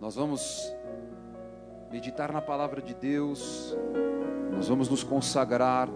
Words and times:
Nós 0.00 0.14
vamos 0.14 0.72
meditar 1.90 2.32
na 2.32 2.40
palavra 2.40 2.80
de 2.80 2.94
Deus, 2.94 3.76
nós 4.52 4.68
vamos 4.68 4.88
nos 4.88 5.02
consagrar, 5.02 5.88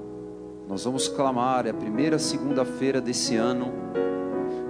nós 0.68 0.82
vamos 0.82 1.06
clamar. 1.06 1.68
É 1.68 1.70
a 1.70 1.74
primeira 1.74 2.18
segunda-feira 2.18 3.00
desse 3.00 3.36
ano. 3.36 3.72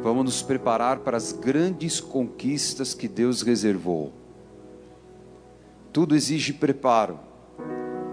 Vamos 0.03 0.25
nos 0.25 0.43
preparar 0.43 0.99
para 0.99 1.17
as 1.17 1.33
grandes 1.33 1.99
conquistas 1.99 2.93
que 2.93 3.09
Deus 3.09 3.41
reservou. 3.41 4.13
Tudo 5.95 6.15
exige 6.15 6.53
preparo, 6.53 7.19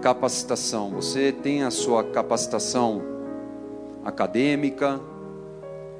capacitação. 0.00 0.90
Você 0.92 1.32
tem 1.32 1.64
a 1.64 1.70
sua 1.70 2.02
capacitação 2.02 3.02
acadêmica, 4.02 4.98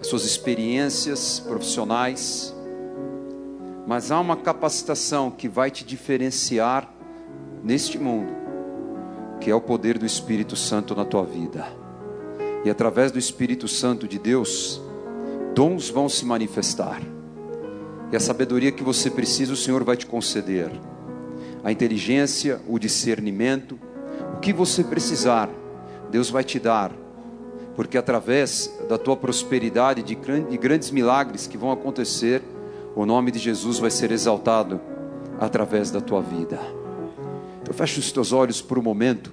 as 0.00 0.06
suas 0.06 0.24
experiências 0.24 1.40
profissionais, 1.40 2.54
mas 3.90 4.12
há 4.12 4.20
uma 4.20 4.36
capacitação 4.36 5.32
que 5.32 5.48
vai 5.48 5.68
te 5.68 5.84
diferenciar 5.84 6.88
neste 7.60 7.98
mundo, 7.98 8.32
que 9.40 9.50
é 9.50 9.54
o 9.54 9.60
poder 9.60 9.98
do 9.98 10.06
Espírito 10.06 10.54
Santo 10.54 10.94
na 10.94 11.04
tua 11.04 11.24
vida. 11.24 11.66
E 12.64 12.70
através 12.70 13.10
do 13.10 13.18
Espírito 13.18 13.66
Santo 13.66 14.06
de 14.06 14.16
Deus, 14.16 14.80
dons 15.56 15.90
vão 15.90 16.08
se 16.08 16.24
manifestar. 16.24 17.02
E 18.12 18.16
a 18.16 18.20
sabedoria 18.20 18.70
que 18.70 18.84
você 18.84 19.10
precisa, 19.10 19.54
o 19.54 19.56
Senhor 19.56 19.82
vai 19.82 19.96
te 19.96 20.06
conceder. 20.06 20.70
A 21.64 21.72
inteligência, 21.72 22.60
o 22.68 22.78
discernimento, 22.78 23.76
o 24.36 24.38
que 24.38 24.52
você 24.52 24.84
precisar, 24.84 25.50
Deus 26.12 26.30
vai 26.30 26.44
te 26.44 26.60
dar. 26.60 26.92
Porque 27.74 27.98
através 27.98 28.72
da 28.88 28.96
tua 28.96 29.16
prosperidade, 29.16 30.04
de 30.04 30.14
grandes 30.14 30.92
milagres 30.92 31.48
que 31.48 31.58
vão 31.58 31.72
acontecer, 31.72 32.40
o 32.94 33.06
nome 33.06 33.30
de 33.30 33.38
Jesus 33.38 33.78
vai 33.78 33.90
ser 33.90 34.10
exaltado 34.10 34.80
através 35.38 35.90
da 35.90 36.00
tua 36.00 36.20
vida. 36.20 36.58
Então 37.62 37.72
feche 37.72 38.00
os 38.00 38.10
teus 38.10 38.32
olhos 38.32 38.60
por 38.60 38.78
um 38.78 38.82
momento. 38.82 39.32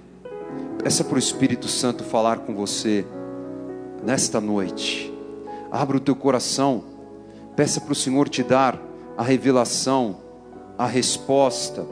Peça 0.82 1.04
para 1.04 1.16
o 1.16 1.20
Espírito 1.20 1.68
Santo 1.68 2.04
falar 2.04 2.40
com 2.40 2.54
você 2.54 3.06
nesta 4.04 4.40
noite. 4.40 5.12
Abra 5.72 5.98
o 5.98 6.00
teu 6.00 6.16
coração. 6.16 6.84
Peça 7.56 7.82
para 7.82 7.92
o 7.92 7.96
Senhor 7.96 8.30
te 8.30 8.44
dar 8.44 8.80
a 9.18 9.24
revelação, 9.24 10.18
a 10.78 10.86
resposta, 10.86 11.86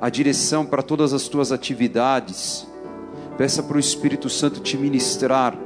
a 0.00 0.08
direção 0.08 0.64
para 0.64 0.82
todas 0.82 1.12
as 1.12 1.26
tuas 1.26 1.50
atividades. 1.50 2.66
Peça 3.36 3.62
para 3.62 3.76
o 3.76 3.80
Espírito 3.80 4.30
Santo 4.30 4.60
te 4.60 4.76
ministrar. 4.76 5.58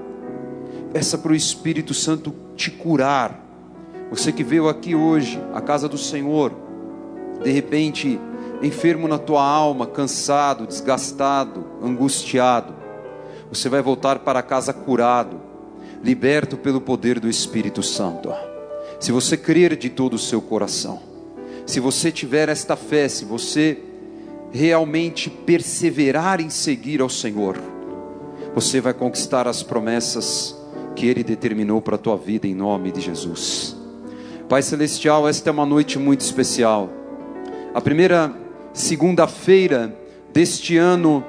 Peça 0.92 1.18
para 1.18 1.33
o 1.33 1.34
Espírito 1.34 1.92
Santo 1.92 2.34
te 2.56 2.70
curar. 2.70 3.43
Você 4.16 4.30
que 4.30 4.44
veio 4.44 4.68
aqui 4.68 4.94
hoje, 4.94 5.40
à 5.52 5.60
casa 5.60 5.88
do 5.88 5.98
Senhor, 5.98 6.52
de 7.42 7.50
repente 7.50 8.20
enfermo 8.62 9.08
na 9.08 9.18
tua 9.18 9.44
alma, 9.44 9.88
cansado, 9.88 10.68
desgastado, 10.68 11.66
angustiado, 11.82 12.72
você 13.50 13.68
vai 13.68 13.82
voltar 13.82 14.20
para 14.20 14.40
casa 14.40 14.72
curado, 14.72 15.40
liberto 16.00 16.56
pelo 16.56 16.80
poder 16.80 17.18
do 17.18 17.28
Espírito 17.28 17.82
Santo. 17.82 18.32
Se 19.00 19.10
você 19.10 19.36
crer 19.36 19.76
de 19.76 19.90
todo 19.90 20.14
o 20.14 20.18
seu 20.18 20.40
coração, 20.40 21.02
se 21.66 21.80
você 21.80 22.12
tiver 22.12 22.48
esta 22.48 22.76
fé, 22.76 23.08
se 23.08 23.24
você 23.24 23.78
realmente 24.52 25.28
perseverar 25.28 26.40
em 26.40 26.50
seguir 26.50 27.00
ao 27.00 27.10
Senhor, 27.10 27.60
você 28.54 28.80
vai 28.80 28.94
conquistar 28.94 29.48
as 29.48 29.64
promessas 29.64 30.56
que 30.94 31.04
Ele 31.04 31.24
determinou 31.24 31.82
para 31.82 31.96
a 31.96 31.98
tua 31.98 32.16
vida 32.16 32.46
em 32.46 32.54
nome 32.54 32.92
de 32.92 33.00
Jesus. 33.00 33.73
Pai 34.55 34.62
Celestial, 34.62 35.28
esta 35.28 35.50
é 35.50 35.52
uma 35.52 35.66
noite 35.66 35.98
muito 35.98 36.20
especial. 36.20 36.88
A 37.74 37.80
primeira 37.80 38.33
segunda-feira 38.72 39.92
deste 40.33 40.77
ano, 40.77 41.24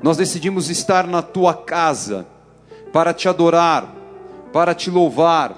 nós 0.00 0.16
decidimos 0.16 0.70
estar 0.70 1.04
na 1.04 1.20
tua 1.20 1.54
casa 1.54 2.24
para 2.92 3.12
te 3.12 3.28
adorar, 3.28 3.92
para 4.52 4.76
te 4.76 4.92
louvar, 4.92 5.56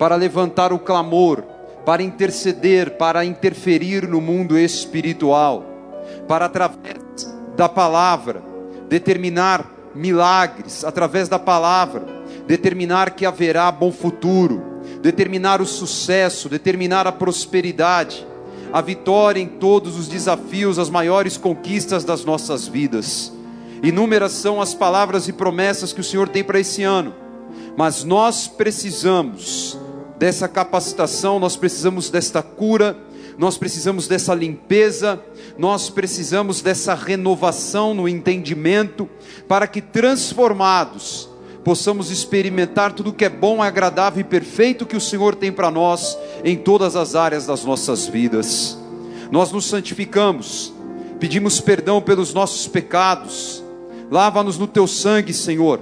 para 0.00 0.16
levantar 0.16 0.72
o 0.72 0.80
clamor, 0.80 1.44
para 1.86 2.02
interceder, 2.02 2.96
para 2.96 3.24
interferir 3.24 4.08
no 4.08 4.20
mundo 4.20 4.58
espiritual, 4.58 5.64
para 6.26 6.46
através 6.46 6.98
da 7.56 7.68
palavra 7.68 8.42
determinar 8.88 9.64
milagres, 9.94 10.82
através 10.82 11.28
da 11.28 11.38
palavra 11.38 12.04
determinar 12.48 13.10
que 13.12 13.24
haverá 13.24 13.70
bom 13.70 13.92
futuro, 13.92 14.67
determinar 15.02 15.60
o 15.60 15.66
sucesso, 15.66 16.48
determinar 16.48 17.06
a 17.06 17.12
prosperidade 17.12 18.26
a 18.72 18.80
vitória 18.80 19.40
em 19.40 19.46
todos 19.46 19.98
os 19.98 20.08
desafios, 20.08 20.78
as 20.78 20.90
maiores 20.90 21.36
conquistas 21.36 22.04
das 22.04 22.24
nossas 22.24 22.66
vidas. 22.66 23.32
Inúmeras 23.82 24.32
são 24.32 24.60
as 24.60 24.74
palavras 24.74 25.28
e 25.28 25.32
promessas 25.32 25.92
que 25.92 26.00
o 26.00 26.04
Senhor 26.04 26.28
tem 26.28 26.42
para 26.42 26.60
esse 26.60 26.82
ano, 26.82 27.14
mas 27.76 28.04
nós 28.04 28.48
precisamos 28.48 29.78
dessa 30.18 30.48
capacitação, 30.48 31.38
nós 31.38 31.56
precisamos 31.56 32.10
desta 32.10 32.42
cura, 32.42 32.96
nós 33.38 33.56
precisamos 33.56 34.08
dessa 34.08 34.34
limpeza, 34.34 35.20
nós 35.56 35.88
precisamos 35.88 36.60
dessa 36.60 36.92
renovação 36.94 37.94
no 37.94 38.08
entendimento, 38.08 39.08
para 39.46 39.66
que 39.68 39.80
transformados 39.80 41.28
possamos 41.68 42.10
experimentar 42.10 42.94
tudo 42.94 43.12
que 43.12 43.26
é 43.26 43.28
bom, 43.28 43.62
agradável 43.62 44.22
e 44.22 44.24
perfeito 44.24 44.86
que 44.86 44.96
o 44.96 45.00
Senhor 45.02 45.34
tem 45.34 45.52
para 45.52 45.70
nós 45.70 46.16
em 46.42 46.56
todas 46.56 46.96
as 46.96 47.14
áreas 47.14 47.44
das 47.44 47.62
nossas 47.62 48.06
vidas. 48.06 48.78
Nós 49.30 49.52
nos 49.52 49.66
santificamos, 49.66 50.72
pedimos 51.20 51.60
perdão 51.60 52.00
pelos 52.00 52.32
nossos 52.32 52.66
pecados, 52.66 53.62
lava-nos 54.10 54.56
no 54.56 54.66
teu 54.66 54.86
sangue, 54.86 55.34
Senhor. 55.34 55.80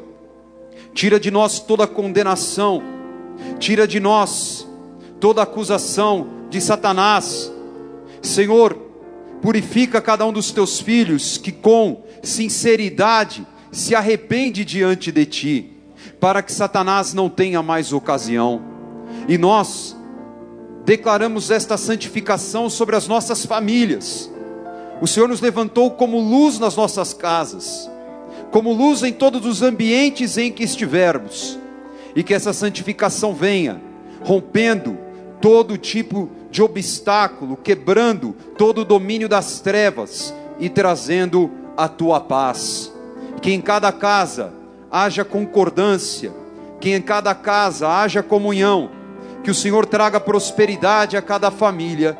Tira 0.93 1.21
de 1.21 1.31
nós 1.31 1.61
toda 1.61 1.87
condenação, 1.87 2.83
tira 3.61 3.87
de 3.87 4.01
nós 4.01 4.67
toda 5.21 5.43
acusação 5.43 6.27
de 6.51 6.61
Satanás. 6.61 7.53
Senhor, 8.21 8.75
purifica 9.41 10.01
cada 10.03 10.27
um 10.27 10.33
dos 10.33 10.51
teus 10.51 10.81
filhos 10.81 11.39
que 11.39 11.53
com 11.53 12.03
sinceridade 12.25 13.47
se 13.71 13.95
arrepende 13.95 14.65
diante 14.65 15.13
de 15.13 15.25
ti 15.27 15.76
para 16.27 16.43
que 16.43 16.53
Satanás 16.53 17.15
não 17.15 17.29
tenha 17.29 17.63
mais 17.63 17.93
ocasião. 17.93 18.61
E 19.29 19.39
nós 19.39 19.97
declaramos 20.85 21.53
esta 21.53 21.77
santificação 21.77 22.69
sobre 22.69 22.97
as 22.97 23.07
nossas 23.07 23.47
famílias. 23.47 24.29
O 25.01 25.07
Senhor 25.07 25.29
nos 25.29 25.41
levantou 25.41 25.93
como 25.93 26.19
luz 26.19 26.59
nas 26.59 26.75
nossas 26.75 27.15
casas, 27.15 27.89
como 28.51 28.73
luz 28.73 29.05
em 29.05 29.13
todos 29.13 29.47
os 29.47 29.63
ambientes 29.63 30.37
em 30.37 30.51
que 30.51 30.65
estivermos, 30.65 31.61
e 32.17 32.25
que 32.25 32.35
essa 32.35 32.53
santificação 32.53 33.33
venha, 33.33 33.81
rompendo 34.25 34.99
todo 35.41 35.79
tipo 35.79 36.29
de 36.51 36.61
obstáculo, 36.61 37.57
quebrando 37.57 38.35
todo 38.59 38.81
o 38.81 38.85
domínio 38.85 39.29
das 39.29 39.61
trevas 39.61 40.35
e 40.59 40.69
trazendo 40.69 41.53
a 41.77 41.87
tua 41.87 42.19
paz. 42.19 42.93
Que 43.41 43.53
em 43.53 43.61
cada 43.61 43.93
casa 43.93 44.66
haja 45.05 45.25
concordância, 45.25 46.33
que 46.81 46.91
em 46.91 47.03
cada 47.03 47.35
casa 47.35 47.89
haja 47.89 48.23
comunhão, 48.23 48.91
que 49.43 49.51
o 49.51 49.55
Senhor 49.55 49.87
traga 49.87 50.19
prosperidade 50.19 51.17
a 51.17 51.23
cada 51.23 51.51
família. 51.51 52.17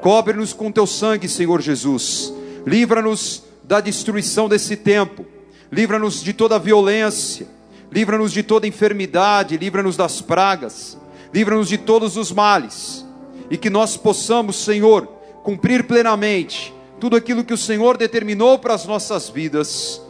Cobre-nos 0.00 0.52
com 0.52 0.70
teu 0.70 0.86
sangue, 0.86 1.28
Senhor 1.28 1.60
Jesus. 1.60 2.32
Livra-nos 2.66 3.44
da 3.64 3.80
destruição 3.80 4.48
desse 4.48 4.76
tempo. 4.76 5.26
Livra-nos 5.70 6.22
de 6.22 6.32
toda 6.32 6.58
violência. 6.58 7.46
Livra-nos 7.92 8.32
de 8.32 8.42
toda 8.42 8.66
enfermidade. 8.66 9.56
Livra-nos 9.56 9.96
das 9.96 10.20
pragas. 10.20 10.96
Livra-nos 11.34 11.68
de 11.68 11.78
todos 11.78 12.16
os 12.16 12.32
males. 12.32 13.04
E 13.50 13.56
que 13.56 13.68
nós 13.68 13.96
possamos, 13.96 14.56
Senhor, 14.56 15.06
cumprir 15.42 15.84
plenamente 15.84 16.72
tudo 16.98 17.16
aquilo 17.16 17.44
que 17.44 17.54
o 17.54 17.58
Senhor 17.58 17.96
determinou 17.96 18.58
para 18.58 18.74
as 18.74 18.86
nossas 18.86 19.28
vidas. 19.28 20.00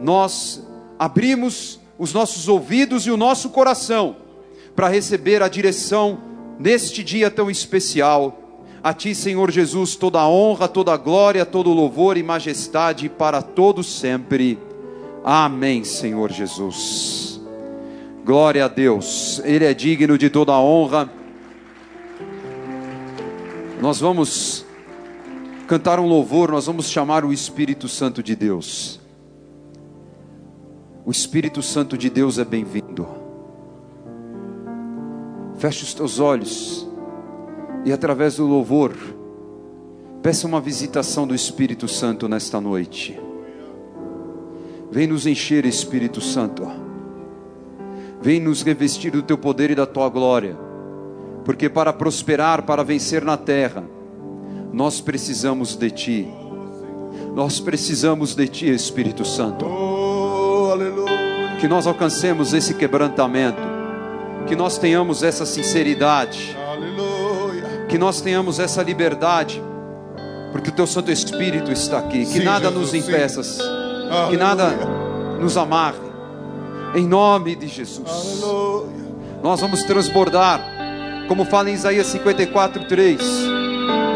Nós 0.00 0.63
abrimos 0.98 1.80
os 1.98 2.12
nossos 2.12 2.48
ouvidos 2.48 3.06
e 3.06 3.10
o 3.10 3.16
nosso 3.16 3.50
coração 3.50 4.16
para 4.74 4.88
receber 4.88 5.42
a 5.42 5.48
direção 5.48 6.18
neste 6.58 7.02
dia 7.02 7.30
tão 7.30 7.50
especial. 7.50 8.40
A 8.82 8.92
Ti, 8.92 9.14
Senhor 9.14 9.50
Jesus, 9.50 9.96
toda 9.96 10.20
a 10.20 10.28
honra, 10.28 10.68
toda 10.68 10.92
a 10.92 10.96
glória, 10.96 11.46
todo 11.46 11.70
o 11.70 11.74
louvor 11.74 12.16
e 12.16 12.22
majestade 12.22 13.08
para 13.08 13.40
todos 13.40 13.86
sempre. 13.86 14.58
Amém, 15.24 15.84
Senhor 15.84 16.30
Jesus. 16.30 17.40
Glória 18.24 18.64
a 18.64 18.68
Deus, 18.68 19.40
Ele 19.44 19.64
é 19.64 19.72
digno 19.72 20.18
de 20.18 20.28
toda 20.28 20.52
a 20.52 20.60
honra. 20.60 21.10
Nós 23.80 24.00
vamos 24.00 24.66
cantar 25.66 25.98
um 25.98 26.06
louvor, 26.06 26.50
nós 26.50 26.66
vamos 26.66 26.90
chamar 26.90 27.24
o 27.24 27.32
Espírito 27.32 27.88
Santo 27.88 28.22
de 28.22 28.36
Deus. 28.36 29.03
O 31.04 31.10
Espírito 31.10 31.62
Santo 31.62 31.98
de 31.98 32.08
Deus 32.08 32.38
é 32.38 32.44
bem-vindo. 32.44 33.06
Feche 35.56 35.84
os 35.84 35.94
teus 35.94 36.18
olhos 36.18 36.88
e 37.84 37.92
através 37.92 38.36
do 38.36 38.46
louvor, 38.46 38.94
Peça 40.24 40.46
uma 40.46 40.58
visitação 40.58 41.26
do 41.26 41.34
Espírito 41.34 41.86
Santo 41.86 42.26
nesta 42.26 42.58
noite. 42.58 43.20
Vem 44.90 45.06
nos 45.06 45.26
encher, 45.26 45.66
Espírito 45.66 46.18
Santo. 46.18 46.66
Vem 48.22 48.40
nos 48.40 48.62
revestir 48.62 49.10
do 49.10 49.22
teu 49.22 49.36
poder 49.36 49.72
e 49.72 49.74
da 49.74 49.84
tua 49.84 50.08
glória. 50.08 50.56
Porque 51.44 51.68
para 51.68 51.92
prosperar, 51.92 52.62
para 52.62 52.82
vencer 52.82 53.22
na 53.22 53.36
terra, 53.36 53.84
nós 54.72 54.98
precisamos 54.98 55.76
de 55.76 55.90
ti. 55.90 56.28
Nós 57.34 57.60
precisamos 57.60 58.34
de 58.34 58.48
ti, 58.48 58.70
Espírito 58.70 59.26
Santo. 59.26 59.93
Aleluia. 61.54 61.60
Que 61.60 61.68
nós 61.68 61.86
alcancemos 61.86 62.52
esse 62.52 62.74
quebrantamento. 62.74 63.60
Que 64.46 64.54
nós 64.54 64.76
tenhamos 64.78 65.22
essa 65.22 65.46
sinceridade. 65.46 66.56
Aleluia. 66.70 67.86
Que 67.88 67.96
nós 67.96 68.20
tenhamos 68.20 68.58
essa 68.58 68.82
liberdade. 68.82 69.62
Porque 70.52 70.70
o 70.70 70.72
teu 70.72 70.86
Santo 70.86 71.10
Espírito 71.10 71.72
está 71.72 71.98
aqui. 71.98 72.20
Que 72.20 72.38
Sim, 72.38 72.44
nada 72.44 72.68
Jesus, 72.68 72.92
nos 72.92 72.94
impeça. 72.94 73.62
Aleluia. 73.62 74.30
Que 74.30 74.36
nada 74.36 74.70
nos 75.40 75.56
amarre. 75.56 75.98
Em 76.94 77.06
nome 77.06 77.56
de 77.56 77.66
Jesus. 77.66 78.08
Aleluia. 78.08 79.04
Nós 79.42 79.60
vamos 79.60 79.82
transbordar, 79.82 80.60
como 81.28 81.44
fala 81.44 81.68
em 81.70 81.74
Isaías 81.74 82.06
54, 82.06 82.84
3. 82.84 83.20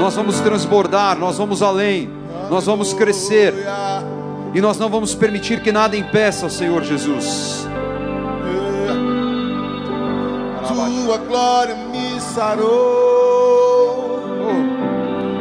Nós 0.00 0.14
vamos 0.14 0.40
transbordar, 0.40 1.18
nós 1.18 1.36
vamos 1.36 1.60
além, 1.60 2.08
nós 2.48 2.64
vamos 2.64 2.94
crescer 2.94 3.52
Aleluia. 3.52 4.17
E 4.54 4.60
nós 4.60 4.78
não 4.78 4.88
vamos 4.88 5.14
permitir 5.14 5.60
que 5.60 5.72
nada 5.72 5.96
impeça 5.96 6.46
o 6.46 6.50
Senhor 6.50 6.82
Jesus. 6.82 7.68
Tua 11.08 11.16
glória 11.16 11.74
me 11.74 12.20
sarou, 12.20 12.68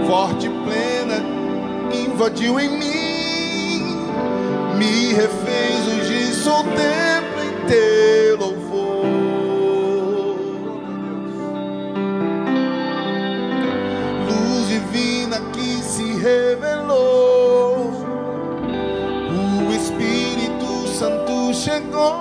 forte 0.08 0.48
e 0.48 0.50
plena, 0.50 1.22
invadiu 1.94 2.58
em 2.58 2.70
mim, 2.70 3.84
me 4.78 5.14
refez, 5.14 5.86
hoje 5.88 6.34
sou 6.36 6.64
templo 6.64 7.44
em 7.44 7.52
teu 7.68 8.38
louvor. 8.38 9.06
Luz 14.26 14.70
divina 14.70 15.42
que 15.52 15.84
se 15.84 16.14
revelou, 16.14 17.17
Santo 21.68 22.17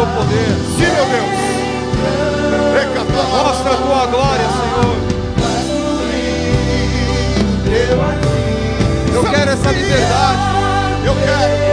teu 0.00 0.06
poder. 0.06 0.48
Sim, 0.78 0.88
meu 0.94 1.06
Deus. 1.06 1.40
Mostra 3.30 3.72
a 3.72 3.76
tua 3.76 4.06
glória, 4.06 4.46
Senhor. 4.48 4.96
Eu 9.12 9.24
quero 9.24 9.50
essa 9.50 9.72
liberdade. 9.72 10.38
Eu 11.04 11.14
quero. 11.14 11.70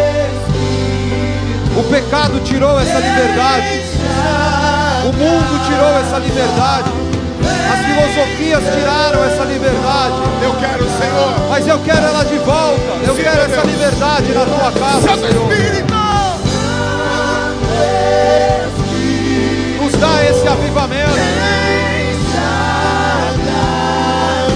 O 1.77 1.83
pecado 1.83 2.39
tirou 2.44 2.79
essa 2.79 3.00
liberdade. 3.00 3.81
O 5.03 5.13
mundo 5.13 5.65
tirou 5.68 5.97
essa 6.00 6.19
liberdade. 6.19 6.91
As 7.71 7.79
filosofias 7.85 8.63
tiraram 8.75 9.24
essa 9.24 9.44
liberdade. 9.45 10.15
Eu 10.44 10.53
quero, 10.59 10.83
Senhor. 10.83 11.50
Mas 11.50 11.68
eu 11.68 11.79
quero 11.79 12.06
ela 12.06 12.24
de 12.25 12.38
volta. 12.39 13.06
Eu 13.06 13.15
Sim, 13.15 13.24
quero 13.24 13.41
essa 13.41 13.62
liberdade 13.65 14.33
na 14.33 14.45
tua 14.45 14.71
casa, 14.71 15.01
Santo 15.01 15.27
Senhor. 15.27 15.51
Espírito. 15.51 15.87
Dá 20.00 20.24
esse 20.24 20.48
avivamento. 20.48 21.12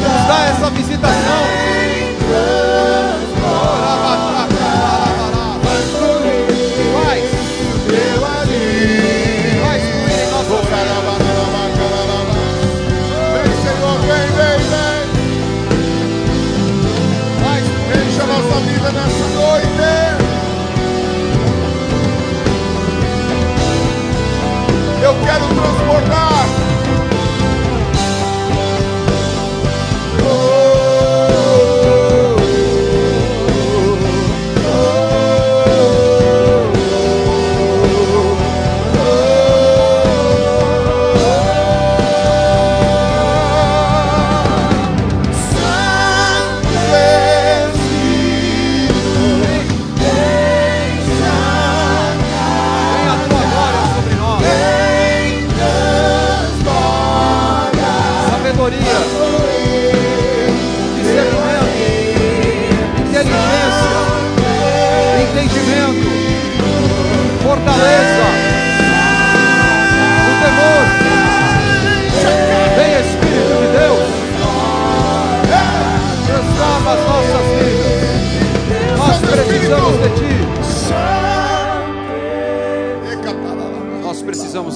Nos 0.03 0.27
dá 0.27 0.45
essa 0.49 0.69
visitação. 0.69 1.20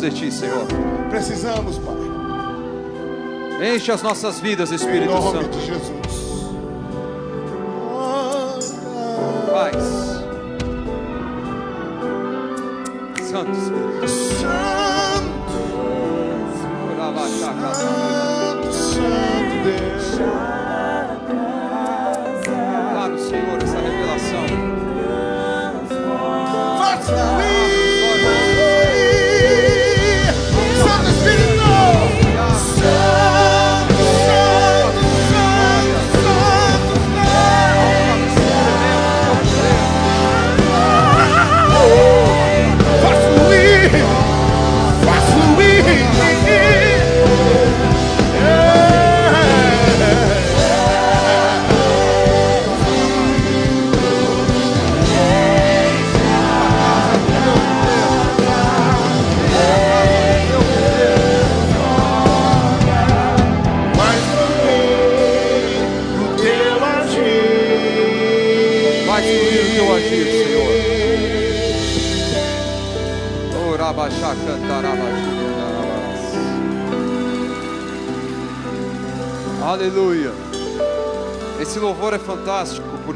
De 0.09 0.11
Ti, 0.11 0.31
Senhor. 0.31 0.67
Precisamos, 1.09 1.77
Pai. 1.79 1.95
Enche 3.73 3.91
as 3.91 4.01
nossas 4.03 4.39
vidas, 4.39 4.71
Espírito 4.71 5.11
Santo. 5.31 5.94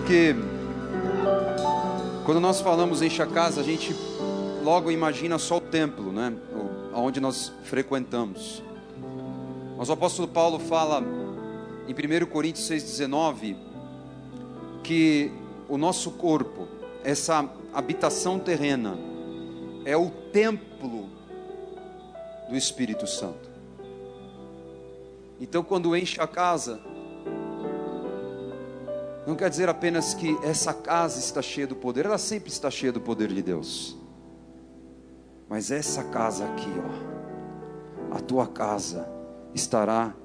Porque 0.10 0.36
quando 2.26 2.40
nós 2.40 2.60
falamos 2.62 3.04
enche 3.04 3.22
a 3.22 3.28
casa, 3.28 3.62
a 3.62 3.64
gente 3.64 3.96
logo 4.64 4.90
imagina 4.90 5.38
só 5.38 5.58
o 5.58 5.62
templo, 5.62 6.12
né? 6.12 6.34
Onde 6.96 7.20
nós 7.20 7.54
frequentamos. 7.66 8.64
Mas 9.78 9.88
o 9.88 9.92
apóstolo 9.92 10.28
Paulo 10.28 10.58
fala 10.58 11.04
em 11.88 11.94
1 11.94 12.26
Coríntios 12.26 12.68
6,19 12.68 13.56
que 14.84 15.32
o 15.68 15.78
nosso 15.78 16.10
corpo, 16.10 16.68
essa 17.04 17.48
habitação 17.72 18.40
terrena, 18.40 18.98
é 19.86 19.96
o 19.96 20.10
templo 20.10 21.08
do 22.50 22.58
Espírito 22.58 23.06
Santo. 23.06 23.48
Então, 25.40 25.64
quando 25.64 25.96
enche 25.96 26.20
a 26.20 26.26
casa, 26.26 26.82
não 29.30 29.36
quer 29.36 29.50
dizer 29.50 29.70
apenas 29.70 30.16
que 30.16 30.36
essa 30.44 30.74
casa 30.74 31.20
está 31.20 31.40
cheia 31.40 31.68
do 31.68 31.76
poder, 31.76 32.06
ela 32.06 32.18
sempre 32.18 32.50
está 32.50 32.72
cheia 32.72 32.92
do 32.92 33.00
poder 33.00 33.28
de 33.28 33.44
Deus. 33.44 33.96
Mas 35.48 35.70
essa 35.70 36.04
casa 36.06 36.46
aqui, 36.46 36.72
ó, 38.12 38.16
a 38.16 38.20
tua 38.20 38.48
casa 38.48 39.08
estará 39.54 40.16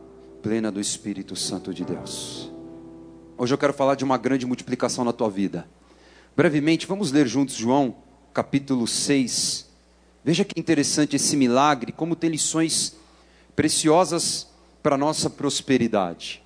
plena 0.43 0.73
do 0.73 0.81
Espírito 0.81 1.37
Santo 1.37 1.75
de 1.75 1.85
Deus. 1.85 2.51
Hoje 3.37 3.53
eu 3.53 3.59
quero 3.59 3.75
falar 3.75 3.95
de 3.95 4.05
uma 4.05 4.17
grande 4.17 4.47
multiplicação 4.47 5.05
na 5.05 5.13
tua 5.13 5.29
vida. 5.29 5.69
Brevemente, 6.35 6.87
vamos 6.87 7.13
ler 7.13 7.27
juntos 7.27 7.57
João, 7.57 7.97
capítulo 8.33 8.87
6. 8.87 9.69
Veja 10.25 10.45
que 10.45 10.59
interessante 10.59 11.17
esse 11.17 11.37
milagre, 11.37 11.93
como 11.93 12.17
tem 12.17 12.31
lições 12.31 12.97
preciosas 13.55 14.49
para 14.83 14.95
a 14.95 14.99
nossa 14.99 15.29
prosperidade. 15.29 16.44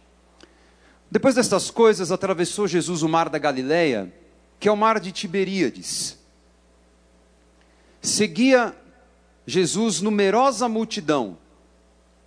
Depois 1.10 1.34
destas 1.34 1.70
coisas, 1.70 2.12
atravessou 2.12 2.68
Jesus 2.68 3.02
o 3.02 3.08
mar 3.08 3.28
da 3.28 3.38
Galileia, 3.38 4.12
que 4.60 4.68
é 4.68 4.72
o 4.72 4.76
mar 4.76 5.00
de 5.00 5.10
Tiberíades. 5.10 6.18
Seguia 8.00 8.76
Jesus 9.46 10.00
numerosa 10.00 10.68
multidão. 10.68 11.38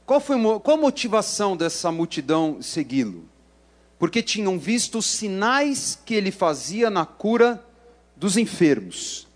Qual 0.05 0.19
foi 0.19 0.38
qual 0.59 0.77
a 0.77 0.81
motivação 0.81 1.55
dessa 1.55 1.91
multidão 1.91 2.61
segui-lo? 2.61 3.29
Porque 4.00 4.23
tinham 4.23 4.57
visto 4.57 4.97
os 4.97 5.05
sinais 5.05 5.97
que 6.03 6.15
ele 6.15 6.31
fazia 6.31 6.89
na 6.89 7.05
cura 7.05 7.63
dos 8.15 8.35
enfermos. 8.35 9.27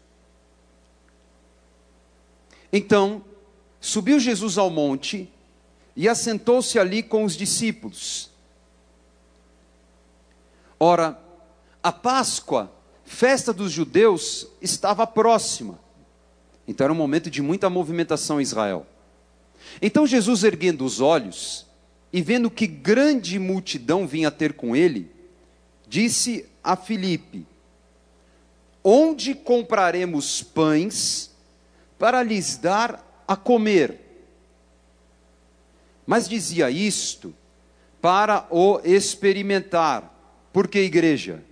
Então, 2.74 3.24
subiu 3.80 4.20
Jesus 4.20 4.58
ao 4.58 4.70
monte 4.70 5.32
e 5.96 6.10
assentou-se 6.10 6.78
ali 6.80 7.04
com 7.04 7.24
os 7.24 7.38
discípulos. 7.38 8.35
Ora, 10.80 11.20
a 11.82 11.92
Páscoa, 11.92 12.72
festa 13.04 13.54
dos 13.54 13.72
judeus, 13.72 14.48
estava 14.62 15.06
próxima. 15.08 15.80
Então 16.68 16.86
era 16.86 16.94
um 16.94 16.98
momento 16.98 17.30
de 17.30 17.42
muita 17.42 17.70
movimentação 17.70 18.40
em 18.40 18.44
Israel. 18.44 18.86
Então 19.82 20.06
Jesus, 20.06 20.44
erguendo 20.44 20.84
os 20.86 21.00
olhos 21.00 21.66
e 22.12 22.22
vendo 22.22 22.50
que 22.50 22.68
grande 22.68 23.38
multidão 23.40 24.08
vinha 24.08 24.32
ter 24.32 24.54
com 24.54 24.76
ele, 24.76 25.12
disse 25.88 26.46
a 26.64 26.76
Filipe: 26.76 27.46
Onde 28.84 29.34
compraremos 29.34 30.42
pães 30.42 31.32
para 31.98 32.24
lhes 32.24 32.58
dar 32.58 33.24
a 33.28 33.36
comer? 33.36 34.02
Mas 36.06 36.30
dizia 36.30 36.70
isto 36.70 37.34
para 38.02 38.46
o 38.52 38.80
experimentar. 38.84 40.15
Por 40.56 40.70
que 40.70 40.80
igreja? 40.80 41.44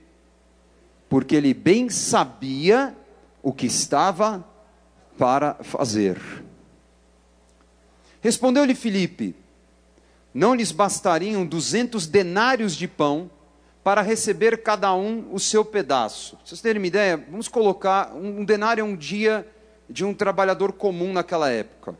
Porque 1.09 1.35
ele 1.35 1.53
bem 1.53 1.89
sabia 1.89 2.95
o 3.41 3.51
que 3.51 3.65
estava 3.65 4.47
para 5.17 5.55
fazer. 5.55 6.17
Respondeu-lhe 8.21 8.73
Filipe: 8.73 9.35
Não 10.33 10.55
lhes 10.55 10.71
bastariam 10.71 11.45
duzentos 11.45 12.07
denários 12.07 12.77
de 12.77 12.87
pão 12.87 13.29
para 13.83 14.01
receber 14.01 14.63
cada 14.63 14.95
um 14.95 15.33
o 15.33 15.37
seu 15.37 15.65
pedaço. 15.65 16.37
Pra 16.37 16.45
vocês 16.45 16.61
terem 16.61 16.81
uma 16.81 16.87
ideia, 16.87 17.17
vamos 17.29 17.49
colocar 17.49 18.13
um 18.15 18.45
denário 18.45 18.83
é 18.83 18.85
um 18.85 18.95
dia 18.95 19.45
de 19.89 20.05
um 20.05 20.13
trabalhador 20.13 20.71
comum 20.71 21.11
naquela 21.11 21.51
época. 21.51 21.93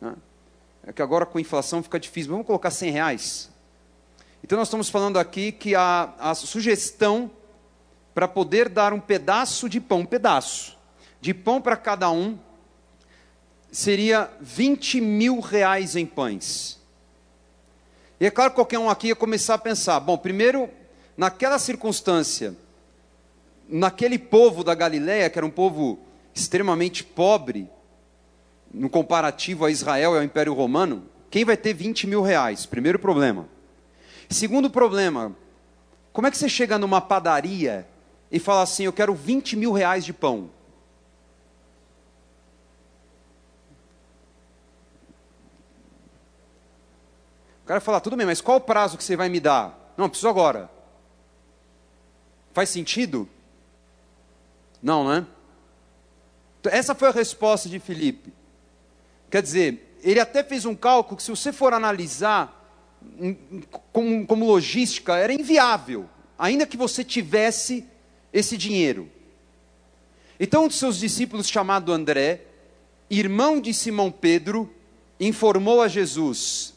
Né? 0.00 0.14
É 0.86 0.92
que 0.92 1.02
agora 1.02 1.26
com 1.26 1.40
inflação 1.40 1.82
fica 1.82 1.98
difícil. 1.98 2.30
Vamos 2.30 2.46
colocar 2.46 2.70
100 2.70 2.92
reais. 2.92 3.49
Então 4.42 4.58
nós 4.58 4.68
estamos 4.68 4.88
falando 4.88 5.18
aqui 5.18 5.52
que 5.52 5.74
a, 5.74 6.12
a 6.18 6.34
sugestão 6.34 7.30
para 8.14 8.26
poder 8.26 8.68
dar 8.68 8.92
um 8.92 9.00
pedaço 9.00 9.68
de 9.68 9.80
pão, 9.80 10.00
um 10.00 10.06
pedaço 10.06 10.76
de 11.20 11.32
pão 11.32 11.60
para 11.60 11.76
cada 11.76 12.10
um, 12.10 12.38
seria 13.70 14.30
20 14.40 15.00
mil 15.00 15.40
reais 15.40 15.94
em 15.94 16.06
pães. 16.06 16.78
E 18.18 18.26
é 18.26 18.30
claro 18.30 18.50
que 18.50 18.56
qualquer 18.56 18.78
um 18.78 18.90
aqui 18.90 19.08
ia 19.08 19.16
começar 19.16 19.54
a 19.54 19.58
pensar: 19.58 20.00
bom, 20.00 20.18
primeiro, 20.18 20.68
naquela 21.16 21.58
circunstância, 21.58 22.54
naquele 23.68 24.18
povo 24.18 24.64
da 24.64 24.74
Galileia, 24.74 25.30
que 25.30 25.38
era 25.38 25.46
um 25.46 25.50
povo 25.50 25.98
extremamente 26.34 27.04
pobre, 27.04 27.68
no 28.72 28.88
comparativo 28.88 29.64
a 29.64 29.70
Israel 29.70 30.14
e 30.14 30.18
ao 30.18 30.24
Império 30.24 30.54
Romano, 30.54 31.04
quem 31.30 31.44
vai 31.44 31.56
ter 31.56 31.74
20 31.74 32.06
mil 32.06 32.22
reais? 32.22 32.66
Primeiro 32.66 32.98
problema. 32.98 33.48
Segundo 34.30 34.70
problema, 34.70 35.36
como 36.12 36.28
é 36.28 36.30
que 36.30 36.38
você 36.38 36.48
chega 36.48 36.78
numa 36.78 37.00
padaria 37.00 37.86
e 38.30 38.38
fala 38.38 38.62
assim: 38.62 38.84
eu 38.84 38.92
quero 38.92 39.12
20 39.12 39.56
mil 39.56 39.72
reais 39.72 40.04
de 40.04 40.12
pão? 40.12 40.48
O 47.64 47.66
cara 47.66 47.80
fala: 47.80 48.00
tudo 48.00 48.16
bem, 48.16 48.24
mas 48.24 48.40
qual 48.40 48.58
o 48.58 48.60
prazo 48.60 48.96
que 48.96 49.02
você 49.02 49.16
vai 49.16 49.28
me 49.28 49.40
dar? 49.40 49.92
Não, 49.96 50.08
preciso 50.08 50.28
agora. 50.28 50.70
Faz 52.52 52.68
sentido? 52.68 53.28
Não, 54.80 55.08
né? 55.08 55.26
Essa 56.64 56.94
foi 56.94 57.08
a 57.08 57.12
resposta 57.12 57.68
de 57.68 57.80
Filipe. 57.80 58.32
Quer 59.28 59.42
dizer, 59.42 59.98
ele 60.02 60.20
até 60.20 60.44
fez 60.44 60.64
um 60.64 60.74
cálculo 60.74 61.16
que, 61.16 61.22
se 61.22 61.30
você 61.30 61.52
for 61.52 61.72
analisar 61.74 62.59
como, 63.92 64.26
como 64.26 64.46
logística, 64.46 65.16
era 65.16 65.32
inviável, 65.32 66.08
ainda 66.38 66.66
que 66.66 66.76
você 66.76 67.04
tivesse 67.04 67.84
esse 68.32 68.56
dinheiro. 68.56 69.10
Então, 70.38 70.64
um 70.64 70.68
de 70.68 70.74
seus 70.74 70.98
discípulos, 70.98 71.48
chamado 71.48 71.92
André, 71.92 72.46
irmão 73.10 73.60
de 73.60 73.74
Simão 73.74 74.10
Pedro, 74.10 74.72
informou 75.18 75.82
a 75.82 75.88
Jesus: 75.88 76.72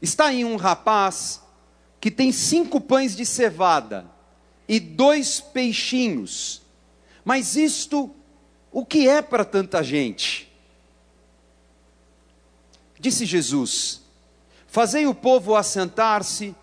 Está 0.00 0.26
aí 0.26 0.44
um 0.44 0.56
rapaz 0.56 1.42
que 2.00 2.10
tem 2.10 2.32
cinco 2.32 2.80
pães 2.80 3.14
de 3.14 3.26
cevada 3.26 4.06
e 4.66 4.80
dois 4.80 5.40
peixinhos, 5.40 6.62
mas 7.24 7.56
isto, 7.56 8.10
o 8.72 8.86
que 8.86 9.06
é 9.06 9.20
para 9.20 9.44
tanta 9.44 9.82
gente? 9.82 10.50
Disse 12.98 13.26
Jesus: 13.26 13.99
Fazei 14.70 15.04
o 15.04 15.12
povo 15.12 15.56
assentar-se, 15.56 16.54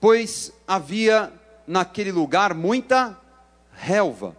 pois 0.00 0.52
havia 0.66 1.32
naquele 1.68 2.10
lugar 2.10 2.52
muita 2.52 3.16
relva. 3.72 4.36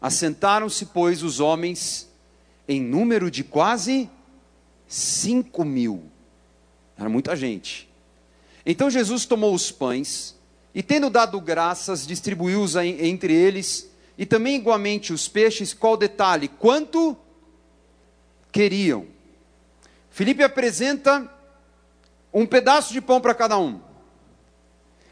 Assentaram-se, 0.00 0.86
pois, 0.86 1.22
os 1.22 1.40
homens 1.40 2.10
em 2.66 2.80
número 2.80 3.30
de 3.30 3.44
quase 3.44 4.08
cinco 4.88 5.62
mil. 5.62 6.04
Era 6.96 7.06
muita 7.06 7.36
gente. 7.36 7.86
Então 8.64 8.88
Jesus 8.88 9.26
tomou 9.26 9.54
os 9.54 9.70
pães 9.70 10.34
e, 10.74 10.82
tendo 10.82 11.10
dado 11.10 11.38
graças, 11.38 12.06
distribuiu-os 12.06 12.76
entre 12.76 13.34
eles, 13.34 13.90
e 14.16 14.24
também 14.24 14.56
igualmente 14.56 15.12
os 15.12 15.28
peixes. 15.28 15.74
Qual 15.74 15.98
detalhe? 15.98 16.48
Quanto 16.48 17.14
queriam. 18.50 19.06
Filipe 20.08 20.42
apresenta 20.42 21.30
um 22.32 22.46
pedaço 22.46 22.92
de 22.92 23.00
pão 23.00 23.20
para 23.20 23.34
cada 23.34 23.58
um. 23.58 23.80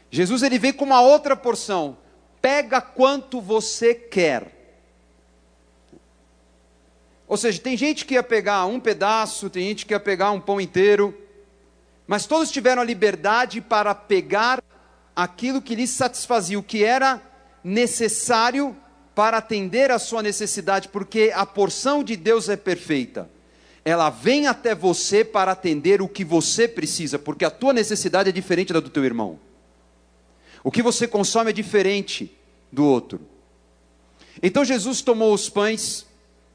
Jesus 0.09 0.43
ele 0.43 0.59
vem 0.59 0.73
com 0.73 0.85
uma 0.85 1.01
outra 1.01 1.35
porção. 1.35 1.97
Pega 2.41 2.81
quanto 2.81 3.39
você 3.39 3.93
quer. 3.93 4.61
Ou 7.27 7.37
seja, 7.37 7.61
tem 7.61 7.77
gente 7.77 8.05
que 8.05 8.15
ia 8.15 8.23
pegar 8.23 8.65
um 8.65 8.79
pedaço, 8.79 9.49
tem 9.49 9.67
gente 9.67 9.85
que 9.85 9.93
ia 9.93 9.99
pegar 9.99 10.31
um 10.31 10.41
pão 10.41 10.59
inteiro, 10.59 11.17
mas 12.05 12.25
todos 12.25 12.51
tiveram 12.51 12.81
a 12.81 12.85
liberdade 12.85 13.61
para 13.61 13.95
pegar 13.95 14.61
aquilo 15.15 15.61
que 15.61 15.75
lhes 15.75 15.91
satisfazia, 15.91 16.59
o 16.59 16.63
que 16.63 16.83
era 16.83 17.21
necessário 17.63 18.75
para 19.15 19.37
atender 19.37 19.91
a 19.91 19.99
sua 19.99 20.21
necessidade, 20.21 20.89
porque 20.89 21.31
a 21.33 21.45
porção 21.45 22.03
de 22.03 22.17
Deus 22.17 22.49
é 22.49 22.57
perfeita. 22.57 23.29
Ela 23.83 24.09
vem 24.09 24.47
até 24.47 24.75
você 24.75 25.25
para 25.25 25.51
atender 25.51 26.01
o 26.01 26.07
que 26.07 26.23
você 26.23 26.67
precisa, 26.67 27.17
porque 27.17 27.43
a 27.43 27.49
tua 27.49 27.73
necessidade 27.73 28.29
é 28.29 28.31
diferente 28.31 28.71
da 28.71 28.79
do 28.79 28.89
teu 28.89 29.03
irmão. 29.03 29.39
O 30.63 30.71
que 30.71 30.83
você 30.83 31.07
consome 31.07 31.49
é 31.49 31.53
diferente 31.53 32.31
do 32.71 32.85
outro. 32.85 33.19
Então 34.41 34.63
Jesus 34.63 35.01
tomou 35.01 35.33
os 35.33 35.49
pães 35.49 36.05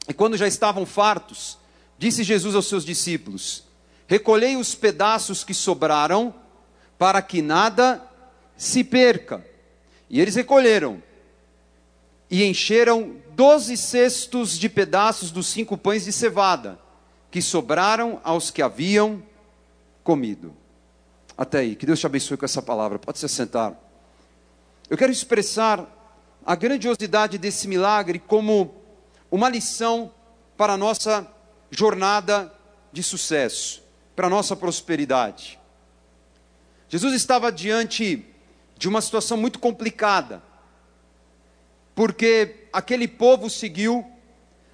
e 0.09 0.15
quando 0.15 0.37
já 0.37 0.47
estavam 0.47 0.87
fartos, 0.87 1.59
disse 1.99 2.23
Jesus 2.23 2.55
aos 2.55 2.69
seus 2.69 2.85
discípulos: 2.85 3.65
Recolhei 4.07 4.57
os 4.57 4.75
pedaços 4.75 5.43
que 5.43 5.53
sobraram, 5.53 6.35
para 6.97 7.21
que 7.21 7.43
nada 7.43 8.03
se 8.57 8.85
perca. 8.85 9.45
E 10.09 10.21
eles 10.21 10.37
recolheram 10.37 11.03
e 12.31 12.45
encheram 12.45 13.17
doze 13.35 13.77
cestos 13.77 14.59
de 14.59 14.69
pedaços 14.69 15.31
dos 15.31 15.47
cinco 15.47 15.77
pães 15.77 16.05
de 16.05 16.13
cevada, 16.13 16.79
que 17.31 17.43
sobraram 17.43 18.21
aos 18.25 18.51
que 18.51 18.63
haviam 18.63 19.23
comido. 20.03 20.55
Até 21.37 21.59
aí, 21.59 21.77
que 21.77 21.85
Deus 21.85 22.01
te 22.01 22.07
abençoe 22.07 22.37
com 22.37 22.45
essa 22.45 22.63
palavra. 22.63 22.99
Pode 22.99 23.19
se 23.19 23.29
sentar. 23.29 23.75
Eu 24.89 24.97
quero 24.97 25.13
expressar 25.13 25.85
a 26.45 26.55
grandiosidade 26.55 27.39
desse 27.39 27.67
milagre 27.67 28.19
como 28.19 28.75
uma 29.31 29.49
lição 29.49 30.13
para 30.57 30.75
a 30.75 30.77
nossa 30.77 31.27
jornada 31.71 32.53
de 32.93 33.03
sucesso, 33.03 33.83
para 34.15 34.29
a 34.29 34.31
nossa 34.31 34.55
prosperidade. 34.55 35.59
Jesus 36.89 37.15
estava 37.15 37.51
diante 37.51 38.25
de 38.79 38.89
uma 38.89 39.01
situação 39.01 39.37
muito 39.37 39.59
complicada, 39.59 40.43
porque 41.95 42.69
aquele 42.73 43.09
povo 43.09 43.51
seguiu, 43.51 44.07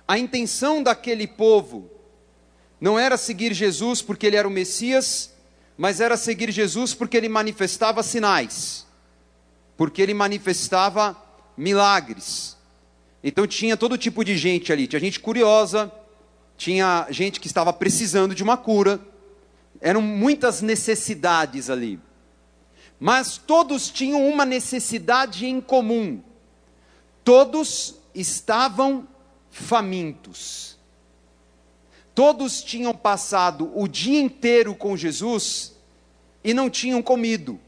a 0.06 0.18
intenção 0.18 0.82
daquele 0.82 1.26
povo 1.26 1.90
não 2.82 2.98
era 2.98 3.16
seguir 3.16 3.54
Jesus 3.54 4.02
porque 4.02 4.26
ele 4.26 4.34
era 4.34 4.48
o 4.48 4.50
Messias, 4.50 5.32
mas 5.78 6.00
era 6.00 6.16
seguir 6.16 6.50
Jesus 6.50 6.92
porque 6.92 7.16
ele 7.16 7.28
manifestava 7.28 8.02
sinais, 8.02 8.84
porque 9.76 10.02
ele 10.02 10.12
manifestava 10.12 11.16
milagres. 11.56 12.56
Então 13.22 13.46
tinha 13.46 13.76
todo 13.76 13.96
tipo 13.96 14.24
de 14.24 14.36
gente 14.36 14.72
ali, 14.72 14.88
tinha 14.88 14.98
gente 14.98 15.20
curiosa, 15.20 15.92
tinha 16.56 17.06
gente 17.08 17.38
que 17.38 17.46
estava 17.46 17.72
precisando 17.72 18.34
de 18.34 18.42
uma 18.42 18.56
cura, 18.56 19.00
eram 19.80 20.02
muitas 20.02 20.60
necessidades 20.60 21.70
ali. 21.70 22.00
Mas 22.98 23.38
todos 23.38 23.90
tinham 23.90 24.28
uma 24.28 24.44
necessidade 24.44 25.46
em 25.46 25.60
comum. 25.60 26.20
Todos 27.22 27.94
estavam 28.12 29.06
famintos. 29.52 30.71
Todos 32.14 32.62
tinham 32.62 32.94
passado 32.94 33.70
o 33.74 33.88
dia 33.88 34.20
inteiro 34.20 34.74
com 34.74 34.96
Jesus 34.96 35.74
e 36.44 36.52
não 36.52 36.68
tinham 36.68 37.00
comido. 37.00 37.58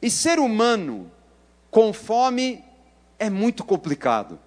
E 0.00 0.10
ser 0.10 0.38
humano 0.38 1.10
com 1.70 1.92
fome 1.92 2.64
é 3.18 3.30
muito 3.30 3.64
complicado. 3.64 4.38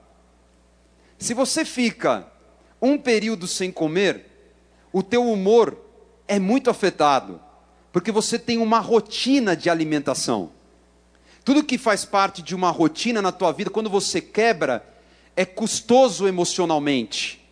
Se 1.17 1.33
você 1.33 1.63
fica 1.63 2.27
um 2.81 2.97
período 2.97 3.47
sem 3.47 3.71
comer, 3.71 4.25
o 4.91 5.01
teu 5.01 5.25
humor 5.29 5.77
é 6.27 6.39
muito 6.39 6.69
afetado, 6.69 7.39
porque 7.91 8.11
você 8.11 8.37
tem 8.37 8.57
uma 8.57 8.79
rotina 8.79 9.55
de 9.55 9.69
alimentação. 9.69 10.51
Tudo 11.45 11.63
que 11.63 11.77
faz 11.77 12.03
parte 12.03 12.41
de 12.41 12.53
uma 12.53 12.71
rotina 12.71 13.21
na 13.21 13.31
tua 13.31 13.51
vida, 13.53 13.69
quando 13.69 13.89
você 13.89 14.19
quebra, 14.19 14.85
é 15.35 15.45
custoso 15.45 16.27
emocionalmente. 16.27 17.44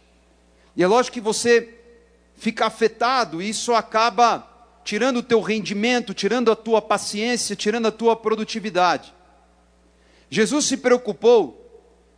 E 0.75 0.83
é 0.83 0.88
lógico 0.88 1.13
que 1.13 1.21
você 1.21 1.75
fica 2.36 2.65
afetado, 2.65 3.41
e 3.41 3.49
isso 3.49 3.73
acaba 3.73 4.49
tirando 4.83 5.17
o 5.17 5.23
teu 5.23 5.39
rendimento, 5.41 6.13
tirando 6.13 6.51
a 6.51 6.55
tua 6.55 6.81
paciência, 6.81 7.55
tirando 7.55 7.88
a 7.88 7.91
tua 7.91 8.15
produtividade. 8.15 9.13
Jesus 10.29 10.65
se 10.65 10.77
preocupou 10.77 11.59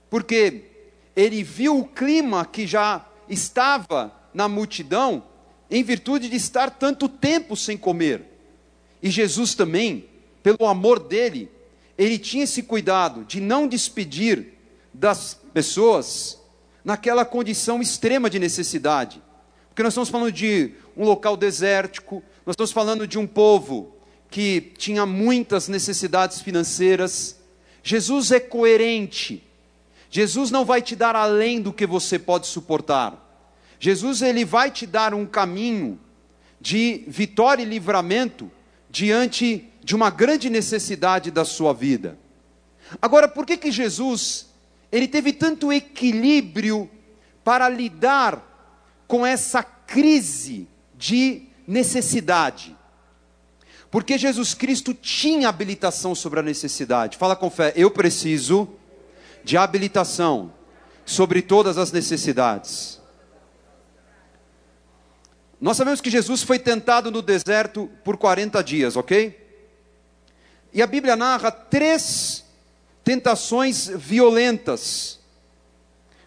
porque 0.09 0.63
ele 1.15 1.43
viu 1.43 1.79
o 1.79 1.85
clima 1.85 2.45
que 2.45 2.65
já 2.65 3.05
estava 3.27 4.13
na 4.33 4.47
multidão 4.47 5.23
em 5.69 5.83
virtude 5.83 6.29
de 6.29 6.35
estar 6.35 6.69
tanto 6.71 7.07
tempo 7.09 7.55
sem 7.55 7.77
comer. 7.77 8.23
E 9.01 9.09
Jesus 9.09 9.53
também, 9.55 10.07
pelo 10.41 10.65
amor 10.65 10.99
dele, 10.99 11.49
ele 11.97 12.17
tinha 12.17 12.43
esse 12.43 12.63
cuidado 12.63 13.23
de 13.25 13.39
não 13.39 13.67
despedir 13.67 14.53
das 14.93 15.37
pessoas 15.53 16.41
naquela 16.86 17.26
condição 17.26 17.82
extrema 17.82 18.30
de 18.30 18.38
necessidade. 18.38 19.21
Porque 19.69 19.82
nós 19.82 19.93
estamos 19.93 20.10
falando 20.10 20.32
de 20.32 20.76
um 20.95 21.04
local 21.04 21.36
desértico, 21.36 22.24
nós 22.45 22.54
estamos 22.54 22.71
falando 22.71 23.08
de 23.08 23.17
um 23.17 23.26
povo 23.26 23.98
que 24.30 24.74
tinha 24.78 25.06
muitas 25.06 25.67
necessidades 25.67 26.41
financeiras, 26.41 27.39
Jesus 27.84 28.32
é 28.32 28.39
coerente. 28.39 29.43
Jesus 30.10 30.52
não 30.52 30.63
vai 30.63 30.82
te 30.82 30.95
dar 30.95 31.15
além 31.15 31.60
do 31.62 31.74
que 31.74 31.86
você 31.86 32.17
pode 32.17 32.48
suportar. 32.48 33.21
Jesus 33.80 34.21
ele 34.21 34.45
vai 34.45 34.71
te 34.71 34.86
dar 34.86 35.13
um 35.13 35.26
caminho 35.26 36.00
de 36.62 37.04
vitória 37.08 37.63
e 37.63 37.65
livramento 37.65 38.50
diante 38.89 39.69
de 39.84 39.95
uma 39.95 40.10
grande 40.10 40.50
necessidade 40.50 41.30
da 41.32 41.43
sua 41.43 41.74
vida. 41.74 42.17
Agora, 43.02 43.28
por 43.28 43.45
que 43.45 43.58
que 43.58 43.71
Jesus 43.71 44.48
ele 44.95 45.10
teve 45.10 45.34
tanto 45.34 45.73
equilíbrio 45.73 46.89
para 47.43 47.67
lidar 47.67 49.03
com 49.05 49.25
essa 49.25 49.62
crise 49.62 50.69
de 50.93 51.49
necessidade? 51.67 52.73
Porque 53.91 54.17
Jesus 54.17 54.53
Cristo 54.53 54.93
tinha 54.93 55.49
habilitação 55.49 56.15
sobre 56.15 56.39
a 56.39 56.43
necessidade. 56.43 57.17
Fala 57.17 57.36
com 57.36 57.49
fé, 57.49 57.73
eu 57.75 57.91
preciso 57.91 58.69
de 59.43 59.58
habilitação 59.58 60.53
sobre 61.05 61.41
todas 61.41 61.77
as 61.77 61.91
necessidades. 61.91 63.01
Nós 65.60 65.75
sabemos 65.75 65.99
que 65.99 66.10
Jesus 66.10 66.41
foi 66.41 66.58
tentado 66.58 67.12
no 67.12 67.21
deserto 67.21 67.89
por 68.01 68.15
40 68.15 68.63
dias, 68.63 68.95
ok? 68.95 69.43
E 70.73 70.81
a 70.81 70.88
Bíblia 70.88 71.17
narra 71.17 71.51
três 71.51 72.44
tentações 73.05 73.87
violentas 73.87 75.19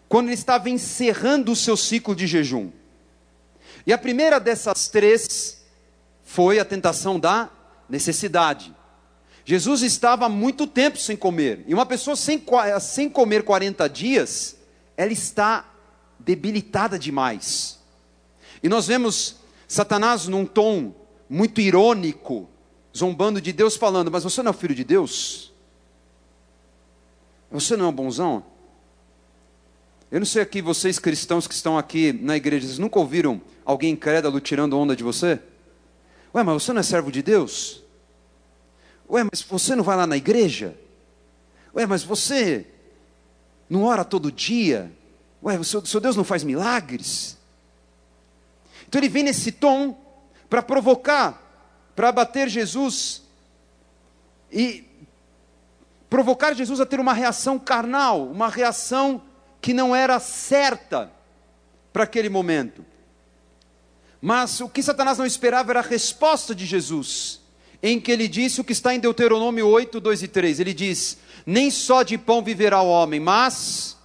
quando 0.09 0.29
ele 0.29 0.35
estava 0.35 0.71
encerrando 0.71 1.53
o 1.53 1.57
seu 1.57 1.77
ciclo 1.77 2.17
de 2.17 2.27
jejum. 2.27 2.71
E 3.85 3.93
a 3.93 3.99
primeira 3.99 4.39
dessas 4.39 4.89
três 4.89 5.63
foi 6.23 6.59
a 6.59 6.65
tentação 6.65 7.19
da 7.19 7.51
necessidade. 7.89 8.75
Jesus 9.45 9.83
estava 9.83 10.27
há 10.27 10.29
muito 10.29 10.67
tempo 10.67 10.99
sem 10.99 11.17
comer. 11.17 11.65
E 11.67 11.75
uma 11.75 11.85
pessoa 11.85 12.15
sem, 12.15 12.43
sem 12.81 13.11
comer 13.11 13.43
40 13.43 13.89
dias, 13.89 14.57
ela 14.97 15.13
está 15.13 15.69
debilitada 16.19 16.99
demais. 16.99 17.79
E 18.63 18.69
nós 18.69 18.87
vemos 18.87 19.37
Satanás 19.67 20.27
num 20.27 20.45
tom 20.47 20.95
muito 21.29 21.61
irônico, 21.61 22.49
zombando 22.97 23.41
de 23.41 23.53
Deus, 23.53 23.75
falando: 23.77 24.11
Mas 24.11 24.25
você 24.25 24.43
não 24.43 24.51
é 24.51 24.55
filho 24.55 24.75
de 24.75 24.85
Deus? 24.85 25.48
Você 27.51 27.77
não 27.77 27.87
é 27.87 27.89
um 27.89 27.93
bonzão? 27.93 28.45
Eu 30.11 30.21
não 30.21 30.27
sei 30.27 30.43
aqui, 30.43 30.63
vocês 30.63 30.99
cristãos 30.99 31.47
que 31.47 31.55
estão 31.55 31.77
aqui 31.77 32.13
na 32.13 32.37
igreja, 32.37 32.67
vocês 32.67 32.79
nunca 32.79 32.99
ouviram 32.99 33.41
alguém 33.65 33.93
incrédulo 33.93 34.41
tirando 34.41 34.79
onda 34.79 34.97
de 34.97 35.03
você? 35.03 35.41
Ué, 36.35 36.43
mas 36.43 36.63
você 36.63 36.73
não 36.73 36.81
é 36.81 36.83
servo 36.83 37.13
de 37.13 37.23
Deus? 37.23 37.83
Ué, 39.09 39.23
mas 39.25 39.43
você 39.43 39.75
não 39.75 39.85
vai 39.85 39.97
lá 39.97 40.07
na 40.07 40.17
igreja? 40.17 40.77
Ué, 41.75 41.87
mas 41.87 42.03
você 42.03 42.67
não 43.69 43.85
ora 43.85 44.05
todo 44.05 44.33
dia? 44.33 44.91
Ué, 45.43 45.59
o 45.59 45.65
seu, 45.65 45.85
seu 45.85 46.01
Deus 46.01 46.17
não 46.17 46.25
faz 46.25 46.43
milagres? 46.43 47.37
Então 48.87 48.99
ele 48.99 49.09
vem 49.09 49.23
nesse 49.23 49.53
tom 49.53 49.99
para 50.49 50.63
provocar, 50.63 51.43
para 51.95 52.09
abater 52.09 52.49
Jesus 52.49 53.23
e 54.51 54.88
provocar 56.09 56.55
Jesus 56.55 56.81
a 56.81 56.87
ter 56.87 57.01
uma 57.01 57.13
reação 57.13 57.59
carnal, 57.59 58.27
uma 58.27 58.49
reação 58.49 59.23
que 59.61 59.73
não 59.73 59.95
era 59.95 60.19
certa 60.19 61.13
para 61.93 62.05
aquele 62.05 62.29
momento. 62.29 62.85
Mas 64.21 64.61
o 64.61 64.69
que 64.69 64.83
Satanás 64.83 65.19
não 65.19 65.27
esperava 65.27 65.73
era 65.73 65.81
a 65.81 65.83
resposta 65.83 66.55
de 66.55 66.67
Jesus, 66.67 67.41
em 67.83 68.01
que 68.01 68.11
ele 68.11 68.27
disse 68.27 68.61
o 68.61 68.65
que 68.65 68.73
está 68.73 68.95
em 68.95 68.99
Deuteronômio 68.99 69.69
8, 69.69 70.01
2 70.01 70.23
e 70.25 70.29
3. 70.29 70.61
Ele 70.61 70.75
diz: 70.75 71.19
Nem 71.47 71.71
só 71.71 72.03
de 72.03 72.19
pão 72.19 72.43
viverá 72.43 72.81
o 72.81 72.89
homem, 72.89 73.21
mas 73.21 73.97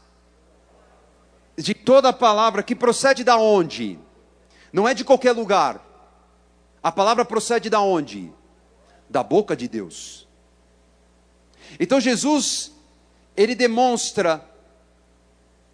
de 1.58 1.74
toda 1.74 2.10
a 2.10 2.14
palavra 2.14 2.62
que 2.62 2.76
procede 2.76 3.24
da 3.24 3.38
onde? 3.38 4.00
Não 4.72 4.88
é 4.88 4.94
de 4.94 5.04
qualquer 5.04 5.32
lugar. 5.32 5.84
A 6.82 6.92
palavra 6.92 7.24
procede 7.24 7.70
da 7.70 7.80
onde? 7.80 8.32
Da 9.10 9.24
boca 9.24 9.56
de 9.56 9.68
Deus. 9.68 10.23
Então 11.80 12.00
Jesus, 12.00 12.72
ele 13.36 13.56
demonstra 13.56 14.48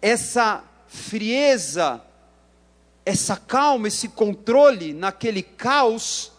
essa 0.00 0.64
frieza, 0.86 2.02
essa 3.04 3.36
calma, 3.36 3.88
esse 3.88 4.08
controle 4.08 4.92
naquele 4.92 5.42
caos, 5.42 6.32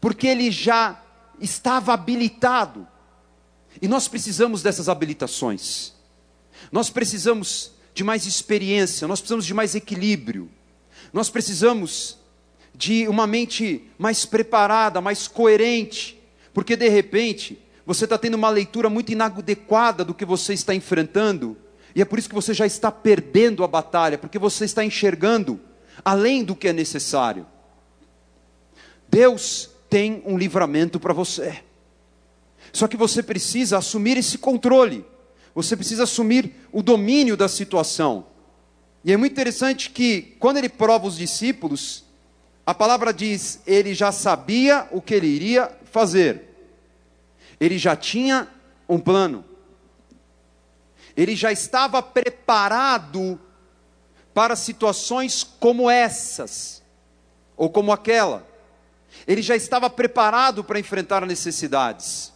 porque 0.00 0.26
ele 0.26 0.50
já 0.50 1.02
estava 1.40 1.92
habilitado. 1.92 2.86
E 3.80 3.88
nós 3.88 4.08
precisamos 4.08 4.62
dessas 4.62 4.88
habilitações. 4.88 5.92
Nós 6.70 6.90
precisamos 6.90 7.72
de 7.94 8.04
mais 8.04 8.26
experiência, 8.26 9.08
nós 9.08 9.20
precisamos 9.20 9.46
de 9.46 9.54
mais 9.54 9.74
equilíbrio. 9.74 10.50
Nós 11.12 11.30
precisamos 11.30 12.18
de 12.74 13.08
uma 13.08 13.26
mente 13.26 13.84
mais 13.98 14.24
preparada, 14.24 15.00
mais 15.00 15.26
coerente, 15.26 16.18
porque 16.52 16.76
de 16.76 16.88
repente 16.88 17.58
você 17.88 18.04
está 18.04 18.18
tendo 18.18 18.34
uma 18.34 18.50
leitura 18.50 18.90
muito 18.90 19.12
inadequada 19.12 20.04
do 20.04 20.12
que 20.12 20.26
você 20.26 20.52
está 20.52 20.74
enfrentando, 20.74 21.56
e 21.94 22.02
é 22.02 22.04
por 22.04 22.18
isso 22.18 22.28
que 22.28 22.34
você 22.34 22.52
já 22.52 22.66
está 22.66 22.92
perdendo 22.92 23.64
a 23.64 23.66
batalha, 23.66 24.18
porque 24.18 24.38
você 24.38 24.66
está 24.66 24.84
enxergando 24.84 25.58
além 26.04 26.44
do 26.44 26.54
que 26.54 26.68
é 26.68 26.72
necessário. 26.74 27.46
Deus 29.08 29.70
tem 29.88 30.22
um 30.26 30.36
livramento 30.36 31.00
para 31.00 31.14
você. 31.14 31.62
Só 32.74 32.86
que 32.86 32.94
você 32.94 33.22
precisa 33.22 33.78
assumir 33.78 34.18
esse 34.18 34.36
controle. 34.36 35.02
Você 35.54 35.74
precisa 35.74 36.02
assumir 36.02 36.56
o 36.70 36.82
domínio 36.82 37.38
da 37.38 37.48
situação. 37.48 38.26
E 39.02 39.14
é 39.14 39.16
muito 39.16 39.32
interessante 39.32 39.88
que, 39.88 40.36
quando 40.38 40.58
ele 40.58 40.68
prova 40.68 41.06
os 41.06 41.16
discípulos, 41.16 42.04
a 42.66 42.74
palavra 42.74 43.14
diz: 43.14 43.60
ele 43.66 43.94
já 43.94 44.12
sabia 44.12 44.86
o 44.92 45.00
que 45.00 45.14
ele 45.14 45.26
iria 45.26 45.72
fazer, 45.90 46.47
ele 47.60 47.78
já 47.78 47.96
tinha 47.96 48.48
um 48.88 48.98
plano, 48.98 49.44
ele 51.16 51.34
já 51.34 51.50
estava 51.50 52.02
preparado 52.02 53.40
para 54.32 54.54
situações 54.54 55.42
como 55.42 55.90
essas, 55.90 56.82
ou 57.56 57.68
como 57.68 57.90
aquela, 57.90 58.46
ele 59.26 59.42
já 59.42 59.56
estava 59.56 59.90
preparado 59.90 60.62
para 60.62 60.78
enfrentar 60.78 61.26
necessidades. 61.26 62.32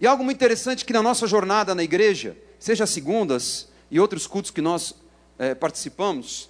E 0.00 0.06
algo 0.06 0.24
muito 0.24 0.36
interessante 0.36 0.84
que 0.84 0.92
na 0.92 1.02
nossa 1.02 1.26
jornada 1.26 1.74
na 1.74 1.82
igreja, 1.82 2.36
seja 2.58 2.86
segundas 2.86 3.68
e 3.90 3.98
outros 3.98 4.26
cultos 4.26 4.50
que 4.50 4.62
nós 4.62 4.94
é, 5.38 5.54
participamos, 5.54 6.48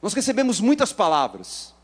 nós 0.00 0.12
recebemos 0.12 0.60
muitas 0.60 0.92
palavras. 0.92 1.74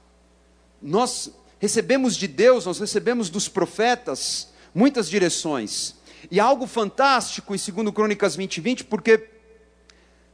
Nós 0.81 1.31
recebemos 1.59 2.17
de 2.17 2.29
Deus, 2.29 2.67
nós 2.67 2.79
recebemos 2.79 3.31
dos 3.31 3.49
profetas 3.49 4.51
muitas 4.75 5.09
direções. 5.09 5.97
E 6.31 6.39
algo 6.39 6.67
fantástico 6.67 7.55
em 7.55 7.59
2 7.59 7.95
Crônicas 7.95 8.37
20, 8.37 8.61
20, 8.61 8.85
porque 8.85 9.29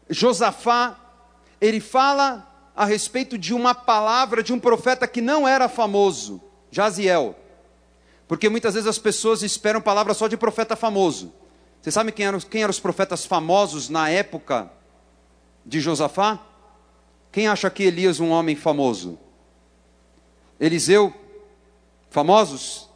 Josafá, 0.09 0.99
ele 1.61 1.81
fala 1.81 2.71
a 2.75 2.85
respeito 2.85 3.39
de 3.39 3.55
uma 3.55 3.75
palavra 3.75 4.43
de 4.43 4.53
um 4.53 4.59
profeta 4.59 5.07
que 5.07 5.21
não 5.21 5.47
era 5.47 5.69
famoso, 5.69 6.43
Jaziel. 6.71 7.35
Porque 8.29 8.49
muitas 8.49 8.75
vezes 8.75 8.89
as 8.89 8.99
pessoas 8.99 9.43
esperam 9.43 9.81
palavras 9.81 10.17
só 10.17 10.29
de 10.29 10.37
profeta 10.37 10.77
famoso. 10.77 11.33
Você 11.81 11.91
sabe 11.91 12.11
quem 12.11 12.27
eram, 12.27 12.41
quem 12.41 12.63
eram 12.63 12.71
os 12.71 12.81
profetas 12.81 13.25
famosos 13.25 13.89
na 13.89 14.11
época 14.11 14.71
de 15.65 15.81
Josafá? 15.81 16.41
Quem 17.31 17.47
acha 17.47 17.71
que 17.71 17.85
Elias 17.85 18.19
um 18.19 18.31
homem 18.31 18.57
famoso? 18.57 19.19
Eliseu, 20.59 21.15
famosos? 22.11 22.89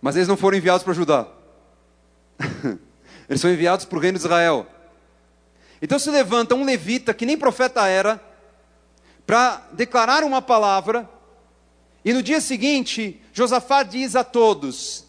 Mas 0.00 0.16
eles 0.16 0.28
não 0.28 0.36
foram 0.36 0.58
enviados 0.58 0.82
para 0.82 0.92
Judá. 0.92 1.26
eles 3.28 3.40
são 3.40 3.50
enviados 3.50 3.84
para 3.84 3.98
o 3.98 4.00
reino 4.00 4.18
de 4.18 4.24
Israel. 4.24 4.66
Então 5.80 5.98
se 5.98 6.10
levanta 6.10 6.54
um 6.54 6.64
levita, 6.64 7.14
que 7.14 7.26
nem 7.26 7.36
profeta 7.36 7.86
era, 7.86 8.20
para 9.26 9.62
declarar 9.72 10.24
uma 10.24 10.42
palavra 10.42 11.08
e 12.04 12.12
no 12.12 12.22
dia 12.22 12.40
seguinte, 12.40 13.20
Josafá 13.32 13.82
diz 13.82 14.16
a 14.16 14.24
todos: 14.24 15.04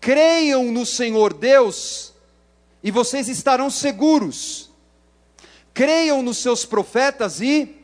creiam 0.00 0.64
no 0.64 0.84
Senhor 0.84 1.32
Deus 1.32 2.12
e 2.82 2.90
vocês 2.90 3.28
estarão 3.28 3.70
seguros. 3.70 4.70
Creiam 5.72 6.22
nos 6.22 6.38
seus 6.38 6.64
profetas 6.64 7.40
e 7.40 7.76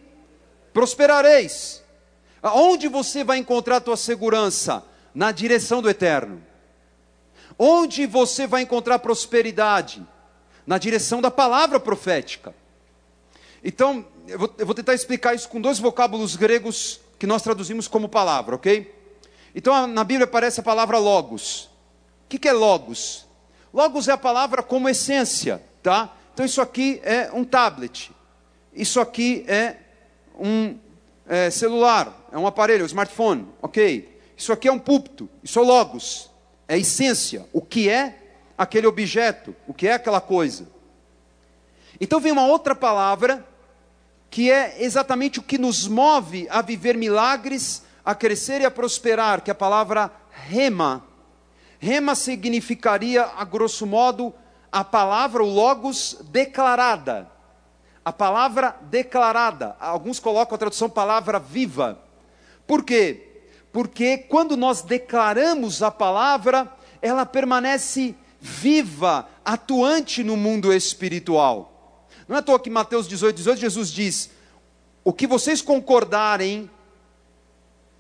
prosperareis. 0.73 1.83
Onde 2.43 2.89
você 2.89 3.23
vai 3.23 3.39
encontrar 3.39 3.77
a 3.77 3.81
tua 3.81 3.97
segurança? 3.97 4.85
Na 5.15 5.31
direção 5.31 5.81
do 5.81 5.89
eterno. 5.89 6.43
Onde 7.59 8.07
você 8.07 8.47
vai 8.47 8.63
encontrar 8.63 8.99
prosperidade? 8.99 10.05
Na 10.67 10.79
direção 10.79 11.21
da 11.23 11.31
palavra 11.31 11.79
profética. 11.79 12.55
Então, 13.63 14.05
eu 14.27 14.39
vou, 14.39 14.55
eu 14.59 14.67
vou 14.67 14.75
tentar 14.75 14.95
explicar 14.95 15.35
isso 15.35 15.49
com 15.49 15.61
dois 15.61 15.79
vocábulos 15.79 16.37
gregos 16.37 17.01
que 17.19 17.27
nós 17.27 17.43
traduzimos 17.43 17.89
como 17.89 18.09
palavra, 18.09 18.55
ok? 18.55 18.93
Então 19.55 19.87
na 19.87 20.03
Bíblia 20.03 20.25
aparece 20.25 20.61
a 20.61 20.63
palavra 20.63 20.99
logos. 20.99 21.71
O 22.25 22.29
que, 22.29 22.39
que 22.39 22.49
é 22.49 22.53
logos? 22.53 23.27
Logos 23.73 24.09
é 24.09 24.13
a 24.13 24.19
palavra 24.19 24.63
como 24.63 24.89
essência, 24.89 25.63
tá? 25.83 26.15
Então 26.33 26.45
isso 26.45 26.61
aqui 26.61 27.01
é 27.05 27.31
um 27.33 27.45
tablet, 27.45 28.11
isso 28.73 29.01
aqui 29.01 29.45
é 29.47 29.77
um 30.39 30.77
é, 31.29 31.49
celular, 31.51 32.29
é 32.33 32.39
um 32.39 32.47
aparelho, 32.47 32.83
um 32.83 32.87
smartphone, 32.87 33.47
ok? 33.63 34.14
Isso 34.37 34.53
aqui 34.53 34.69
é 34.69 34.73
um 34.73 34.79
púlpito, 34.79 35.29
isso 35.43 35.59
é 35.59 35.63
logos, 35.63 36.31
é 36.67 36.79
essência, 36.79 37.47
o 37.53 37.61
que 37.61 37.89
é 37.89 38.19
aquele 38.57 38.87
objeto, 38.87 39.55
o 39.67 39.75
que 39.75 39.87
é 39.87 39.95
aquela 39.95 40.21
coisa. 40.21 40.69
Então 42.01 42.21
vem 42.21 42.33
uma 42.33 42.47
outra 42.47 42.75
palavra 42.75 43.47
que 44.31 44.51
é 44.51 44.83
exatamente 44.83 45.39
o 45.39 45.43
que 45.43 45.57
nos 45.57 45.87
move 45.87 46.49
a 46.51 46.61
viver 46.61 46.97
milagres, 46.97 47.85
a 48.05 48.17
crescer 48.17 48.61
e 48.61 48.65
a 48.65 48.71
prosperar, 48.71 49.41
que 49.41 49.51
é 49.51 49.53
a 49.53 49.55
palavra 49.55 50.11
rema. 50.31 51.05
Rema 51.79 52.17
significaria, 52.17 53.25
a 53.37 53.45
grosso 53.45 53.87
modo, 53.87 54.35
a 54.73 54.83
palavra, 54.83 55.41
o 55.41 55.47
logos 55.47 56.19
declarada. 56.33 57.31
A 58.05 58.13
palavra 58.13 58.77
declarada. 58.83 59.77
Alguns 59.79 60.19
colocam 60.19 60.57
a 60.57 60.59
tradução 60.59 60.91
palavra 60.91 61.39
viva. 61.39 62.01
Por 62.67 62.83
quê? 62.83 63.34
Porque 63.75 64.17
quando 64.19 64.57
nós 64.57 64.83
declaramos 64.83 65.83
a 65.83 65.91
palavra, 65.91 66.73
ela 67.03 67.27
permanece 67.27 68.15
viva, 68.41 69.29
atuante 69.45 70.23
no 70.23 70.37
mundo 70.37 70.73
espiritual. 70.73 72.07
Não 72.29 72.37
é 72.37 72.39
à 72.39 72.43
toa 72.43 72.61
que 72.61 72.71
Mateus 72.71 73.09
18, 73.09 73.35
18, 73.35 73.61
Jesus 73.61 73.91
diz: 73.91 74.31
O 75.03 75.13
que 75.13 75.27
vocês 75.27 75.61
concordarem 75.61 76.71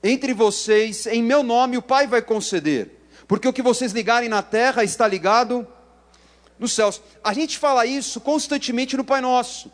entre 0.01 0.33
vocês, 0.33 1.09
em 1.09 1.21
meu 1.21 1.43
nome, 1.43 1.77
o 1.77 1.83
Pai 1.83 2.07
vai 2.07 2.23
conceder. 2.23 3.09
Porque 3.27 3.49
o 3.49 3.53
que 3.53 3.61
vocês 3.61 3.91
ligarem 3.91 4.29
na 4.29 4.43
terra 4.43 4.85
está 4.85 5.09
ligado 5.09 5.67
nos 6.57 6.71
céus. 6.71 7.03
A 7.25 7.33
gente 7.33 7.59
fala 7.59 7.85
isso 7.85 8.21
constantemente 8.21 8.97
no 8.97 9.03
Pai 9.03 9.21
Nosso. 9.21 9.73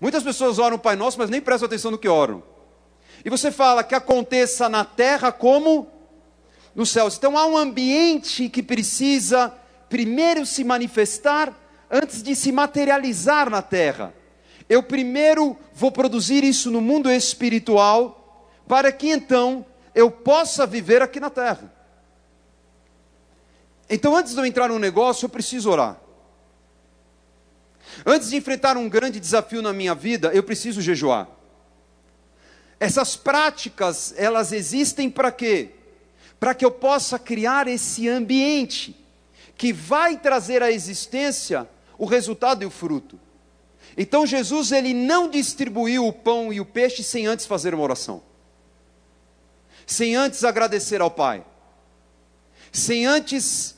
Muitas 0.00 0.24
pessoas 0.24 0.58
oram 0.58 0.74
o 0.74 0.80
Pai 0.80 0.96
Nosso, 0.96 1.16
mas 1.16 1.30
nem 1.30 1.40
prestam 1.40 1.66
atenção 1.66 1.92
no 1.92 1.98
que 1.98 2.08
oram. 2.08 2.55
E 3.26 3.28
você 3.28 3.50
fala 3.50 3.82
que 3.82 3.92
aconteça 3.92 4.68
na 4.68 4.84
terra 4.84 5.32
como 5.32 5.90
nos 6.76 6.90
céus. 6.90 7.16
Então 7.16 7.36
há 7.36 7.44
um 7.44 7.56
ambiente 7.56 8.48
que 8.48 8.62
precisa 8.62 9.52
primeiro 9.88 10.46
se 10.46 10.62
manifestar 10.62 11.52
antes 11.90 12.22
de 12.22 12.36
se 12.36 12.52
materializar 12.52 13.50
na 13.50 13.60
terra. 13.60 14.14
Eu 14.68 14.80
primeiro 14.80 15.58
vou 15.74 15.90
produzir 15.90 16.44
isso 16.44 16.70
no 16.70 16.80
mundo 16.80 17.10
espiritual, 17.10 18.48
para 18.68 18.92
que 18.92 19.08
então 19.08 19.66
eu 19.92 20.08
possa 20.08 20.64
viver 20.64 21.02
aqui 21.02 21.18
na 21.18 21.28
terra. 21.28 21.74
Então, 23.90 24.14
antes 24.14 24.34
de 24.34 24.40
eu 24.40 24.46
entrar 24.46 24.68
num 24.68 24.78
negócio, 24.78 25.24
eu 25.26 25.30
preciso 25.30 25.68
orar. 25.68 26.00
Antes 28.04 28.30
de 28.30 28.36
enfrentar 28.36 28.76
um 28.76 28.88
grande 28.88 29.18
desafio 29.18 29.62
na 29.62 29.72
minha 29.72 29.96
vida, 29.96 30.30
eu 30.32 30.44
preciso 30.44 30.80
jejuar. 30.80 31.35
Essas 32.78 33.16
práticas, 33.16 34.14
elas 34.16 34.52
existem 34.52 35.10
para 35.10 35.32
quê? 35.32 35.70
Para 36.38 36.54
que 36.54 36.64
eu 36.64 36.70
possa 36.70 37.18
criar 37.18 37.66
esse 37.66 38.08
ambiente 38.08 38.94
que 39.56 39.72
vai 39.72 40.18
trazer 40.18 40.62
à 40.62 40.70
existência 40.70 41.68
o 41.98 42.04
resultado 42.04 42.62
e 42.62 42.66
o 42.66 42.70
fruto. 42.70 43.18
Então 43.96 44.26
Jesus 44.26 44.72
ele 44.72 44.92
não 44.92 45.30
distribuiu 45.30 46.06
o 46.06 46.12
pão 46.12 46.52
e 46.52 46.60
o 46.60 46.66
peixe 46.66 47.02
sem 47.02 47.26
antes 47.26 47.46
fazer 47.46 47.72
uma 47.72 47.82
oração. 47.82 48.22
Sem 49.86 50.14
antes 50.14 50.44
agradecer 50.44 51.00
ao 51.00 51.10
Pai. 51.10 51.44
Sem 52.70 53.06
antes 53.06 53.76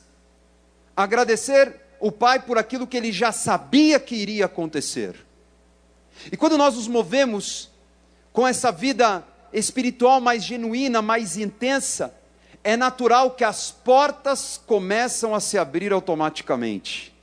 agradecer 0.95 1.73
o 1.99 2.11
Pai 2.11 2.41
por 2.41 2.57
aquilo 2.57 2.87
que 2.87 2.97
ele 2.97 3.11
já 3.11 3.31
sabia 3.31 3.99
que 3.99 4.15
iria 4.15 4.45
acontecer. 4.45 5.15
E 6.29 6.35
quando 6.35 6.57
nós 6.57 6.75
nos 6.75 6.87
movemos 6.87 7.68
com 8.39 8.47
essa 8.47 8.71
vida 8.71 9.21
espiritual 9.51 10.21
mais 10.21 10.45
genuína, 10.45 11.01
mais 11.01 11.35
intensa, 11.35 12.15
é 12.63 12.77
natural 12.77 13.31
que 13.31 13.43
as 13.43 13.69
portas 13.69 14.61
começam 14.65 15.35
a 15.35 15.41
se 15.41 15.57
abrir 15.57 15.91
automaticamente. 15.91 17.13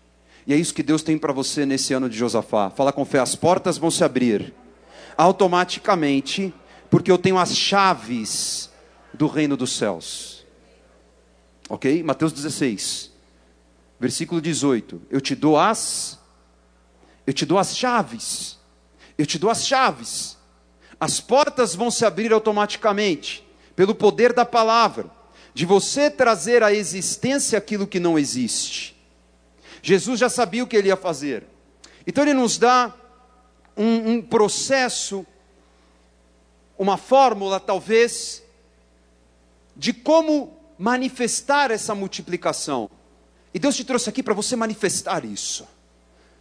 E 0.47 0.53
é 0.53 0.59
isso 0.59 0.75
que 0.75 0.83
Deus 0.83 1.03
tem 1.03 1.17
para 1.17 1.33
você 1.33 1.65
nesse 1.65 1.95
ano 1.95 2.11
de 2.11 2.19
Josafá. 2.19 2.69
Fala 2.69 2.93
com 2.93 3.03
fé, 3.07 3.19
as 3.19 3.35
portas 3.35 3.79
vão 3.79 3.91
se 3.91 4.05
abrir 4.05 4.53
automaticamente, 5.17 6.53
porque 6.91 7.11
eu 7.11 7.17
tenho 7.17 7.39
as 7.39 7.57
chaves 7.57 8.71
do 9.15 9.27
reino 9.27 9.57
dos 9.57 9.73
céus. 9.75 10.45
Ok? 11.67 12.03
Mateus 12.03 12.31
16, 12.31 13.11
versículo 13.99 14.39
18. 14.39 15.01
Eu 15.09 15.23
te 15.23 15.35
dou 15.35 15.59
as, 15.59 16.19
eu 17.27 17.33
te 17.33 17.47
dou 17.47 17.59
as 17.59 17.75
chaves. 17.75 18.59
Eu 19.17 19.25
te 19.25 19.39
dou 19.39 19.49
as 19.49 19.67
chaves. 19.67 20.37
As 20.99 21.21
portas 21.21 21.75
vão 21.75 21.91
se 21.91 22.05
abrir 22.05 22.33
automaticamente, 22.33 23.47
pelo 23.75 23.95
poder 23.95 24.33
da 24.33 24.47
palavra, 24.47 25.11
de 25.53 25.67
você 25.67 26.11
trazer 26.11 26.63
à 26.63 26.73
existência 26.73 27.59
aquilo 27.59 27.87
que 27.87 28.01
não 28.01 28.19
existe. 28.19 28.97
Jesus 29.83 30.19
já 30.19 30.29
sabia 30.29 30.65
o 30.65 30.67
que 30.67 30.77
ele 30.77 30.89
ia 30.89 30.97
fazer. 30.97 31.45
Então 32.07 32.25
ele 32.25 32.35
nos 32.35 32.57
dá 32.57 32.95
um, 33.77 34.13
um 34.13 34.23
processo, 34.23 35.27
uma 36.79 36.97
fórmula 36.97 37.61
talvez, 37.61 38.43
de 39.77 39.93
como 39.93 40.57
manifestar 40.79 41.71
essa 41.71 41.95
multiplicação. 41.95 42.91
E 43.53 43.59
Deus 43.59 43.77
te 43.77 43.85
trouxe 43.85 44.09
aqui 44.09 44.23
para 44.23 44.35
você 44.35 44.57
manifestar 44.57 45.25
isso. 45.25 45.67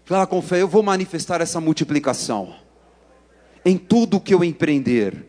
Fala 0.06 0.26
com 0.26 0.42
fé, 0.42 0.62
eu 0.62 0.68
vou 0.68 0.84
manifestar 0.84 1.42
essa 1.42 1.60
multiplicação 1.60 2.65
em 3.66 3.80
tudo 3.80 4.22
que 4.22 4.32
eu 4.34 4.44
empreender, 4.44 5.26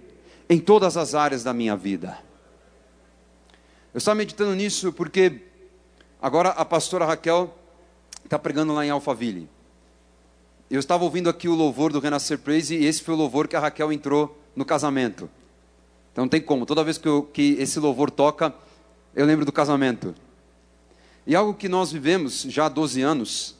em 0.49 0.61
todas 0.61 0.99
as 0.99 1.15
áreas 1.15 1.43
da 1.43 1.55
minha 1.55 1.75
vida. 1.75 2.19
Eu 3.95 3.99
estava 3.99 4.15
meditando 4.15 4.55
nisso 4.55 4.93
porque 4.93 5.41
agora 6.21 6.51
a 6.51 6.65
pastora 6.67 7.07
Raquel 7.07 7.57
está 8.23 8.39
pregando 8.39 8.75
lá 8.75 8.85
em 8.85 8.91
Alphaville. 8.91 9.49
Eu 10.71 10.79
estava 10.79 11.03
ouvindo 11.03 11.31
aqui 11.31 11.49
o 11.49 11.55
louvor 11.55 11.93
do 11.93 11.99
Renascer 11.99 12.39
Praise 12.39 12.77
e 12.77 12.85
esse 12.85 13.03
foi 13.03 13.15
o 13.15 13.17
louvor 13.17 13.49
que 13.49 13.57
a 13.57 13.61
Raquel 13.61 13.91
entrou 13.91 14.39
no 14.55 14.67
casamento. 14.67 15.31
Então 16.13 16.25
não 16.25 16.29
tem 16.29 16.41
como, 16.41 16.67
toda 16.67 16.85
vez 16.85 16.99
que, 16.99 17.09
eu, 17.09 17.23
que 17.23 17.57
esse 17.59 17.79
louvor 17.79 18.11
toca, 18.11 18.55
eu 19.15 19.25
lembro 19.25 19.47
do 19.47 19.53
casamento. 19.53 20.15
E 21.27 21.35
algo 21.35 21.55
que 21.55 21.69
nós 21.69 21.91
vivemos 21.91 22.43
já 22.43 22.67
há 22.67 22.69
12 22.69 23.01
anos 23.01 23.56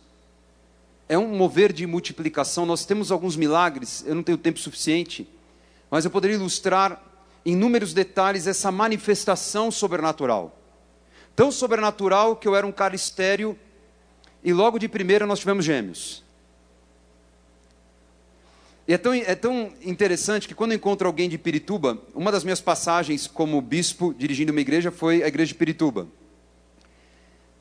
é 1.09 1.17
um 1.17 1.29
mover 1.29 1.73
de 1.73 1.87
multiplicação. 1.87 2.67
Nós 2.67 2.85
temos 2.85 3.13
alguns 3.13 3.37
milagres, 3.37 4.05
eu 4.07 4.15
não 4.15 4.23
tenho 4.23 4.39
tempo 4.39 4.59
suficiente, 4.59 5.29
mas 5.91 6.05
eu 6.05 6.11
poderia 6.11 6.37
ilustrar 6.37 7.03
em 7.45 7.53
inúmeros 7.53 7.95
detalhes 7.95 8.47
essa 8.47 8.73
manifestação 8.73 9.71
sobrenatural. 9.71 10.59
Tão 11.35 11.53
sobrenatural 11.53 12.37
que 12.37 12.49
eu 12.49 12.57
era 12.57 12.67
um 12.67 12.73
cara 12.73 12.95
estéreo 12.95 13.57
e 14.43 14.53
logo 14.53 14.79
de 14.79 14.89
primeira 14.89 15.27
nós 15.27 15.39
tivemos 15.39 15.65
gêmeos. 15.65 16.25
E 18.89 18.95
é 18.95 18.99
tão, 18.99 19.13
é 19.13 19.35
tão 19.35 19.73
interessante 19.83 20.47
que 20.47 20.55
quando 20.55 20.71
eu 20.71 20.77
encontro 20.77 21.07
alguém 21.07 21.29
de 21.29 21.37
Pirituba, 21.37 22.01
uma 22.15 22.31
das 22.31 22.45
minhas 22.45 22.61
passagens 22.61 23.27
como 23.27 23.61
bispo 23.61 24.15
dirigindo 24.15 24.53
uma 24.53 24.61
igreja 24.61 24.93
foi 24.93 25.25
a 25.25 25.29
igreja 25.29 25.49
de 25.49 25.57
Pirituba. 25.57 26.07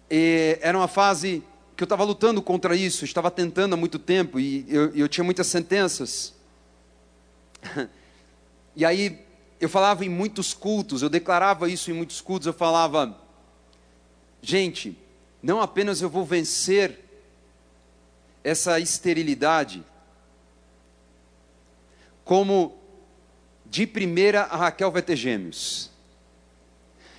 E 0.10 0.60
era 0.62 0.78
uma 0.78 0.88
fase 0.88 1.44
que 1.76 1.84
eu 1.84 1.86
estava 1.86 2.04
lutando 2.04 2.42
contra 2.42 2.76
isso, 2.76 3.04
estava 3.04 3.30
tentando 3.30 3.74
há 3.74 3.78
muito 3.78 4.00
tempo 4.00 4.40
e 4.40 4.66
eu, 4.70 4.96
eu 4.96 5.08
tinha 5.10 5.24
muitas 5.24 5.48
sentenças. 5.48 6.34
E 8.78 8.84
aí 8.84 9.26
eu 9.58 9.70
falava 9.70 10.04
em 10.04 10.10
muitos 10.10 10.54
cultos, 10.54 11.02
eu 11.02 11.08
declarava 11.08 11.70
isso 11.70 11.90
em 11.90 11.94
muitos 11.94 12.20
cultos, 12.20 12.46
eu 12.46 12.52
falava, 12.52 13.18
gente, 14.42 14.98
não 15.42 15.62
apenas 15.62 16.02
eu 16.02 16.10
vou 16.10 16.26
vencer 16.26 17.00
essa 18.44 18.78
esterilidade, 18.80 19.82
como 22.26 22.78
de 23.66 23.88
primeira 23.88 24.42
a 24.44 24.56
Raquel 24.56 24.92
vai 24.92 25.02
ter 25.02 25.16
gêmeos. 25.16 25.90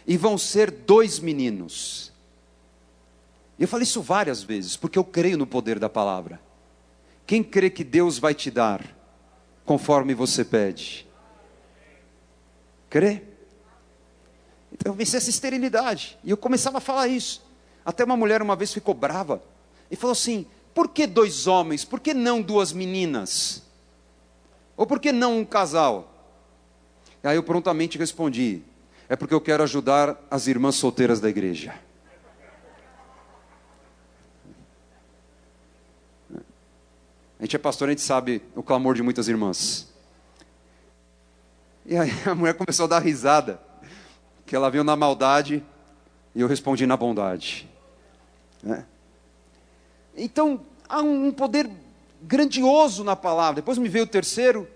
E 0.06 0.16
vão 0.16 0.38
ser 0.38 0.70
dois 0.70 1.18
meninos. 1.18 2.12
Eu 3.58 3.66
falei 3.66 3.84
isso 3.84 4.02
várias 4.02 4.42
vezes, 4.42 4.76
porque 4.76 4.98
eu 4.98 5.04
creio 5.04 5.38
no 5.38 5.46
poder 5.46 5.78
da 5.78 5.88
palavra. 5.88 6.40
Quem 7.26 7.42
crê 7.42 7.70
que 7.70 7.82
Deus 7.82 8.18
vai 8.18 8.34
te 8.34 8.50
dar 8.50 8.84
conforme 9.64 10.14
você 10.14 10.44
pede? 10.44 11.06
Crê? 12.90 13.22
Então 14.72 14.92
eu 14.92 14.96
venci 14.96 15.16
essa 15.16 15.30
esterilidade. 15.30 16.18
E 16.22 16.30
eu 16.30 16.36
começava 16.36 16.78
a 16.78 16.80
falar 16.80 17.08
isso. 17.08 17.44
Até 17.84 18.04
uma 18.04 18.16
mulher 18.16 18.42
uma 18.42 18.54
vez 18.54 18.72
ficou 18.72 18.94
brava 18.94 19.42
e 19.90 19.96
falou 19.96 20.12
assim: 20.12 20.46
por 20.74 20.88
que 20.88 21.06
dois 21.06 21.46
homens? 21.46 21.84
Por 21.84 22.00
que 22.00 22.12
não 22.12 22.42
duas 22.42 22.72
meninas? 22.72 23.62
Ou 24.76 24.86
por 24.86 25.00
que 25.00 25.10
não 25.12 25.38
um 25.38 25.44
casal? 25.44 26.12
E 27.24 27.28
aí 27.28 27.36
eu 27.36 27.42
prontamente 27.42 27.96
respondi: 27.96 28.62
é 29.08 29.16
porque 29.16 29.32
eu 29.32 29.40
quero 29.40 29.62
ajudar 29.62 30.22
as 30.30 30.46
irmãs 30.46 30.74
solteiras 30.74 31.20
da 31.20 31.30
igreja. 31.30 31.74
A 37.38 37.44
gente 37.44 37.56
é 37.56 37.58
pastor, 37.58 37.88
a 37.88 37.92
gente 37.92 38.02
sabe 38.02 38.42
o 38.54 38.62
clamor 38.62 38.94
de 38.94 39.02
muitas 39.02 39.28
irmãs. 39.28 39.88
E 41.84 41.96
aí 41.96 42.10
a 42.26 42.34
mulher 42.34 42.54
começou 42.54 42.84
a 42.84 42.88
dar 42.88 42.98
risada, 42.98 43.60
que 44.44 44.56
ela 44.56 44.70
veio 44.70 44.84
na 44.84 44.96
maldade 44.96 45.62
e 46.34 46.40
eu 46.40 46.48
respondi 46.48 46.86
na 46.86 46.96
bondade. 46.96 47.68
Né? 48.62 48.84
Então, 50.16 50.60
há 50.88 51.00
um 51.00 51.30
poder 51.30 51.70
grandioso 52.22 53.04
na 53.04 53.14
palavra. 53.14 53.56
Depois 53.56 53.78
me 53.78 53.88
veio 53.88 54.04
o 54.04 54.08
terceiro, 54.08 54.68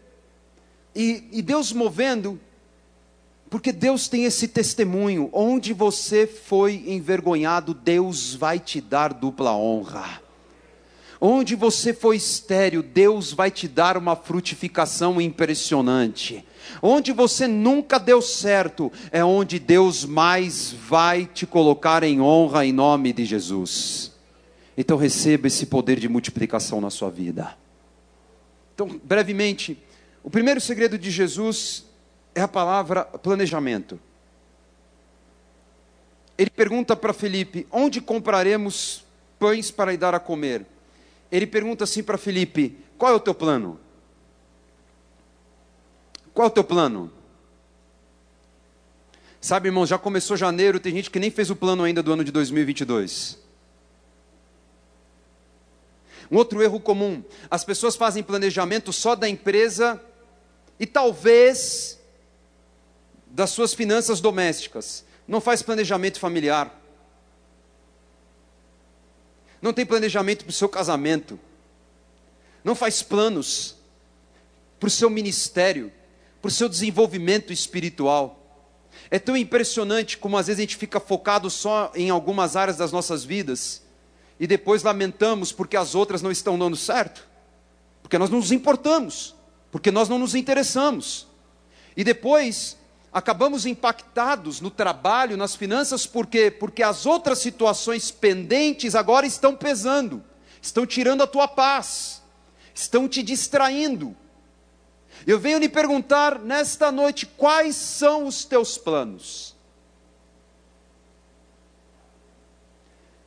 e, 0.95 1.29
e 1.33 1.43
Deus 1.43 1.73
movendo, 1.73 2.39
porque 3.49 3.73
Deus 3.73 4.09
tem 4.09 4.25
esse 4.25 4.49
testemunho: 4.49 5.31
onde 5.33 5.73
você 5.73 6.27
foi 6.27 6.85
envergonhado, 6.87 7.75
Deus 7.75 8.35
vai 8.35 8.59
te 8.59 8.81
dar 8.81 9.13
dupla 9.13 9.55
honra. 9.55 10.23
Onde 11.21 11.55
você 11.55 11.93
foi 11.93 12.17
estéreo, 12.17 12.83
Deus 12.83 13.33
vai 13.33 13.51
te 13.51 13.69
dar 13.69 13.99
uma 13.99 14.17
frutificação 14.17 15.21
impressionante. 15.21 16.43
Onde 16.81 17.13
você 17.13 17.47
nunca 17.47 17.99
deu 17.99 18.23
certo, 18.23 18.91
é 19.13 19.23
onde 19.23 19.59
Deus 19.59 20.07
mais 20.07 20.73
vai 20.73 21.27
te 21.27 21.47
colocar 21.47 22.03
em 22.03 22.23
honra 22.23 22.65
em 22.65 22.73
nome 22.73 23.13
de 23.13 23.27
Jesus. 23.27 24.13
Então 24.79 24.97
receba 24.97 25.47
esse 25.47 25.67
poder 25.67 26.01
de 26.01 26.09
multiplicação 26.09 26.81
na 26.81 26.89
sua 26.89 27.11
vida. 27.11 27.55
Então, 28.75 28.99
brevemente, 29.05 29.77
o 30.23 30.31
primeiro 30.31 30.59
segredo 30.59 30.97
de 30.97 31.11
Jesus 31.11 31.85
é 32.35 32.41
a 32.41 32.49
palavra 32.49 33.05
planejamento. 33.05 34.01
Ele 36.39 36.49
pergunta 36.49 36.97
para 36.97 37.13
Felipe: 37.13 37.67
onde 37.71 38.01
compraremos 38.01 39.05
pães 39.39 39.71
para 39.71 39.93
ir 39.93 39.99
dar 39.99 40.15
a 40.15 40.19
comer? 40.19 40.65
Ele 41.31 41.47
pergunta 41.47 41.85
assim 41.85 42.03
para 42.03 42.19
Felipe: 42.19 42.77
qual 42.99 43.13
é 43.13 43.15
o 43.15 43.21
teu 43.21 43.35
plano? 43.35 43.79
Qual 46.35 46.47
é 46.47 46.51
o 46.51 46.53
teu 46.53 46.65
plano? 46.65 47.13
Sabe, 49.41 49.69
irmão, 49.69 49.87
já 49.87 49.99
começou 49.99 50.37
janeiro, 50.37 50.79
tem 50.79 50.95
gente 50.95 51.11
que 51.11 51.19
nem 51.19 51.31
fez 51.31 51.51
o 51.51 51.57
plano 51.57 51.83
ainda 51.83 52.03
do 52.03 52.13
ano 52.13 52.23
de 52.23 52.31
2022. 52.31 53.39
Um 56.31 56.37
outro 56.37 56.63
erro 56.63 56.79
comum: 56.79 57.23
as 57.51 57.65
pessoas 57.65 57.97
fazem 57.97 58.23
planejamento 58.23 58.93
só 58.93 59.15
da 59.15 59.29
empresa 59.29 60.01
e 60.79 60.87
talvez 60.87 61.99
das 63.27 63.51
suas 63.51 63.75
finanças 63.75 64.21
domésticas. 64.21 65.05
Não 65.27 65.41
faz 65.41 65.63
planejamento 65.63 66.19
familiar. 66.19 66.80
Não 69.61 69.73
tem 69.73 69.85
planejamento 69.85 70.45
para 70.45 70.51
o 70.51 70.55
seu 70.55 70.69
casamento. 70.69 71.39
Não 72.65 72.75
faz 72.75 73.03
planos 73.03 73.77
para 74.79 74.87
o 74.87 74.91
seu 74.91 75.11
ministério 75.11 75.93
para 76.41 76.49
o 76.49 76.53
seu 76.53 76.69
desenvolvimento 76.69 77.53
espiritual. 77.53 78.37
É 79.11 79.19
tão 79.19 79.37
impressionante 79.37 80.19
como 80.19 80.37
às 80.37 80.47
vezes 80.47 80.59
a 80.59 80.63
gente 80.63 80.77
fica 80.77 80.99
focado 80.99 81.51
só 81.51 81.93
em 81.95 82.11
algumas 82.11 82.57
áreas 82.57 82.77
das 82.77 82.93
nossas 82.93 83.25
vidas 83.25 83.83
e 84.39 84.47
depois 84.47 84.83
lamentamos 84.83 85.53
porque 85.53 85.77
as 85.77 85.95
outras 85.95 86.23
não 86.23 86.31
estão 86.31 86.59
dando 86.59 86.77
certo, 86.77 87.29
porque 88.03 88.19
nós 88.19 88.31
não 88.31 88.39
nos 88.39 88.53
importamos, 88.53 89.35
porque 89.71 89.91
nós 89.91 90.09
não 90.09 90.19
nos 90.19 90.35
interessamos. 90.35 91.27
E 91.97 92.03
depois 92.03 92.77
acabamos 93.13 93.67
impactados 93.67 94.61
no 94.61 94.71
trabalho, 94.71 95.37
nas 95.37 95.57
finanças, 95.57 96.07
por 96.07 96.27
quê? 96.27 96.51
Porque 96.51 96.83
as 96.83 97.07
outras 97.07 97.39
situações 97.39 98.11
pendentes 98.11 98.95
agora 98.95 99.27
estão 99.27 99.57
pesando, 99.57 100.23
estão 100.63 100.87
tirando 100.87 101.23
a 101.23 101.27
tua 101.27 101.49
paz, 101.49 102.23
estão 102.75 103.09
te 103.09 103.23
distraindo. 103.23 104.17
Eu 105.27 105.39
venho 105.39 105.59
lhe 105.59 105.69
perguntar 105.69 106.39
nesta 106.39 106.93
noite: 106.93 107.27
quais 107.27 107.77
são 107.77 108.27
os 108.27 108.45
teus 108.45 108.79
planos? 108.79 109.57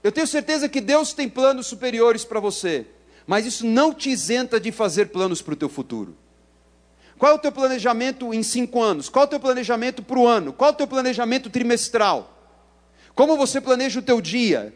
Eu 0.02 0.12
tenho 0.12 0.28
certeza 0.28 0.68
que 0.68 0.82
Deus 0.82 1.14
tem 1.14 1.30
planos 1.30 1.68
superiores 1.68 2.26
para 2.26 2.40
você, 2.40 2.88
mas 3.26 3.46
isso 3.46 3.66
não 3.66 3.94
te 3.94 4.10
isenta 4.10 4.60
de 4.60 4.72
fazer 4.72 5.08
planos 5.08 5.42
para 5.42 5.54
o 5.54 5.58
teu 5.58 5.70
futuro. 5.70 6.18
Qual 7.24 7.32
é 7.32 7.36
o 7.36 7.40
teu 7.40 7.54
planejamento 7.54 8.34
em 8.34 8.44
cinco 8.44 8.82
anos? 8.82 9.08
Qual 9.08 9.24
é 9.24 9.26
o 9.26 9.30
teu 9.30 9.40
planejamento 9.40 10.04
para 10.04 10.20
o 10.20 10.28
ano? 10.28 10.52
Qual 10.52 10.72
é 10.72 10.74
o 10.74 10.76
teu 10.76 10.86
planejamento 10.86 11.50
trimestral? 11.50 12.38
Como 13.16 13.38
você 13.38 13.62
planeja 13.62 14.02
o 14.02 14.04
teu 14.04 14.20
dia? 14.20 14.76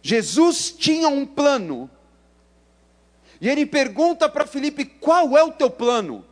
Jesus 0.00 0.72
tinha 0.72 1.08
um 1.08 1.26
plano. 1.26 1.90
E 3.42 3.46
ele 3.46 3.66
pergunta 3.66 4.26
para 4.26 4.46
Felipe: 4.46 4.86
qual 4.86 5.36
é 5.36 5.44
o 5.44 5.52
teu 5.52 5.68
plano? 5.68 6.24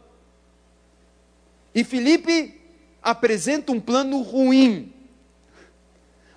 E 1.74 1.84
Felipe 1.84 2.58
apresenta 3.02 3.72
um 3.72 3.80
plano 3.80 4.22
ruim 4.22 4.94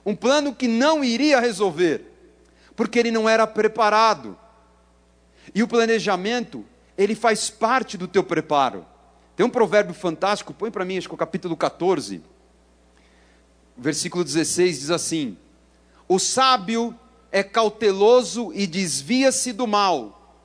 um 0.06 0.14
plano 0.14 0.54
que 0.54 0.68
não 0.68 1.02
iria 1.02 1.40
resolver, 1.40 2.12
porque 2.76 3.00
ele 3.00 3.10
não 3.10 3.30
era 3.30 3.48
preparado. 3.48 4.38
E 5.56 5.64
o 5.64 5.68
planejamento, 5.70 6.66
ele 6.98 7.16
faz 7.16 7.50
parte 7.50 7.98
do 7.98 8.08
teu 8.08 8.24
preparo. 8.24 8.86
Tem 9.36 9.46
um 9.46 9.50
provérbio 9.50 9.94
fantástico, 9.94 10.54
põe 10.54 10.70
para 10.70 10.86
mim, 10.86 10.98
acho 10.98 11.08
que 11.08 11.14
é 11.14 11.16
o 11.16 11.18
capítulo 11.18 11.58
14, 11.58 12.22
versículo 13.78 14.24
16 14.24 14.80
diz 14.80 14.90
assim: 14.92 15.38
O 16.08 16.20
sábio 16.20 16.98
é 17.32 17.42
cauteloso 17.42 18.52
e 18.54 18.68
desvia-se 18.68 19.52
do 19.52 19.66
mal, 19.66 20.38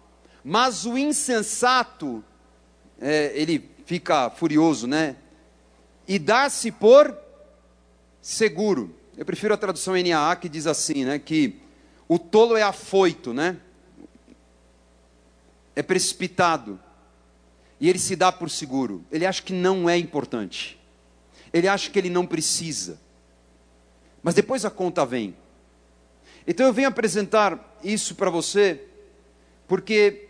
mas 0.43 0.87
o 0.87 0.97
insensato, 0.97 2.25
é, 3.01 3.33
ele 3.35 3.71
fica 3.85 4.31
furioso, 4.31 4.87
né? 4.87 5.17
E 6.07 6.19
dá-se 6.19 6.73
por 6.73 7.15
seguro. 8.23 8.95
Eu 9.17 9.25
prefiro 9.25 9.53
a 9.53 9.57
tradução 9.57 9.95
NAA 9.95 10.37
que 10.37 10.49
diz 10.49 10.67
assim, 10.67 11.05
né, 11.05 11.19
que 11.19 11.61
o 12.07 12.19
tolo 12.19 12.57
é 12.57 12.63
afoito, 12.63 13.35
né? 13.35 13.59
É 15.79 15.83
precipitado. 15.85 16.77
E 17.79 17.88
ele 17.88 18.01
se 18.01 18.17
dá 18.17 18.33
por 18.33 18.51
seguro. 18.51 19.05
Ele 19.12 19.25
acha 19.25 19.41
que 19.41 19.53
não 19.53 19.88
é 19.88 19.97
importante. 19.97 20.77
Ele 21.53 21.69
acha 21.69 21.88
que 21.88 21.97
ele 21.97 22.11
não 22.11 22.27
precisa. 22.27 22.99
Mas 24.21 24.35
depois 24.35 24.64
a 24.64 24.71
conta 24.71 25.07
vem. 25.07 25.37
Então 26.45 26.67
eu 26.67 26.73
venho 26.73 26.88
apresentar 26.88 27.79
isso 27.85 28.17
para 28.17 28.29
você 28.29 28.87
porque 29.69 30.27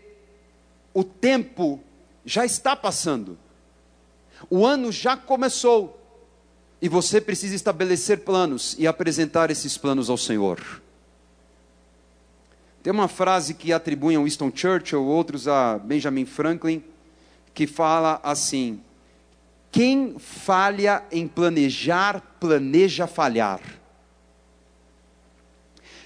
o 0.93 1.03
tempo 1.03 1.81
já 2.23 2.45
está 2.45 2.75
passando. 2.75 3.35
O 4.51 4.63
ano 4.63 4.91
já 4.91 5.17
começou. 5.17 5.99
E 6.79 6.87
você 6.87 7.19
precisa 7.19 7.55
estabelecer 7.55 8.19
planos 8.19 8.75
e 8.77 8.85
apresentar 8.85 9.49
esses 9.49 9.79
planos 9.79 10.11
ao 10.11 10.17
Senhor. 10.17 10.61
Tem 12.81 12.93
uma 12.93 13.07
frase 13.07 13.53
que 13.53 13.73
atribuem 13.73 14.15
a 14.15 14.21
Winston 14.21 14.51
Churchill, 14.53 15.03
outros 15.03 15.47
a 15.47 15.77
Benjamin 15.77 16.25
Franklin, 16.25 16.83
que 17.53 17.67
fala 17.67 18.19
assim: 18.23 18.81
Quem 19.71 20.17
falha 20.17 21.03
em 21.11 21.27
planejar, 21.27 22.21
planeja 22.39 23.05
falhar. 23.05 23.59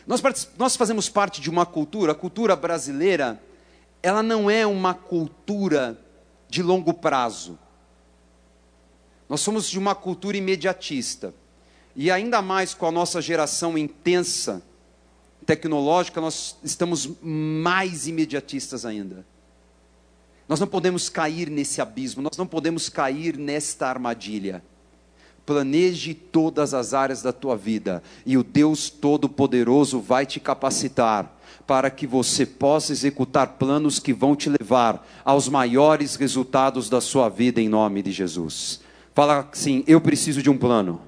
Nós, 0.06 0.22
nós 0.58 0.76
fazemos 0.76 1.08
parte 1.10 1.40
de 1.40 1.50
uma 1.50 1.66
cultura, 1.66 2.12
a 2.12 2.16
cultura 2.16 2.56
brasileira, 2.56 3.42
ela 4.02 4.22
não 4.22 4.50
é 4.50 4.66
uma 4.66 4.94
cultura 4.94 5.98
de 6.50 6.62
longo 6.62 6.94
prazo. 6.94 7.58
Nós 9.30 9.42
somos 9.42 9.70
de 9.70 9.80
uma 9.80 9.96
cultura 9.96 10.36
imediatista. 10.36 11.34
E 11.96 12.12
ainda 12.12 12.42
mais 12.42 12.74
com 12.74 12.88
a 12.88 12.92
nossa 12.92 13.22
geração 13.22 13.78
intensa, 13.78 14.62
tecnológica, 15.46 16.22
nós 16.22 16.58
estamos 16.64 17.10
mais 17.22 18.08
imediatistas 18.08 18.86
ainda. 18.86 19.26
Nós 20.48 20.60
não 20.60 20.68
podemos 20.68 21.10
cair 21.10 21.50
nesse 21.50 21.82
abismo, 21.82 22.22
nós 22.22 22.38
não 22.38 22.46
podemos 22.46 22.90
cair 22.90 23.38
nesta 23.38 23.88
armadilha. 23.88 24.64
Planeje 25.46 26.14
todas 26.14 26.74
as 26.74 26.94
áreas 26.94 27.22
da 27.22 27.34
tua 27.34 27.58
vida 27.58 28.02
e 28.26 28.38
o 28.38 28.44
Deus 28.44 28.90
Todo-Poderoso 28.90 30.00
vai 30.00 30.26
te 30.26 30.40
capacitar 30.40 31.38
para 31.68 31.90
que 31.90 32.08
você 32.08 32.46
possa 32.46 32.92
executar 32.92 33.58
planos 33.58 34.00
que 34.00 34.14
vão 34.14 34.36
te 34.36 34.50
levar 34.50 35.06
aos 35.24 35.50
maiores 35.50 36.16
resultados 36.16 36.90
da 36.90 37.02
sua 37.02 37.30
vida 37.30 37.62
em 37.62 37.68
nome 37.68 38.02
de 38.02 38.12
Jesus. 38.12 38.82
Fala 39.14 39.48
assim: 39.52 39.84
Eu 39.86 40.00
preciso 40.00 40.42
de 40.42 40.50
um 40.50 40.58
plano. 40.58 41.02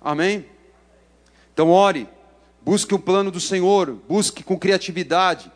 Amém? 0.00 0.46
Então, 1.52 1.70
ore, 1.70 2.08
busque 2.62 2.94
o 2.94 2.98
plano 2.98 3.30
do 3.30 3.40
Senhor, 3.40 3.98
busque 4.08 4.42
com 4.42 4.58
criatividade, 4.58 5.50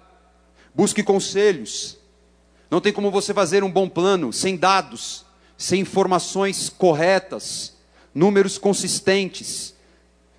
busque 0.75 1.03
conselhos. 1.03 1.99
Não 2.71 2.81
tem 2.81 2.93
como 2.93 3.11
você 3.11 3.33
fazer 3.33 3.63
um 3.63 3.71
bom 3.71 3.89
plano 3.89 4.33
sem 4.33 4.57
dados, 4.57 5.25
sem 5.57 5.81
informações 5.81 6.69
corretas, 6.69 7.75
números 8.15 8.59
consistentes, 8.59 9.75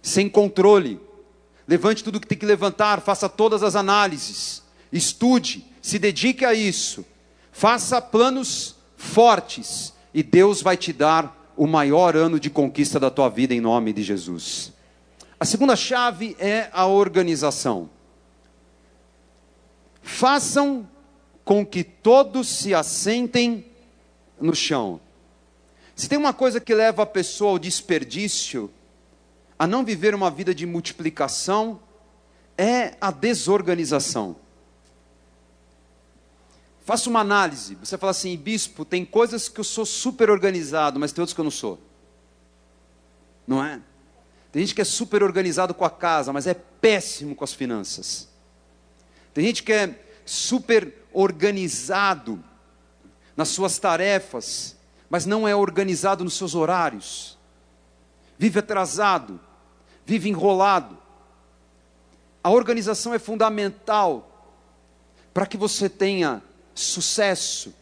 sem 0.02 0.28
controle. 0.30 1.00
Levante 1.68 2.04
tudo 2.04 2.20
que 2.20 2.28
tem 2.28 2.38
que 2.38 2.46
levantar, 2.46 3.02
faça 3.02 3.28
todas 3.28 3.64
as 3.64 3.76
análises, 3.76 4.62
estude, 4.92 5.66
se 5.82 5.98
dedique 5.98 6.46
a 6.46 6.54
isso, 6.54 7.06
faça 7.52 8.02
planos 8.02 8.76
fortes 8.96 9.94
e 10.14 10.22
Deus 10.22 10.62
vai 10.62 10.78
te 10.78 10.94
dar 10.94 11.54
o 11.58 11.66
maior 11.66 12.16
ano 12.16 12.40
de 12.40 12.50
conquista 12.50 13.00
da 13.00 13.10
tua 13.10 13.30
vida 13.30 13.54
em 13.54 13.62
nome 13.62 13.94
de 13.94 14.04
Jesus. 14.04 14.74
A 15.40 15.46
segunda 15.46 15.76
chave 15.76 16.36
é 16.40 16.70
a 16.72 16.86
organização. 16.86 17.90
Façam 20.02 20.88
com 21.44 21.66
que 21.66 21.84
todos 21.84 22.48
se 22.48 22.74
assentem 22.74 23.66
no 24.40 24.56
chão. 24.56 25.00
Se 25.96 26.10
tem 26.10 26.18
uma 26.18 26.34
coisa 26.34 26.60
que 26.60 26.74
leva 26.74 27.04
a 27.04 27.06
pessoa 27.06 27.52
ao 27.52 27.60
desperdício, 27.60 28.72
a 29.58 29.66
não 29.66 29.84
viver 29.84 30.14
uma 30.14 30.30
vida 30.30 30.54
de 30.54 30.66
multiplicação, 30.66 31.80
é 32.58 32.96
a 33.00 33.12
desorganização. 33.12 34.36
Faça 36.84 37.10
uma 37.10 37.22
análise. 37.22 37.76
Você 37.76 37.98
fala 37.98 38.12
assim, 38.12 38.38
bispo, 38.38 38.86
tem 38.86 39.04
coisas 39.04 39.50
que 39.50 39.60
eu 39.60 39.64
sou 39.64 39.86
super 39.86 40.30
organizado, 40.30 41.00
mas 41.00 41.12
tem 41.12 41.22
outras 41.22 41.34
que 41.34 41.42
eu 41.42 41.46
não 41.46 41.52
sou. 41.52 41.80
Não 43.48 43.64
é? 43.64 43.82
Tem 44.56 44.62
gente 44.62 44.74
que 44.74 44.82
é 44.82 44.86
super 44.86 45.22
organizado 45.22 45.74
com 45.74 45.84
a 45.84 45.90
casa, 45.90 46.32
mas 46.32 46.48
é 46.48 46.54
péssimo 46.54 47.36
com 47.36 47.44
as 47.44 47.54
finanças. 47.54 48.30
Tem 49.34 49.44
gente 49.48 49.62
que 49.62 49.74
é 49.74 50.00
super 50.26 50.94
organizado 51.12 52.42
nas 53.36 53.50
suas 53.50 53.78
tarefas, 53.78 54.78
mas 55.10 55.26
não 55.26 55.46
é 55.46 55.54
organizado 55.54 56.24
nos 56.24 56.36
seus 56.36 56.56
horários. 56.56 57.38
Vive 58.38 58.60
atrasado, 58.60 59.42
vive 60.06 60.30
enrolado. 60.30 60.98
A 62.42 62.50
organização 62.50 63.14
é 63.14 63.20
fundamental 63.20 64.56
para 65.34 65.46
que 65.46 65.58
você 65.58 65.90
tenha 65.90 66.42
sucesso. 66.74 67.76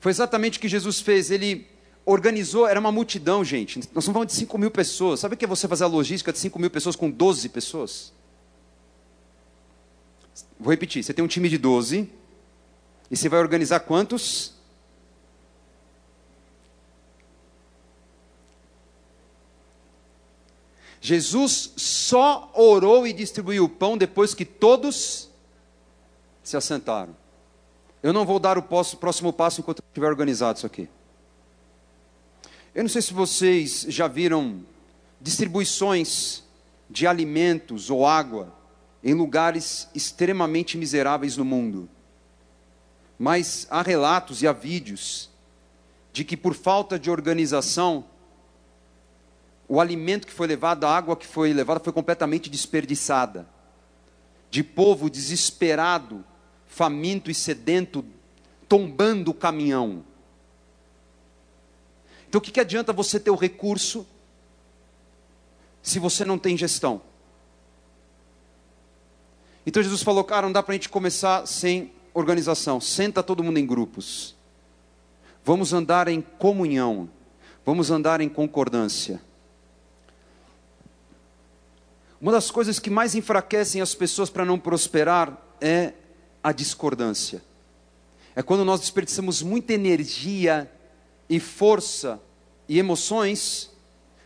Foi 0.00 0.10
exatamente 0.10 0.58
o 0.58 0.60
que 0.60 0.66
Jesus 0.66 1.00
fez. 1.00 1.30
Ele 1.30 1.68
organizou, 2.06 2.66
era 2.66 2.78
uma 2.78 2.92
multidão, 2.92 3.44
gente. 3.44 3.78
Nós 3.78 3.86
estamos 3.86 4.06
falando 4.06 4.28
de 4.28 4.34
5 4.34 4.58
mil 4.58 4.70
pessoas. 4.70 5.20
Sabe 5.20 5.34
o 5.34 5.38
que 5.38 5.44
é 5.44 5.48
você 5.48 5.66
fazer 5.66 5.84
a 5.84 5.86
logística 5.86 6.32
de 6.32 6.38
5 6.38 6.58
mil 6.58 6.70
pessoas 6.70 6.96
com 6.96 7.10
12 7.10 7.48
pessoas? 7.48 8.12
Vou 10.58 10.70
repetir: 10.70 11.02
você 11.02 11.14
tem 11.14 11.24
um 11.24 11.28
time 11.28 11.48
de 11.48 11.58
12, 11.58 12.08
e 13.10 13.16
você 13.16 13.28
vai 13.28 13.40
organizar 13.40 13.80
quantos? 13.80 14.52
Jesus 21.00 21.72
só 21.76 22.50
orou 22.54 23.06
e 23.06 23.12
distribuiu 23.12 23.64
o 23.64 23.68
pão 23.68 23.98
depois 23.98 24.32
que 24.32 24.44
todos 24.46 25.28
se 26.42 26.56
assentaram. 26.56 27.14
Eu 28.02 28.10
não 28.12 28.24
vou 28.24 28.38
dar 28.38 28.56
o 28.56 28.62
próximo 28.62 29.30
passo 29.30 29.60
enquanto 29.60 29.82
estiver 29.86 30.06
organizado 30.06 30.56
isso 30.56 30.66
aqui. 30.66 30.88
Eu 32.74 32.82
não 32.82 32.88
sei 32.88 33.02
se 33.02 33.14
vocês 33.14 33.86
já 33.88 34.08
viram 34.08 34.64
distribuições 35.20 36.42
de 36.90 37.06
alimentos 37.06 37.88
ou 37.88 38.04
água 38.04 38.52
em 39.02 39.14
lugares 39.14 39.88
extremamente 39.94 40.76
miseráveis 40.76 41.36
no 41.36 41.44
mundo. 41.44 41.88
Mas 43.16 43.66
há 43.70 43.80
relatos 43.80 44.42
e 44.42 44.48
há 44.48 44.52
vídeos 44.52 45.30
de 46.12 46.24
que 46.24 46.36
por 46.36 46.52
falta 46.52 46.98
de 46.98 47.10
organização, 47.10 48.04
o 49.68 49.80
alimento 49.80 50.26
que 50.26 50.32
foi 50.32 50.48
levado, 50.48 50.84
a 50.84 50.96
água 50.96 51.16
que 51.16 51.26
foi 51.26 51.52
levada 51.52 51.78
foi 51.78 51.92
completamente 51.92 52.50
desperdiçada. 52.50 53.48
De 54.50 54.64
povo 54.64 55.08
desesperado 55.08 56.24
faminto 56.66 57.30
e 57.30 57.34
sedento, 57.34 58.04
tombando 58.68 59.30
o 59.30 59.34
caminhão. 59.34 60.04
Então 62.34 62.40
o 62.40 62.42
que, 62.42 62.50
que 62.50 62.58
adianta 62.58 62.92
você 62.92 63.20
ter 63.20 63.30
o 63.30 63.36
recurso, 63.36 64.04
se 65.80 66.00
você 66.00 66.24
não 66.24 66.36
tem 66.36 66.56
gestão. 66.56 67.00
Então 69.64 69.80
Jesus 69.80 70.02
falou, 70.02 70.24
cara, 70.24 70.46
não 70.46 70.52
dá 70.52 70.60
para 70.60 70.72
a 70.72 70.74
gente 70.74 70.88
começar 70.88 71.46
sem 71.46 71.92
organização. 72.12 72.80
Senta 72.80 73.22
todo 73.22 73.44
mundo 73.44 73.58
em 73.58 73.64
grupos. 73.64 74.34
Vamos 75.44 75.72
andar 75.72 76.08
em 76.08 76.20
comunhão. 76.20 77.08
Vamos 77.64 77.92
andar 77.92 78.20
em 78.20 78.28
concordância. 78.28 79.22
Uma 82.20 82.32
das 82.32 82.50
coisas 82.50 82.80
que 82.80 82.90
mais 82.90 83.14
enfraquecem 83.14 83.80
as 83.80 83.94
pessoas 83.94 84.28
para 84.28 84.44
não 84.44 84.58
prosperar 84.58 85.40
é 85.60 85.92
a 86.42 86.50
discordância. 86.50 87.40
É 88.34 88.42
quando 88.42 88.64
nós 88.64 88.80
desperdiçamos 88.80 89.40
muita 89.40 89.72
energia 89.72 90.68
e 91.28 91.40
força 91.40 92.20
e 92.68 92.78
emoções 92.78 93.74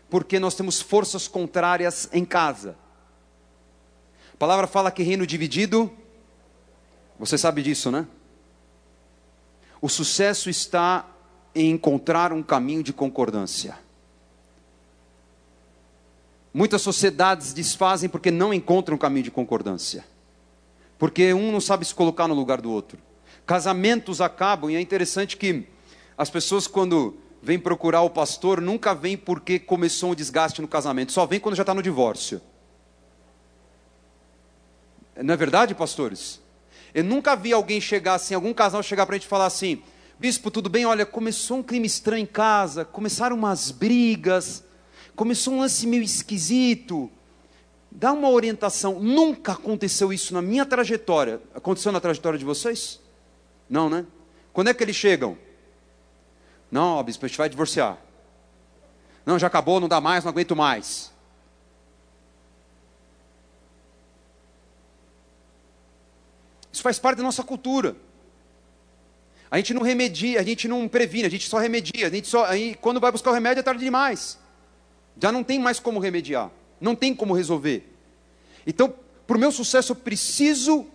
porque 0.09 0.39
nós 0.39 0.55
temos 0.55 0.81
forças 0.81 1.27
contrárias 1.27 2.09
em 2.11 2.25
casa. 2.25 2.75
A 4.33 4.37
palavra 4.37 4.65
fala 4.65 4.91
que 4.91 5.03
reino 5.03 5.27
dividido, 5.27 5.91
você 7.19 7.37
sabe 7.37 7.61
disso, 7.61 7.91
né? 7.91 8.07
O 9.81 9.87
sucesso 9.87 10.49
está 10.49 11.05
em 11.53 11.71
encontrar 11.71 12.33
um 12.33 12.41
caminho 12.41 12.81
de 12.81 12.91
concordância. 12.91 13.77
Muitas 16.53 16.81
sociedades 16.81 17.53
desfazem 17.53 18.09
porque 18.09 18.31
não 18.31 18.53
encontram 18.53 18.95
um 18.95 18.99
caminho 18.99 19.23
de 19.23 19.31
concordância. 19.31 20.03
Porque 20.97 21.33
um 21.33 21.51
não 21.51 21.61
sabe 21.61 21.85
se 21.85 21.93
colocar 21.93 22.27
no 22.27 22.33
lugar 22.33 22.59
do 22.59 22.71
outro. 22.71 22.97
Casamentos 23.45 24.19
acabam, 24.19 24.69
e 24.69 24.75
é 24.75 24.81
interessante 24.81 25.37
que 25.37 25.67
as 26.19 26.29
pessoas, 26.29 26.67
quando 26.67 27.15
vêm 27.41 27.57
procurar 27.57 28.01
o 28.01 28.09
pastor, 28.09 28.59
nunca 28.59 28.93
vêm 28.93 29.15
porque 29.15 29.57
começou 29.57 30.11
um 30.11 30.15
desgaste 30.15 30.61
no 30.61 30.67
casamento, 30.67 31.13
só 31.13 31.25
vem 31.25 31.39
quando 31.39 31.55
já 31.55 31.63
está 31.63 31.73
no 31.73 31.81
divórcio. 31.81 32.41
Não 35.15 35.33
é 35.33 35.37
verdade, 35.37 35.73
pastores? 35.73 36.41
Eu 36.93 37.05
nunca 37.05 37.37
vi 37.37 37.53
alguém 37.53 37.79
chegar 37.79 38.15
assim, 38.15 38.33
algum 38.35 38.53
casal 38.53 38.83
chegar 38.83 39.05
para 39.05 39.15
a 39.15 39.17
gente 39.17 39.29
falar 39.29 39.45
assim: 39.45 39.81
Bispo, 40.19 40.51
tudo 40.51 40.69
bem? 40.69 40.85
Olha, 40.85 41.05
começou 41.05 41.59
um 41.59 41.63
clima 41.63 41.85
estranho 41.85 42.23
em 42.23 42.25
casa, 42.25 42.83
começaram 42.83 43.37
umas 43.37 43.71
brigas, 43.71 44.61
começou 45.15 45.53
um 45.53 45.59
lance 45.61 45.87
meio 45.87 46.03
esquisito. 46.03 47.09
Dá 47.89 48.11
uma 48.11 48.29
orientação. 48.29 48.99
Nunca 48.99 49.53
aconteceu 49.53 50.11
isso 50.11 50.33
na 50.33 50.41
minha 50.41 50.65
trajetória. 50.65 51.39
Aconteceu 51.55 51.93
na 51.93 52.01
trajetória 52.01 52.37
de 52.37 52.43
vocês? 52.43 52.99
Não, 53.69 53.89
né? 53.89 54.05
Quando 54.51 54.67
é 54.67 54.73
que 54.73 54.83
eles 54.83 54.97
chegam? 54.97 55.37
Não, 56.71 57.01
bispo, 57.03 57.25
a 57.25 57.27
gente 57.27 57.37
vai 57.37 57.49
divorciar. 57.49 57.97
Não, 59.25 59.37
já 59.37 59.47
acabou, 59.47 59.79
não 59.79 59.87
dá 59.87 59.99
mais, 59.99 60.23
não 60.23 60.31
aguento 60.31 60.55
mais. 60.55 61.11
Isso 66.71 66.81
faz 66.81 66.99
parte 66.99 67.17
da 67.17 67.23
nossa 67.23 67.43
cultura. 67.43 67.95
A 69.51 69.57
gente 69.57 69.73
não 69.73 69.81
remedia, 69.81 70.39
a 70.39 70.43
gente 70.43 70.67
não 70.67 70.87
previne, 70.87 71.25
a 71.25 71.29
gente 71.29 71.49
só 71.49 71.57
remedia. 71.57 72.07
A 72.07 72.09
gente 72.09 72.27
só, 72.27 72.45
aí, 72.45 72.75
quando 72.79 72.99
vai 72.99 73.11
buscar 73.11 73.31
o 73.31 73.33
remédio 73.33 73.59
é 73.59 73.63
tarde 73.63 73.83
demais. 73.83 74.37
Já 75.21 75.31
não 75.31 75.43
tem 75.43 75.59
mais 75.59 75.79
como 75.79 75.99
remediar. 75.99 76.51
Não 76.79 76.95
tem 76.95 77.15
como 77.15 77.33
resolver. 77.33 77.91
Então, 78.65 78.93
para 79.25 79.35
o 79.35 79.39
meu 79.39 79.51
sucesso, 79.51 79.91
eu 79.91 79.95
preciso 79.95 80.85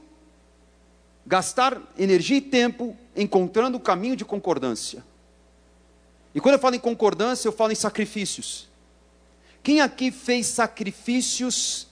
gastar 1.27 1.81
energia 1.99 2.37
e 2.37 2.41
tempo 2.41 2.97
encontrando 3.17 3.77
o 3.77 3.81
caminho 3.81 4.17
de 4.17 4.25
concordância. 4.25 5.05
E 6.35 6.41
quando 6.41 6.55
eu 6.55 6.59
falo 6.59 6.75
em 6.75 6.81
concordância, 6.81 7.47
eu 7.47 7.53
falo 7.53 7.73
em 7.73 7.77
sacrifícios. 7.77 8.69
Quem 9.63 9.81
aqui 9.81 10.11
fez 10.11 10.47
sacrifícios 10.47 11.87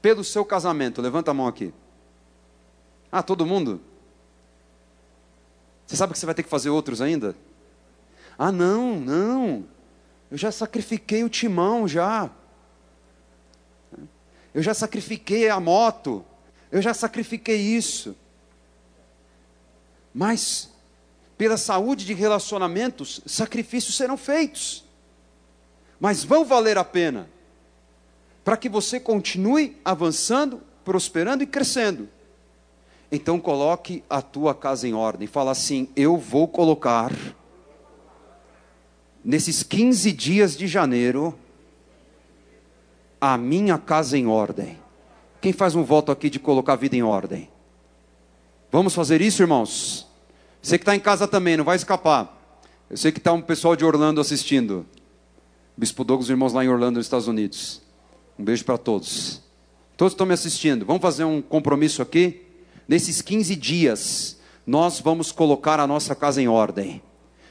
pelo 0.00 0.24
seu 0.24 0.44
casamento? 0.44 1.02
Levanta 1.02 1.30
a 1.30 1.34
mão 1.34 1.46
aqui. 1.46 1.72
Ah, 3.12 3.22
todo 3.22 3.46
mundo? 3.46 3.80
Você 5.86 5.96
sabe 5.96 6.12
que 6.12 6.18
você 6.18 6.26
vai 6.26 6.34
ter 6.34 6.42
que 6.42 6.48
fazer 6.48 6.70
outros 6.70 7.00
ainda? 7.00 7.36
Ah, 8.38 8.50
não, 8.50 8.98
não. 8.98 9.64
Eu 10.30 10.38
já 10.38 10.50
sacrifiquei 10.50 11.22
o 11.22 11.28
timão 11.28 11.86
já. 11.86 12.30
Eu 14.52 14.62
já 14.62 14.74
sacrifiquei 14.74 15.48
a 15.48 15.60
moto. 15.60 16.24
Eu 16.72 16.82
já 16.82 16.92
sacrifiquei 16.92 17.60
isso. 17.60 18.16
Mas, 20.12 20.73
pela 21.36 21.56
saúde 21.56 22.04
de 22.04 22.14
relacionamentos, 22.14 23.20
sacrifícios 23.26 23.96
serão 23.96 24.16
feitos. 24.16 24.84
Mas 25.98 26.22
vão 26.22 26.44
valer 26.44 26.78
a 26.78 26.84
pena. 26.84 27.28
Para 28.44 28.56
que 28.56 28.68
você 28.68 29.00
continue 29.00 29.76
avançando, 29.84 30.60
prosperando 30.84 31.42
e 31.42 31.46
crescendo. 31.46 32.08
Então 33.10 33.40
coloque 33.40 34.04
a 34.08 34.20
tua 34.20 34.54
casa 34.54 34.86
em 34.86 34.92
ordem. 34.92 35.26
Fala 35.26 35.50
assim: 35.50 35.88
eu 35.96 36.16
vou 36.16 36.46
colocar 36.46 37.12
nesses 39.24 39.62
15 39.62 40.12
dias 40.12 40.56
de 40.56 40.66
janeiro 40.66 41.36
a 43.20 43.38
minha 43.38 43.78
casa 43.78 44.18
em 44.18 44.26
ordem. 44.26 44.78
Quem 45.40 45.52
faz 45.52 45.74
um 45.74 45.82
voto 45.82 46.12
aqui 46.12 46.28
de 46.28 46.38
colocar 46.38 46.74
a 46.74 46.76
vida 46.76 46.96
em 46.96 47.02
ordem? 47.02 47.48
Vamos 48.70 48.94
fazer 48.94 49.22
isso, 49.22 49.42
irmãos? 49.42 50.06
Você 50.64 50.78
que 50.78 50.82
está 50.82 50.96
em 50.96 51.00
casa 51.00 51.28
também, 51.28 51.58
não 51.58 51.64
vai 51.64 51.76
escapar. 51.76 52.58
Eu 52.88 52.96
sei 52.96 53.12
que 53.12 53.18
está 53.18 53.34
um 53.34 53.42
pessoal 53.42 53.76
de 53.76 53.84
Orlando 53.84 54.18
assistindo. 54.18 54.86
Bispo 55.76 56.02
Douglas, 56.02 56.30
irmãos 56.30 56.54
lá 56.54 56.64
em 56.64 56.68
Orlando, 56.68 56.96
nos 56.96 57.04
Estados 57.04 57.28
Unidos. 57.28 57.82
Um 58.38 58.44
beijo 58.44 58.64
para 58.64 58.78
todos. 58.78 59.42
Todos 59.94 60.14
estão 60.14 60.26
me 60.26 60.32
assistindo. 60.32 60.86
Vamos 60.86 61.02
fazer 61.02 61.24
um 61.24 61.42
compromisso 61.42 62.00
aqui? 62.00 62.46
Nesses 62.88 63.20
15 63.20 63.54
dias, 63.56 64.38
nós 64.66 65.00
vamos 65.00 65.30
colocar 65.30 65.78
a 65.78 65.86
nossa 65.86 66.14
casa 66.14 66.40
em 66.40 66.48
ordem. 66.48 67.02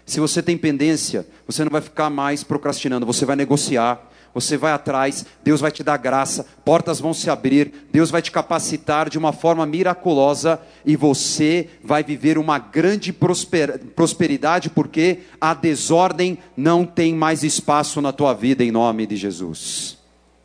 Se 0.08 0.20
você 0.20 0.42
tem 0.42 0.58
pendência, 0.58 1.28
você 1.46 1.64
não 1.64 1.72
vai 1.72 1.82
ficar 1.82 2.10
mais 2.10 2.44
procrastinando, 2.44 3.06
você 3.06 3.26
vai 3.28 3.36
negociar, 3.36 4.12
você 4.34 4.58
vai 4.58 4.72
atrás, 4.72 5.26
Deus 5.44 5.62
vai 5.62 5.72
te 5.72 5.84
dar 5.84 5.98
graça, 5.98 6.46
portas 6.66 7.00
vão 7.00 7.14
se 7.14 7.30
abrir, 7.30 7.88
Deus 7.92 8.10
vai 8.10 8.22
te 8.22 8.32
capacitar 8.32 9.10
de 9.10 9.18
uma 9.18 9.32
forma 9.32 9.66
miraculosa 9.66 10.60
e 10.84 10.96
você 10.96 11.70
vai 11.84 12.04
viver 12.04 12.38
uma 12.38 12.58
grande 12.58 13.14
prosperidade, 13.14 14.70
porque 14.72 15.20
a 15.40 15.54
desordem 15.54 16.40
não 16.58 16.86
tem 16.86 17.14
mais 17.14 17.44
espaço 17.44 18.02
na 18.02 18.12
tua 18.12 18.34
vida, 18.34 18.64
em 18.64 18.72
nome 18.72 19.06
de 19.06 19.16
Jesus. 19.16 20.00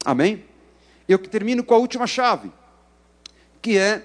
Amém? 0.04 0.44
Eu 1.08 1.18
termino 1.18 1.64
com 1.64 1.74
a 1.74 1.78
última 1.78 2.06
chave, 2.06 2.52
que 3.62 3.78
é 3.78 4.02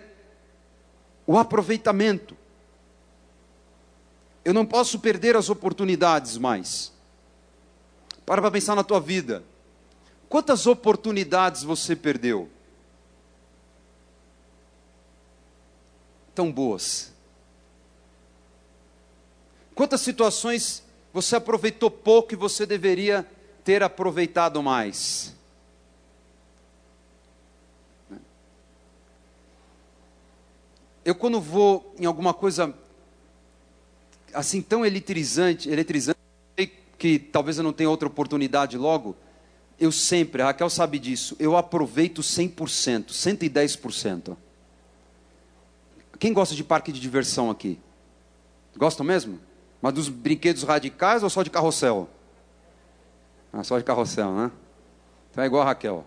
o 1.27 1.37
aproveitamento. 1.37 2.37
Eu 4.45 4.53
não 4.53 4.65
posso 4.65 4.99
perder 4.99 5.35
as 5.35 5.49
oportunidades 5.49 6.37
mais. 6.37 6.91
Para 8.25 8.41
para 8.41 8.51
pensar 8.51 8.75
na 8.75 8.83
tua 8.83 9.01
vida. 9.01 9.43
Quantas 10.33 10.65
oportunidades 10.65 11.61
você 11.61 11.95
perdeu? 11.95 12.49
Tão 16.33 16.51
boas. 16.51 17.13
Quantas 19.75 20.01
situações 20.01 20.81
você 21.13 21.35
aproveitou 21.35 21.91
pouco 21.91 22.33
e 22.33 22.35
você 22.35 22.65
deveria 22.65 23.29
ter 23.63 23.83
aproveitado 23.83 24.63
mais? 24.63 25.35
Eu 31.05 31.13
quando 31.13 31.39
vou 31.39 31.93
em 31.99 32.05
alguma 32.07 32.33
coisa 32.33 32.73
assim 34.33 34.63
tão 34.63 34.83
eletrizante, 34.83 35.69
eletrizante, 35.69 36.17
que 36.97 37.19
talvez 37.19 37.59
eu 37.59 37.63
não 37.63 37.71
tenha 37.71 37.87
outra 37.87 38.07
oportunidade 38.07 38.79
logo, 38.79 39.15
eu 39.79 39.91
sempre, 39.91 40.41
a 40.41 40.45
Raquel 40.45 40.69
sabe 40.69 40.99
disso, 40.99 41.35
eu 41.39 41.57
aproveito 41.57 42.21
100%, 42.21 43.07
110%. 43.07 44.37
Quem 46.19 46.31
gosta 46.31 46.55
de 46.55 46.63
parque 46.63 46.91
de 46.91 46.99
diversão 46.99 47.49
aqui? 47.49 47.79
Gostam 48.77 49.05
mesmo? 49.05 49.39
Mas 49.81 49.93
dos 49.93 50.09
brinquedos 50.09 50.63
radicais 50.63 51.23
ou 51.23 51.29
só 51.29 51.43
de 51.43 51.49
carrossel? 51.49 52.09
Ah, 53.51 53.63
só 53.63 53.77
de 53.77 53.83
carrossel, 53.83 54.33
né? 54.33 54.51
Então 55.29 55.43
é 55.43 55.47
igual 55.47 55.63
a 55.63 55.65
Raquel. 55.65 56.05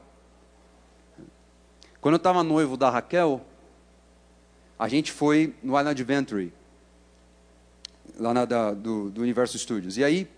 Quando 2.00 2.14
eu 2.14 2.18
estava 2.18 2.42
noivo 2.42 2.76
da 2.76 2.88
Raquel, 2.88 3.44
a 4.78 4.88
gente 4.88 5.12
foi 5.12 5.54
no 5.62 5.78
Island 5.78 5.90
Adventure, 5.90 6.52
lá 8.18 8.32
na, 8.32 8.44
da, 8.44 8.72
do, 8.72 9.10
do 9.10 9.22
Universo 9.22 9.58
Studios. 9.58 9.96
E 9.96 10.04
aí, 10.04 10.28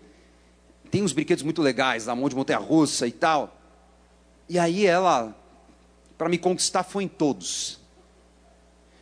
tem 0.89 1.03
uns 1.03 1.13
brinquedos 1.13 1.43
muito 1.43 1.61
legais, 1.61 2.07
um 2.07 2.15
monte 2.15 2.31
de 2.31 2.37
montanha-russa 2.37 3.07
e 3.07 3.11
tal. 3.11 3.57
E 4.47 4.57
aí 4.57 4.85
ela, 4.85 5.35
para 6.17 6.29
me 6.29 6.37
conquistar, 6.37 6.83
foi 6.83 7.03
em 7.03 7.07
todos. 7.07 7.79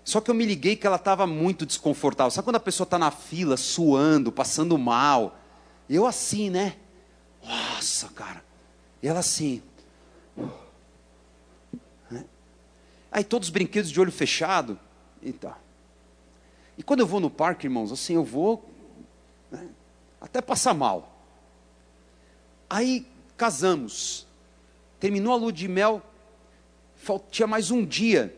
Só 0.03 0.21
que 0.21 0.31
eu 0.31 0.35
me 0.35 0.45
liguei 0.45 0.75
que 0.75 0.88
ela 0.88 0.95
estava 0.95 1.27
muito 1.27 1.65
desconfortável. 1.65 2.31
Sabe 2.31 2.45
quando 2.45 2.55
a 2.57 2.61
pessoa 2.61 2.85
está 2.85 2.97
na 2.97 3.11
fila, 3.11 3.57
suando, 3.57 4.31
passando 4.31 4.77
mal? 4.77 5.38
Eu 5.89 6.05
assim, 6.05 6.49
né? 6.49 6.75
Nossa, 7.43 8.07
cara. 8.09 8.43
E 9.01 9.07
ela 9.07 9.19
assim, 9.19 9.61
Aí 13.17 13.23
todos 13.23 13.47
os 13.47 13.51
brinquedos 13.51 13.89
de 13.89 13.99
olho 13.99 14.11
fechado 14.11 14.79
e 15.23 15.33
tá. 15.33 15.57
E 16.77 16.83
quando 16.83 16.99
eu 16.99 17.07
vou 17.07 17.19
no 17.19 17.31
parque, 17.31 17.65
irmãos, 17.65 17.91
assim, 17.91 18.13
eu 18.13 18.23
vou 18.23 18.63
né, 19.49 19.69
até 20.21 20.39
passar 20.39 20.75
mal. 20.75 21.16
Aí 22.70 23.07
casamos. 23.36 24.28
Terminou 24.99 25.34
a 25.34 25.38
lua 25.38 25.51
de 25.51 25.68
mel, 25.68 26.01
tinha 27.30 27.47
mais 27.47 27.72
um 27.72 27.86
dia. 27.86 28.36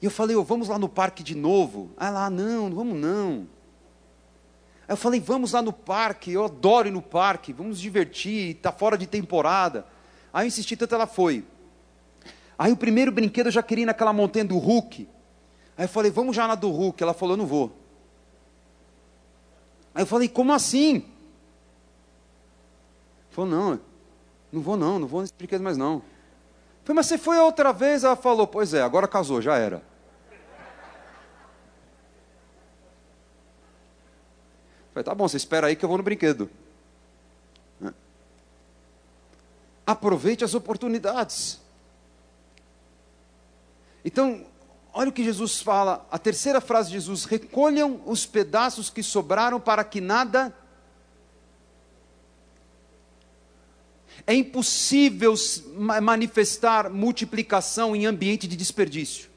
E 0.00 0.04
eu 0.04 0.10
falei, 0.10 0.34
oh, 0.34 0.42
vamos 0.42 0.68
lá 0.68 0.78
no 0.78 0.88
parque 0.88 1.22
de 1.22 1.34
novo. 1.34 1.90
Ah 1.96 2.10
lá, 2.10 2.28
não, 2.28 2.68
não 2.68 2.76
vamos 2.76 2.98
não. 2.98 3.46
Aí 4.88 4.94
eu 4.94 4.96
falei, 4.96 5.20
vamos 5.20 5.52
lá 5.52 5.62
no 5.62 5.72
parque, 5.72 6.32
eu 6.32 6.44
adoro 6.44 6.88
ir 6.88 6.90
no 6.90 7.00
parque, 7.00 7.52
vamos 7.52 7.70
nos 7.70 7.80
divertir, 7.80 8.56
está 8.56 8.72
fora 8.72 8.98
de 8.98 9.06
temporada. 9.06 9.86
Aí 10.32 10.44
eu 10.44 10.48
insisti 10.48 10.76
tanto, 10.76 10.94
ela 10.94 11.06
foi. 11.06 11.44
Aí 12.58 12.72
o 12.72 12.76
primeiro 12.76 13.12
brinquedo 13.12 13.46
eu 13.46 13.52
já 13.52 13.62
queria 13.62 13.84
ir 13.84 13.86
naquela 13.86 14.12
montanha 14.12 14.44
do 14.44 14.58
Hulk. 14.58 15.08
Aí 15.78 15.84
eu 15.84 15.88
falei, 15.88 16.10
vamos 16.10 16.34
já 16.34 16.48
na 16.48 16.54
do 16.54 16.70
Hulk. 16.70 17.02
Ela 17.02 17.14
falou, 17.14 17.34
eu 17.34 17.38
não 17.38 17.46
vou. 17.46 17.72
Aí 19.94 20.02
eu 20.02 20.06
falei, 20.06 20.28
como 20.28 20.52
assim? 20.52 21.04
Falou, 23.32 23.50
não, 23.50 23.80
não 24.52 24.60
vou 24.60 24.76
não, 24.76 24.98
não 24.98 25.08
vou 25.08 25.22
nesse 25.22 25.32
brinquedo 25.32 25.62
mais 25.62 25.76
não. 25.76 26.02
Falei, 26.84 26.96
mas 26.96 27.06
você 27.06 27.16
foi 27.16 27.38
outra 27.38 27.72
vez? 27.72 28.04
Ela 28.04 28.14
falou, 28.14 28.46
pois 28.46 28.74
é, 28.74 28.82
agora 28.82 29.08
casou, 29.08 29.40
já 29.40 29.56
era. 29.56 29.82
Falei, 34.92 35.04
tá 35.04 35.14
bom, 35.14 35.26
você 35.26 35.38
espera 35.38 35.68
aí 35.68 35.76
que 35.76 35.84
eu 35.84 35.88
vou 35.88 35.96
no 35.96 36.04
brinquedo. 36.04 36.50
Aproveite 39.86 40.44
as 40.44 40.54
oportunidades. 40.54 41.60
Então, 44.04 44.44
olha 44.92 45.08
o 45.08 45.12
que 45.12 45.24
Jesus 45.24 45.60
fala, 45.60 46.06
a 46.10 46.18
terceira 46.18 46.60
frase 46.60 46.88
de 46.88 46.94
Jesus: 46.94 47.24
recolham 47.24 48.00
os 48.04 48.26
pedaços 48.26 48.90
que 48.90 49.02
sobraram 49.02 49.58
para 49.58 49.82
que 49.82 50.00
nada. 50.00 50.54
É 54.26 54.34
impossível 54.34 55.34
manifestar 56.00 56.88
multiplicação 56.88 57.96
em 57.96 58.06
ambiente 58.06 58.46
de 58.46 58.56
desperdício. 58.56 59.28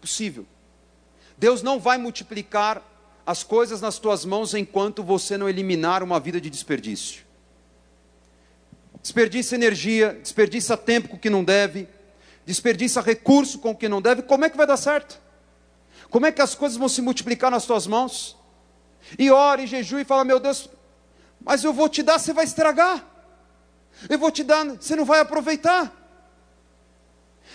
Possível. 0.00 0.46
Deus 1.36 1.62
não 1.62 1.78
vai 1.78 1.98
multiplicar 1.98 2.82
as 3.26 3.42
coisas 3.42 3.80
nas 3.80 3.98
tuas 3.98 4.24
mãos 4.24 4.54
enquanto 4.54 5.02
você 5.02 5.36
não 5.36 5.48
eliminar 5.48 6.02
uma 6.02 6.18
vida 6.18 6.40
de 6.40 6.48
desperdício. 6.48 7.24
Desperdiça 9.02 9.54
energia, 9.54 10.18
desperdiça 10.22 10.76
tempo 10.76 11.08
com 11.08 11.16
o 11.16 11.18
que 11.18 11.28
não 11.28 11.44
deve, 11.44 11.88
desperdiça 12.46 13.00
recurso 13.00 13.58
com 13.58 13.70
o 13.70 13.76
que 13.76 13.88
não 13.88 14.00
deve, 14.00 14.22
como 14.22 14.44
é 14.44 14.50
que 14.50 14.56
vai 14.56 14.66
dar 14.66 14.76
certo? 14.76 15.20
Como 16.08 16.24
é 16.24 16.32
que 16.32 16.40
as 16.40 16.54
coisas 16.54 16.78
vão 16.78 16.88
se 16.88 17.02
multiplicar 17.02 17.50
nas 17.50 17.66
tuas 17.66 17.86
mãos? 17.86 18.36
E 19.18 19.30
ora 19.30 19.62
e 19.62 19.66
jejum 19.66 19.98
e 19.98 20.04
fala: 20.04 20.24
Meu 20.24 20.40
Deus, 20.40 20.68
mas 21.46 21.62
eu 21.62 21.72
vou 21.72 21.88
te 21.88 22.02
dar, 22.02 22.18
você 22.18 22.32
vai 22.32 22.44
estragar. 22.44 23.06
Eu 24.10 24.18
vou 24.18 24.32
te 24.32 24.42
dar, 24.42 24.66
você 24.66 24.96
não 24.96 25.04
vai 25.04 25.20
aproveitar. 25.20 25.92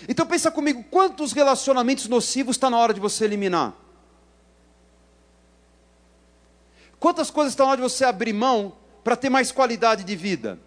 Então 0.08 0.26
pensa 0.26 0.50
comigo, 0.50 0.82
quantos 0.90 1.32
relacionamentos 1.32 2.08
nocivos 2.08 2.56
está 2.56 2.70
na 2.70 2.78
hora 2.78 2.94
de 2.94 3.00
você 3.00 3.26
eliminar? 3.26 3.74
Quantas 6.98 7.30
coisas 7.30 7.52
estão 7.52 7.66
na 7.66 7.72
hora 7.72 7.82
de 7.82 7.88
você 7.88 8.02
abrir 8.02 8.32
mão 8.32 8.72
para 9.04 9.14
ter 9.14 9.28
mais 9.28 9.52
qualidade 9.52 10.04
de 10.04 10.16
vida? 10.16 10.58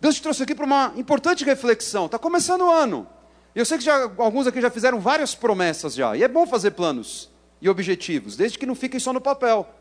Deus 0.00 0.16
te 0.16 0.22
trouxe 0.22 0.42
aqui 0.42 0.54
para 0.54 0.66
uma 0.66 0.92
importante 0.96 1.44
reflexão. 1.44 2.06
Está 2.06 2.18
começando 2.18 2.62
o 2.62 2.70
ano. 2.70 3.06
Eu 3.54 3.64
sei 3.64 3.78
que 3.78 3.84
já, 3.84 4.02
alguns 4.18 4.48
aqui 4.48 4.60
já 4.60 4.70
fizeram 4.70 4.98
várias 4.98 5.32
promessas 5.32 5.94
já. 5.94 6.16
E 6.16 6.24
é 6.24 6.28
bom 6.28 6.44
fazer 6.44 6.72
planos 6.72 7.30
e 7.60 7.68
objetivos, 7.68 8.36
desde 8.36 8.58
que 8.58 8.66
não 8.66 8.74
fiquem 8.74 8.98
só 8.98 9.12
no 9.12 9.20
papel. 9.20 9.79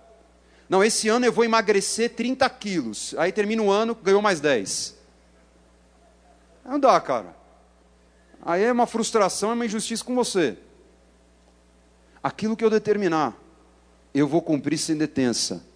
Não, 0.69 0.83
esse 0.83 1.09
ano 1.09 1.25
eu 1.25 1.33
vou 1.33 1.43
emagrecer 1.43 2.13
30 2.15 2.47
quilos. 2.51 3.15
Aí 3.17 3.31
termina 3.31 3.61
o 3.61 3.71
ano, 3.71 3.95
ganhou 3.95 4.21
mais 4.21 4.39
10. 4.39 4.95
Não 6.63 6.79
dá, 6.79 6.99
cara. 7.01 7.35
Aí 8.41 8.63
é 8.63 8.71
uma 8.71 8.85
frustração, 8.85 9.49
é 9.49 9.53
uma 9.53 9.65
injustiça 9.65 10.03
com 10.05 10.15
você. 10.15 10.57
Aquilo 12.21 12.55
que 12.55 12.63
eu 12.63 12.69
determinar, 12.69 13.35
eu 14.13 14.27
vou 14.27 14.41
cumprir 14.41 14.77
sem 14.77 14.95
detença 14.95 15.67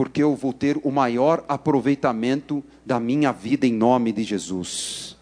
porque 0.00 0.22
eu 0.22 0.34
vou 0.34 0.52
ter 0.52 0.80
o 0.82 0.90
maior 0.90 1.44
aproveitamento 1.46 2.64
da 2.86 2.98
minha 2.98 3.32
vida 3.32 3.66
em 3.66 3.72
nome 3.74 4.12
de 4.12 4.24
Jesus. 4.24 5.14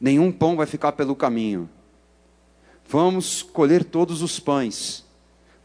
Nenhum 0.00 0.32
pão 0.32 0.56
vai 0.56 0.66
ficar 0.66 0.92
pelo 0.92 1.14
caminho. 1.14 1.68
Vamos 2.88 3.42
colher 3.42 3.84
todos 3.84 4.22
os 4.22 4.40
pães, 4.40 5.04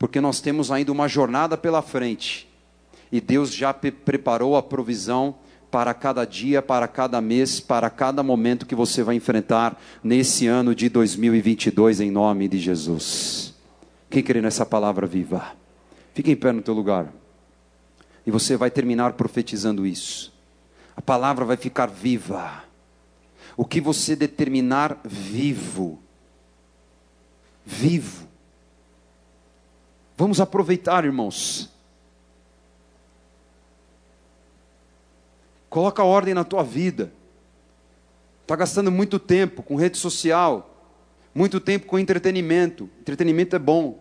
porque 0.04 0.20
nós 0.20 0.42
temos 0.42 0.70
ainda 0.70 0.92
uma 0.92 1.08
jornada 1.08 1.56
pela 1.56 1.82
frente. 1.82 2.46
E 3.10 3.22
Deus 3.22 3.54
já 3.54 3.74
preparou 3.74 4.58
a 4.58 4.62
provisão 4.62 5.34
para 5.72 5.94
cada 5.94 6.26
dia, 6.26 6.62
para 6.62 6.90
cada 6.90 7.22
mês, 7.22 7.62
para 7.62 7.90
cada 7.90 8.22
momento 8.22 8.66
que 8.66 8.76
você 8.76 9.02
vai 9.02 9.16
enfrentar 9.16 9.82
nesse 10.04 10.46
ano 10.46 10.76
de 10.76 10.90
2022, 10.90 12.02
em 12.02 12.12
nome 12.12 12.50
de 12.50 12.60
Jesus. 12.60 13.54
Quem 14.10 14.22
crê 14.22 14.42
nessa 14.42 14.66
palavra 14.66 15.08
viva? 15.08 15.54
Fique 16.14 16.30
em 16.30 16.36
pé 16.36 16.52
no 16.52 16.62
teu 16.62 16.74
lugar. 16.74 17.08
E 18.28 18.30
você 18.30 18.58
vai 18.58 18.70
terminar 18.70 19.14
profetizando 19.14 19.88
isso. 19.88 20.34
A 20.98 21.02
palavra 21.02 21.46
vai 21.46 21.56
ficar 21.56 21.86
viva. 21.86 22.66
O 23.56 23.64
que 23.64 23.80
você 23.80 24.18
determinar 24.18 25.00
vivo. 25.06 25.98
Vivo. 27.66 28.33
Vamos 30.18 30.40
aproveitar, 30.40 31.04
irmãos. 31.06 31.70
Coloca 35.70 36.04
ordem 36.04 36.34
na 36.34 36.44
tua 36.44 36.64
vida. 36.64 37.12
Está 38.44 38.56
gastando 38.56 38.92
muito 38.92 39.18
tempo 39.18 39.64
com 39.64 39.76
rede 39.76 39.98
social, 39.98 40.70
muito 41.34 41.60
tempo 41.60 41.88
com 41.88 41.98
entretenimento. 41.98 42.90
Entretenimento 43.00 43.56
é 43.56 43.60
bom, 43.60 44.00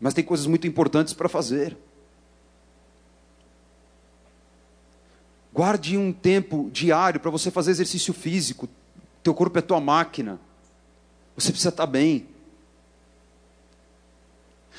mas 0.00 0.14
tem 0.14 0.22
coisas 0.22 0.46
muito 0.46 0.66
importantes 0.66 1.12
para 1.12 1.28
fazer. 1.28 1.76
Guarde 5.52 5.96
um 5.96 6.12
tempo 6.12 6.68
diário 6.72 7.18
para 7.18 7.30
você 7.30 7.50
fazer 7.50 7.70
exercício 7.70 8.12
físico. 8.12 8.68
Teu 9.22 9.32
corpo 9.32 9.58
é 9.58 9.62
tua 9.62 9.80
máquina. 9.80 10.38
Você 11.36 11.50
precisa 11.50 11.70
estar 11.70 11.86
bem. 11.86 12.28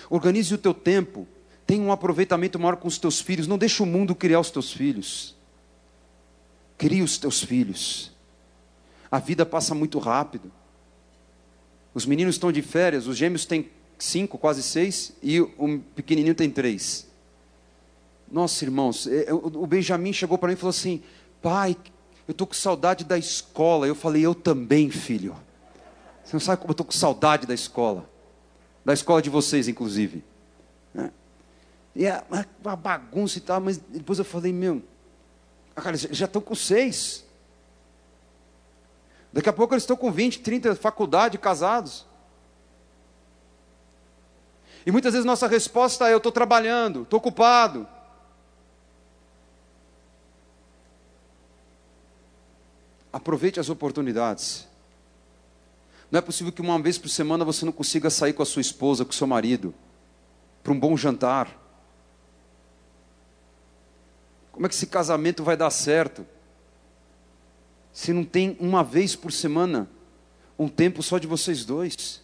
Organize 0.09 0.53
o 0.53 0.57
teu 0.57 0.73
tempo. 0.73 1.27
Tenha 1.65 1.81
um 1.81 1.91
aproveitamento 1.91 2.59
maior 2.59 2.75
com 2.75 2.87
os 2.87 2.97
teus 2.97 3.19
filhos. 3.19 3.47
Não 3.47 3.57
deixe 3.57 3.81
o 3.81 3.85
mundo 3.85 4.13
criar 4.15 4.39
os 4.39 4.51
teus 4.51 4.71
filhos. 4.71 5.35
Crie 6.77 7.01
os 7.01 7.17
teus 7.17 7.43
filhos. 7.43 8.11
A 9.09 9.19
vida 9.19 9.45
passa 9.45 9.73
muito 9.73 9.97
rápido. 9.99 10.51
Os 11.93 12.05
meninos 12.05 12.35
estão 12.35 12.51
de 12.51 12.61
férias, 12.61 13.07
os 13.07 13.15
gêmeos 13.15 13.45
têm 13.45 13.69
cinco, 13.97 14.37
quase 14.37 14.61
seis, 14.61 15.13
e 15.23 15.39
o 15.39 15.79
pequenininho 15.95 16.35
tem 16.35 16.49
três. 16.49 17.07
Nossa, 18.29 18.65
irmãos, 18.65 19.07
é, 19.07 19.29
é, 19.29 19.33
o 19.33 19.65
Benjamin 19.65 20.11
chegou 20.11 20.37
para 20.37 20.49
mim 20.49 20.55
e 20.55 20.57
falou 20.57 20.71
assim: 20.71 21.01
Pai, 21.41 21.77
eu 22.27 22.31
estou 22.31 22.45
com 22.45 22.53
saudade 22.53 23.05
da 23.05 23.17
escola. 23.17 23.87
Eu 23.87 23.95
falei: 23.95 24.25
Eu 24.25 24.35
também, 24.35 24.89
filho. 24.89 25.35
Você 26.23 26.33
não 26.33 26.39
sabe 26.39 26.57
como 26.57 26.71
eu 26.71 26.73
estou 26.73 26.85
com 26.85 26.91
saudade 26.91 27.47
da 27.47 27.53
escola. 27.53 28.09
Da 28.85 28.93
escola 28.93 29.21
de 29.21 29.31
vocês, 29.31 29.67
inclusive. 29.67 30.23
Né? 30.93 31.11
E 31.95 32.05
é 32.05 32.23
uma 32.63 32.75
bagunça 32.75 33.39
e 33.39 33.41
tal, 33.41 33.59
mas 33.59 33.77
depois 33.77 34.19
eu 34.19 34.25
falei: 34.25 34.53
Meu, 34.53 34.83
cara, 35.73 35.97
já 35.97 36.25
estão 36.25 36.41
com 36.41 36.53
seis. 36.53 37.25
Daqui 39.33 39.49
a 39.49 39.53
pouco 39.53 39.73
eles 39.73 39.83
estão 39.83 39.97
com 39.97 40.11
20, 40.11 40.39
30, 40.39 40.75
faculdade, 40.75 41.37
casados. 41.37 42.05
E 44.85 44.91
muitas 44.91 45.13
vezes 45.13 45.25
nossa 45.25 45.47
resposta 45.47 46.07
é: 46.07 46.13
Eu 46.13 46.17
estou 46.17 46.31
trabalhando, 46.31 47.01
estou 47.01 47.17
ocupado. 47.17 47.87
Aproveite 53.11 53.59
as 53.59 53.69
oportunidades. 53.69 54.67
Não 56.15 56.19
é 56.19 56.21
possível 56.21 56.49
que 56.53 56.61
uma 56.61 56.81
vez 56.81 56.97
por 56.97 57.09
semana 57.09 57.43
você 57.43 57.65
não 57.65 57.73
consiga 57.73 58.09
sair 58.09 58.31
com 58.31 58.41
a 58.41 58.45
sua 58.45 58.61
esposa, 58.61 59.03
com 59.03 59.11
o 59.11 59.13
seu 59.13 59.27
marido, 59.27 59.75
para 60.63 60.71
um 60.71 60.79
bom 60.79 60.95
jantar. 60.95 61.61
Como 64.49 64.65
é 64.65 64.69
que 64.69 64.75
esse 64.75 64.87
casamento 64.87 65.43
vai 65.43 65.57
dar 65.57 65.69
certo? 65.69 66.25
Se 67.91 68.13
não 68.13 68.23
tem 68.23 68.55
uma 68.61 68.81
vez 68.81 69.13
por 69.13 69.29
semana 69.29 69.89
um 70.57 70.69
tempo 70.69 71.03
só 71.03 71.17
de 71.17 71.27
vocês 71.27 71.65
dois. 71.65 72.23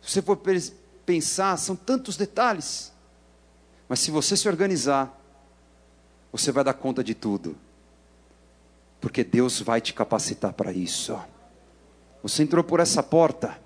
Se 0.00 0.12
você 0.12 0.22
for 0.22 0.40
pensar, 1.04 1.56
são 1.56 1.74
tantos 1.74 2.16
detalhes. 2.16 2.92
Mas 3.88 3.98
se 3.98 4.12
você 4.12 4.36
se 4.36 4.46
organizar, 4.46 5.20
você 6.30 6.52
vai 6.52 6.62
dar 6.62 6.74
conta 6.74 7.02
de 7.02 7.12
tudo. 7.12 7.65
Porque 9.00 9.22
Deus 9.22 9.60
vai 9.60 9.80
te 9.80 9.92
capacitar 9.92 10.52
para 10.52 10.72
isso. 10.72 11.18
Você 12.22 12.42
entrou 12.42 12.64
por 12.64 12.80
essa 12.80 13.02
porta 13.02 13.58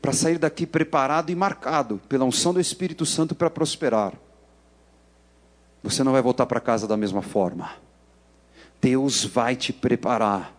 para 0.00 0.12
sair 0.12 0.38
daqui 0.38 0.66
preparado 0.66 1.30
e 1.30 1.34
marcado 1.34 2.00
pela 2.08 2.24
unção 2.24 2.54
do 2.54 2.60
Espírito 2.60 3.04
Santo 3.04 3.34
para 3.34 3.50
prosperar. 3.50 4.12
Você 5.82 6.04
não 6.04 6.12
vai 6.12 6.22
voltar 6.22 6.46
para 6.46 6.60
casa 6.60 6.86
da 6.86 6.96
mesma 6.96 7.22
forma. 7.22 7.72
Deus 8.80 9.24
vai 9.24 9.56
te 9.56 9.72
preparar 9.72 10.54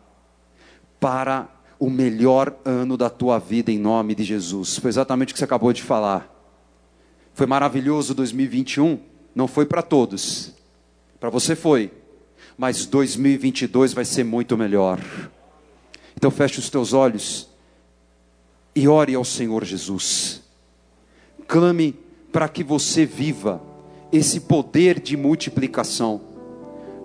para 0.99 1.49
o 1.79 1.89
melhor 1.89 2.55
ano 2.65 2.97
da 2.97 3.09
tua 3.09 3.37
vida 3.39 3.71
em 3.71 3.77
nome 3.77 4.15
de 4.15 4.23
Jesus. 4.23 4.77
Foi 4.77 4.89
exatamente 4.89 5.31
o 5.31 5.33
que 5.33 5.39
você 5.39 5.45
acabou 5.45 5.71
de 5.71 5.83
falar. 5.83 6.33
Foi 7.33 7.45
maravilhoso 7.45 8.15
2021, 8.15 8.99
não 9.35 9.47
foi 9.47 9.65
para 9.65 9.81
todos. 9.81 10.53
Para 11.19 11.29
você 11.29 11.55
foi, 11.55 11.93
mas 12.57 12.85
2022 12.85 13.93
vai 13.93 14.03
ser 14.03 14.23
muito 14.23 14.57
melhor. 14.57 14.99
Então 16.15 16.31
feche 16.31 16.59
os 16.59 16.69
teus 16.69 16.91
olhos 16.91 17.47
e 18.75 18.87
ore 18.87 19.13
ao 19.13 19.23
Senhor 19.23 19.63
Jesus. 19.63 20.41
Clame 21.47 21.95
para 22.31 22.49
que 22.49 22.63
você 22.63 23.05
viva 23.05 23.61
esse 24.11 24.41
poder 24.41 24.99
de 24.99 25.15
multiplicação. 25.15 26.21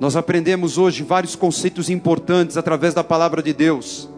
Nós 0.00 0.16
aprendemos 0.16 0.78
hoje 0.78 1.02
vários 1.02 1.36
conceitos 1.36 1.90
importantes 1.90 2.56
através 2.56 2.94
da 2.94 3.04
palavra 3.04 3.42
de 3.42 3.52
Deus. 3.52 4.08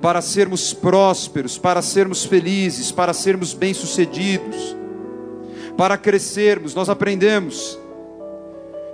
Para 0.00 0.20
sermos 0.20 0.72
prósperos, 0.72 1.56
para 1.58 1.80
sermos 1.82 2.24
felizes, 2.24 2.90
para 2.90 3.12
sermos 3.12 3.52
bem-sucedidos, 3.54 4.74
para 5.76 5.96
crescermos, 5.96 6.74
nós 6.74 6.88
aprendemos 6.88 7.78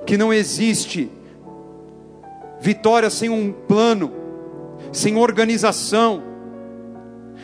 que 0.07 0.17
não 0.17 0.33
existe 0.33 1.11
vitória 2.61 3.09
sem 3.09 3.31
um 3.31 3.53
plano, 3.53 4.13
sem 4.93 5.17
organização, 5.17 6.23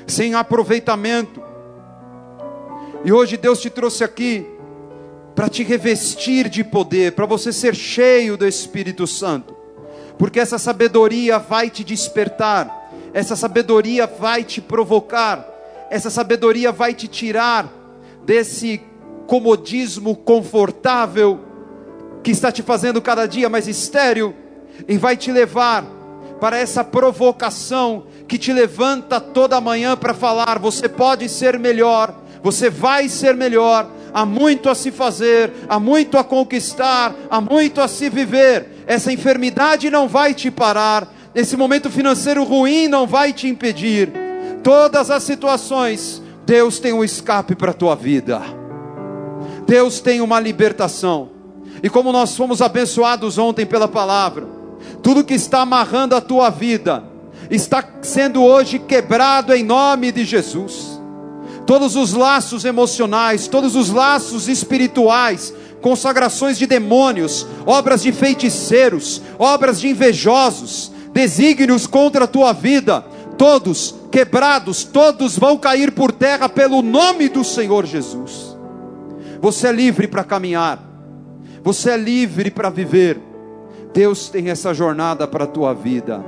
sem 0.07 0.35
aproveitamento. 0.35 1.43
E 3.05 3.13
hoje 3.13 3.37
Deus 3.37 3.61
te 3.61 3.71
trouxe 3.71 4.05
aqui 4.05 4.47
para 5.35 5.49
te 5.49 5.63
revestir 5.63 6.49
de 6.49 6.63
poder, 6.63 7.13
para 7.13 7.27
você 7.27 7.53
ser 7.53 7.75
cheio 7.75 8.37
do 8.37 8.47
Espírito 8.47 9.07
Santo, 9.07 9.55
porque 10.19 10.41
essa 10.41 10.59
sabedoria 10.59 11.39
vai 11.39 11.69
te 11.69 11.85
despertar, 11.85 12.91
essa 13.13 13.37
sabedoria 13.37 14.07
vai 14.07 14.45
te 14.45 14.61
provocar, 14.61 15.47
essa 15.91 16.11
sabedoria 16.11 16.73
vai 16.73 16.95
te 16.95 17.07
tirar 17.07 17.71
desse 18.25 18.81
comodismo 19.27 20.17
confortável 20.17 21.41
que 22.23 22.31
está 22.31 22.51
te 22.51 22.63
fazendo 22.63 23.01
cada 23.03 23.27
dia 23.27 23.49
mais 23.49 23.69
estéril 23.69 24.35
e 24.89 24.97
vai 24.97 25.17
te 25.17 25.31
levar 25.31 25.85
para 26.41 26.59
essa 26.59 26.85
provocação 26.85 28.05
que 28.29 28.39
te 28.39 28.53
levanta 28.53 29.21
toda 29.21 29.61
manhã 29.61 29.97
para 29.97 30.15
falar: 30.15 30.59
você 30.59 30.89
pode 30.89 31.29
ser 31.29 31.59
melhor, 31.59 32.15
você 32.43 32.71
vai 32.71 33.09
ser 33.09 33.35
melhor. 33.35 33.89
Há 34.13 34.25
muito 34.25 34.71
a 34.71 34.75
se 34.75 34.91
fazer, 34.91 35.53
há 35.69 35.79
muito 35.79 36.17
a 36.17 36.25
conquistar, 36.25 37.15
há 37.29 37.39
muito 37.39 37.83
a 37.83 37.89
se 37.89 38.09
viver. 38.09 38.85
Essa 38.87 39.13
enfermidade 39.13 39.91
não 39.91 40.09
vai 40.09 40.33
te 40.33 40.51
parar, 40.51 41.13
esse 41.35 41.55
momento 41.55 41.91
financeiro 41.91 42.43
ruim 42.43 42.89
não 42.89 43.07
vai 43.07 43.33
te 43.33 43.47
impedir. 43.47 44.11
Todas 44.63 45.11
as 45.11 45.23
situações, 45.23 46.23
Deus 46.47 46.79
tem 46.79 46.95
um 46.95 47.05
escape 47.05 47.55
para 47.55 47.73
a 47.73 47.75
tua 47.75 47.95
vida. 47.95 48.41
Deus 49.67 50.01
tem 50.01 50.23
uma 50.23 50.41
libertação. 50.41 51.29
E 51.83 51.91
como 51.91 52.11
nós 52.11 52.35
fomos 52.35 52.63
abençoados 52.63 53.37
ontem 53.37 53.67
pela 53.67 53.87
palavra, 53.87 54.56
tudo 55.03 55.25
que 55.25 55.35
está 55.35 55.61
amarrando 55.61 56.15
a 56.15 56.21
tua 56.21 56.51
vida 56.51 57.05
está 57.51 57.85
sendo 58.03 58.43
hoje 58.43 58.79
quebrado 58.79 59.55
em 59.55 59.63
nome 59.63 60.11
de 60.13 60.25
Jesus. 60.25 61.01
Todos 61.67 61.97
os 61.97 62.13
laços 62.13 62.65
emocionais, 62.65 63.49
todos 63.49 63.75
os 63.75 63.91
laços 63.91 64.49
espirituais, 64.49 65.53
consagrações 65.81 66.59
de 66.59 66.67
demônios, 66.67 67.47
obras 67.65 68.03
de 68.03 68.13
feiticeiros, 68.13 69.21
obras 69.39 69.81
de 69.81 69.89
invejosos, 69.89 70.93
desígnios 71.13 71.87
contra 71.87 72.25
a 72.25 72.29
tua 72.29 72.53
vida, 72.53 73.05
todos 73.37 73.95
quebrados, 74.11 74.85
todos 74.85 75.39
vão 75.39 75.57
cair 75.57 75.93
por 75.93 76.13
terra 76.13 76.49
pelo 76.49 76.83
nome 76.83 77.29
do 77.29 77.45
Senhor 77.45 77.85
Jesus. 77.85 78.57
Você 79.41 79.69
é 79.69 79.73
livre 79.73 80.09
para 80.09 80.25
caminhar, 80.25 80.81
você 81.63 81.91
é 81.91 81.97
livre 81.97 82.51
para 82.51 82.71
viver. 82.71 83.21
Deus 83.97 84.29
tem 84.29 84.51
essa 84.51 84.75
jornada 84.75 85.27
para 85.27 85.45
a 85.45 85.47
tua 85.47 85.73
vida. 85.73 86.23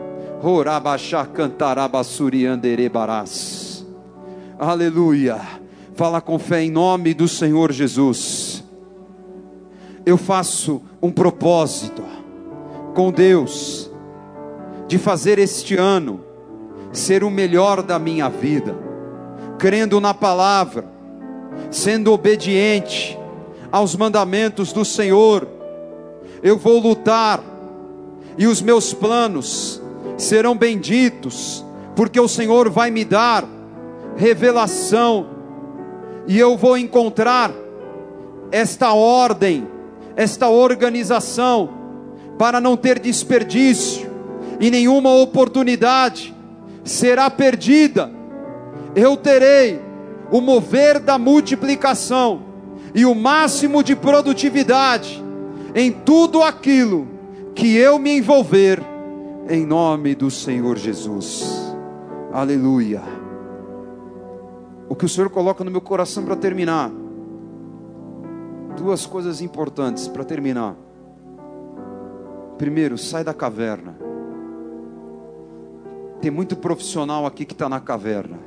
Aleluia. 4.58 5.38
Fala 5.94 6.18
com 6.22 6.38
fé 6.38 6.62
em 6.62 6.70
nome 6.70 7.12
do 7.12 7.28
Senhor 7.28 7.70
Jesus. 7.70 8.64
Eu 10.06 10.16
faço 10.16 10.80
um 11.02 11.10
propósito 11.10 12.02
com 12.94 13.12
Deus 13.12 13.90
de 14.86 14.96
fazer 14.96 15.38
este 15.38 15.76
ano 15.76 16.24
ser 16.90 17.22
o 17.22 17.28
melhor 17.28 17.82
da 17.82 17.98
minha 17.98 18.30
vida, 18.30 18.74
crendo 19.58 20.00
na 20.00 20.14
palavra, 20.14 20.86
sendo 21.70 22.14
obediente 22.14 23.18
aos 23.70 23.94
mandamentos 23.94 24.72
do 24.72 24.86
Senhor. 24.86 25.46
Eu 26.42 26.56
vou 26.56 26.78
lutar 26.80 27.57
e 28.38 28.46
os 28.46 28.62
meus 28.62 28.94
planos 28.94 29.82
serão 30.16 30.56
benditos, 30.56 31.64
porque 31.96 32.20
o 32.20 32.28
Senhor 32.28 32.70
vai 32.70 32.88
me 32.88 33.04
dar 33.04 33.44
revelação, 34.16 35.26
e 36.28 36.38
eu 36.38 36.56
vou 36.56 36.78
encontrar 36.78 37.50
esta 38.52 38.92
ordem, 38.92 39.66
esta 40.14 40.48
organização, 40.48 41.70
para 42.38 42.60
não 42.60 42.76
ter 42.76 43.00
desperdício, 43.00 44.08
e 44.60 44.70
nenhuma 44.70 45.12
oportunidade 45.14 46.32
será 46.84 47.28
perdida. 47.28 48.10
Eu 48.94 49.16
terei 49.16 49.80
o 50.30 50.40
mover 50.40 51.00
da 51.00 51.18
multiplicação 51.18 52.42
e 52.94 53.04
o 53.04 53.14
máximo 53.14 53.82
de 53.82 53.96
produtividade 53.96 55.22
em 55.74 55.90
tudo 55.90 56.42
aquilo 56.42 57.17
que 57.58 57.76
eu 57.76 57.98
me 57.98 58.18
envolver, 58.18 58.80
em 59.50 59.66
nome 59.66 60.14
do 60.14 60.30
Senhor 60.30 60.78
Jesus. 60.78 61.74
Aleluia. 62.32 63.02
O 64.88 64.94
que 64.94 65.04
o 65.04 65.08
Senhor 65.08 65.28
coloca 65.28 65.64
no 65.64 65.70
meu 65.70 65.80
coração 65.80 66.24
para 66.24 66.36
terminar. 66.36 66.88
Duas 68.76 69.06
coisas 69.06 69.40
importantes 69.40 70.06
para 70.06 70.22
terminar. 70.22 70.76
Primeiro, 72.56 72.96
sai 72.96 73.24
da 73.24 73.34
caverna. 73.34 73.96
Tem 76.20 76.30
muito 76.30 76.54
profissional 76.54 77.26
aqui 77.26 77.44
que 77.44 77.54
está 77.54 77.68
na 77.68 77.80
caverna. 77.80 78.38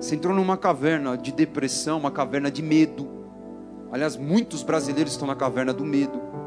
Você 0.00 0.16
entrou 0.16 0.34
numa 0.34 0.56
caverna 0.56 1.16
de 1.16 1.30
depressão, 1.30 1.96
uma 1.96 2.10
caverna 2.10 2.50
de 2.50 2.60
medo. 2.60 3.08
Aliás, 3.92 4.16
muitos 4.16 4.64
brasileiros 4.64 5.12
estão 5.12 5.28
na 5.28 5.36
caverna 5.36 5.72
do 5.72 5.84
medo. 5.84 6.43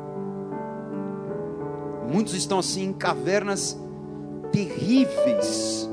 Muitos 2.07 2.33
estão 2.33 2.59
assim 2.59 2.85
em 2.85 2.93
cavernas 2.93 3.77
terríveis 4.51 5.89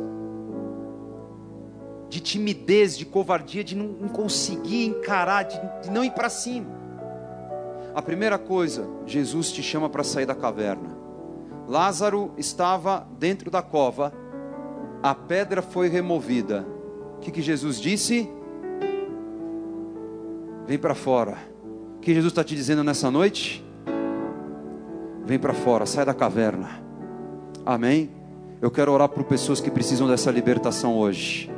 de 2.08 2.20
timidez, 2.20 2.96
de 2.96 3.04
covardia, 3.04 3.64
de 3.64 3.74
não, 3.74 3.88
conseguir 4.08 4.86
encarar, 4.86 5.42
de, 5.42 5.90
não 5.90 6.04
ir 6.04 6.12
para 6.12 6.28
cima. 6.28 6.66
A 7.92 8.00
primeira 8.00 8.38
coisa, 8.38 8.88
Jesus 9.04 9.50
te 9.50 9.62
chama 9.62 9.88
para 9.88 10.04
sair 10.04 10.24
da 10.24 10.34
caverna. 10.34 10.96
Lázaro 11.66 12.32
estava 12.38 13.04
dentro 13.18 13.50
da 13.50 13.62
cova, 13.62 14.12
a 15.02 15.12
pedra 15.12 15.60
foi 15.60 15.88
removida. 15.88 16.64
O 17.16 17.18
que, 17.18 17.32
que 17.32 17.42
Jesus 17.42 17.80
disse? 17.80 18.30
Vem 20.66 20.78
para 20.78 20.94
fora. 20.94 21.36
O 21.96 22.00
que 22.00 22.14
Jesus 22.14 22.30
está 22.30 22.44
te 22.44 22.54
dizendo 22.54 22.84
nessa 22.84 23.10
noite? 23.10 23.64
Vem 25.26 25.38
para 25.38 25.54
fora, 25.54 25.86
sai 25.86 26.04
da 26.04 26.12
caverna. 26.12 26.68
Amém? 27.64 28.10
Eu 28.60 28.70
quero 28.70 28.92
orar 28.92 29.08
por 29.08 29.24
pessoas 29.24 29.60
que 29.60 29.70
precisam 29.70 30.06
dessa 30.06 30.30
libertação 30.30 30.96
hoje. 30.96 31.50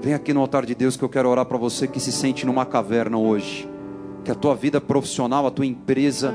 Vem 0.00 0.14
aqui 0.14 0.32
no 0.32 0.40
altar 0.40 0.64
de 0.64 0.74
Deus 0.74 0.96
que 0.96 1.02
eu 1.02 1.08
quero 1.08 1.28
orar 1.28 1.46
para 1.46 1.58
você 1.58 1.88
que 1.88 1.98
se 1.98 2.12
sente 2.12 2.46
numa 2.46 2.64
caverna 2.64 3.18
hoje. 3.18 3.68
Que 4.24 4.30
a 4.30 4.34
tua 4.34 4.54
vida 4.54 4.80
profissional, 4.80 5.46
a 5.46 5.50
tua 5.50 5.66
empresa 5.66 6.34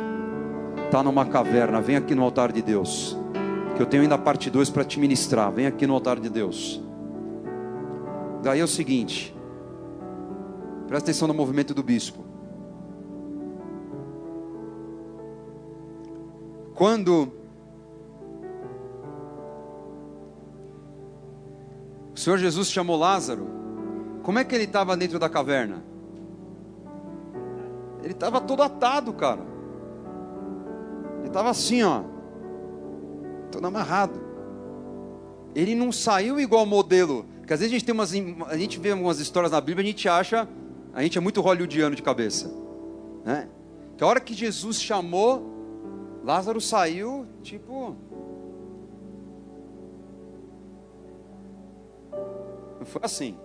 está 0.86 1.01
numa 1.03 1.26
caverna. 1.26 1.80
Vem 1.80 1.95
aqui 1.95 2.14
no 2.16 2.24
altar 2.24 2.51
de 2.51 2.61
Deus. 2.61 3.18
Que 3.76 3.82
eu 3.82 3.86
tenho 3.86 4.03
ainda 4.03 4.16
a 4.16 4.20
parte 4.20 4.49
2 4.49 4.70
para 4.70 4.84
te 4.84 4.99
ministrar. 4.99 5.51
Vem 5.51 5.68
aqui 5.68 5.88
no 5.88 5.93
altar 5.93 6.20
de 6.20 6.30
Deus. 6.30 6.82
Daí 8.41 8.59
é 8.59 8.64
o 8.64 8.68
seguinte. 8.68 9.34
Presta 10.88 11.09
atenção 11.09 11.28
no 11.28 11.34
movimento 11.34 11.74
do 11.74 11.82
bispo. 11.82 12.33
Quando 16.74 17.32
o 22.14 22.18
Senhor 22.20 22.38
Jesus 22.38 22.70
chamou 22.70 22.98
Lázaro, 22.98 23.48
como 24.24 24.40
é 24.40 24.44
que 24.44 24.56
ele 24.56 24.64
estava 24.64 24.98
dentro 24.98 25.20
da 25.20 25.30
caverna? 25.30 25.84
Ele 28.02 28.14
estava 28.14 28.42
todo 28.42 28.64
atado, 28.64 29.14
cara. 29.14 29.42
Ele 31.20 31.28
estava 31.28 31.50
assim, 31.50 31.84
ó, 31.84 32.04
todo 33.52 33.66
amarrado. 33.66 34.20
Ele 35.56 35.76
não 35.76 35.92
saiu 35.92 36.40
igual 36.40 36.66
modelo. 36.66 37.26
Porque 37.40 37.54
às 37.54 37.60
vezes 37.60 37.74
a 37.74 37.78
gente 37.78 37.86
tem 37.86 37.94
umas, 37.94 38.14
a 38.48 38.58
gente 38.58 38.80
vê 38.80 38.92
algumas 38.92 39.20
histórias 39.20 39.52
na 39.52 39.62
Bíblia, 39.62 39.84
a 39.84 39.88
gente 39.88 40.08
acha, 40.08 40.48
a 40.94 41.04
gente 41.04 41.18
é 41.18 41.22
muito 41.22 41.42
hollywoodiano 41.42 41.96
de 41.96 42.02
cabeça, 42.02 42.50
né? 43.26 43.50
Que 43.98 44.04
a 44.04 44.08
hora 44.08 44.20
que 44.20 44.34
Jesus 44.34 44.82
chamou, 44.82 45.53
Lázaro 46.24 46.62
saiu, 46.62 47.28
tipo. 47.42 47.96
Não 52.80 52.86
foi 52.86 53.02
assim. 53.04 53.38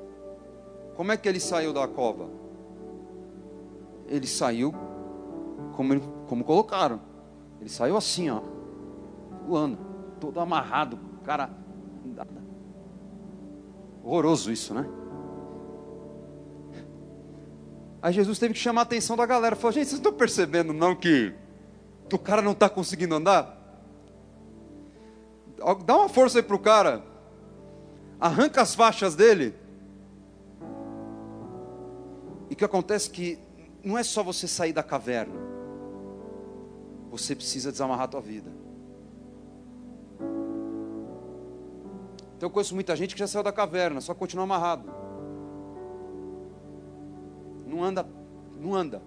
Como 0.95 1.11
é 1.11 1.17
que 1.17 1.29
ele 1.29 1.41
saiu 1.41 1.73
da 1.73 1.87
cova? 1.89 2.29
Ele 4.07 4.27
saiu 4.27 4.73
como, 5.75 6.01
como 6.29 6.45
colocaram. 6.45 7.01
Ele 7.61 7.69
saiu 7.69 7.97
assim, 7.97 8.31
ó, 8.31 8.41
voando, 9.47 9.79
todo 10.21 10.39
amarrado, 10.39 10.99
cara. 11.25 11.51
Horroroso 14.05 14.53
isso, 14.53 14.73
né? 14.73 14.89
Aí 18.01 18.13
Jesus 18.13 18.39
teve 18.39 18.55
que 18.55 18.61
chamar 18.61 18.83
a 18.83 18.85
atenção 18.85 19.17
da 19.17 19.27
galera. 19.27 19.57
Falou, 19.57 19.73
gente, 19.73 19.89
vocês 19.89 19.99
estão 19.99 20.13
percebendo 20.13 20.73
não 20.73 20.95
que 20.95 21.35
o 22.15 22.19
cara 22.19 22.43
não 22.43 22.53
está 22.53 22.69
conseguindo 22.69 23.15
andar? 23.15 23.57
Dá 25.85 25.97
uma 25.97 26.09
força 26.09 26.39
aí 26.39 26.43
para 26.43 26.57
o 26.57 26.59
cara. 26.59 27.03
Arranca 28.21 28.63
as 28.63 28.75
faixas 28.75 29.15
dele. 29.15 29.55
E 32.51 32.55
o 32.55 32.57
que 32.57 32.65
acontece 32.65 33.11
é 33.11 33.13
que 33.13 33.39
não 33.85 33.99
é 33.99 34.03
só 34.03 34.23
você 34.23 34.49
sair 34.49 34.73
da 34.73 34.83
caverna. 34.83 35.35
Você 37.11 37.35
precisa 37.35 37.71
desamarrar 37.71 38.05
a 38.05 38.09
tua 38.09 38.21
vida. 38.21 38.51
Então 42.37 42.47
eu 42.49 42.51
conheço 42.51 42.75
muita 42.75 42.95
gente 42.95 43.15
que 43.15 43.19
já 43.19 43.27
saiu 43.27 43.43
da 43.43 43.51
caverna, 43.51 44.01
só 44.01 44.15
continua 44.15 44.45
amarrado. 44.45 44.89
Não 47.67 47.83
anda, 47.83 48.07
não 48.57 48.75
anda. 48.75 49.03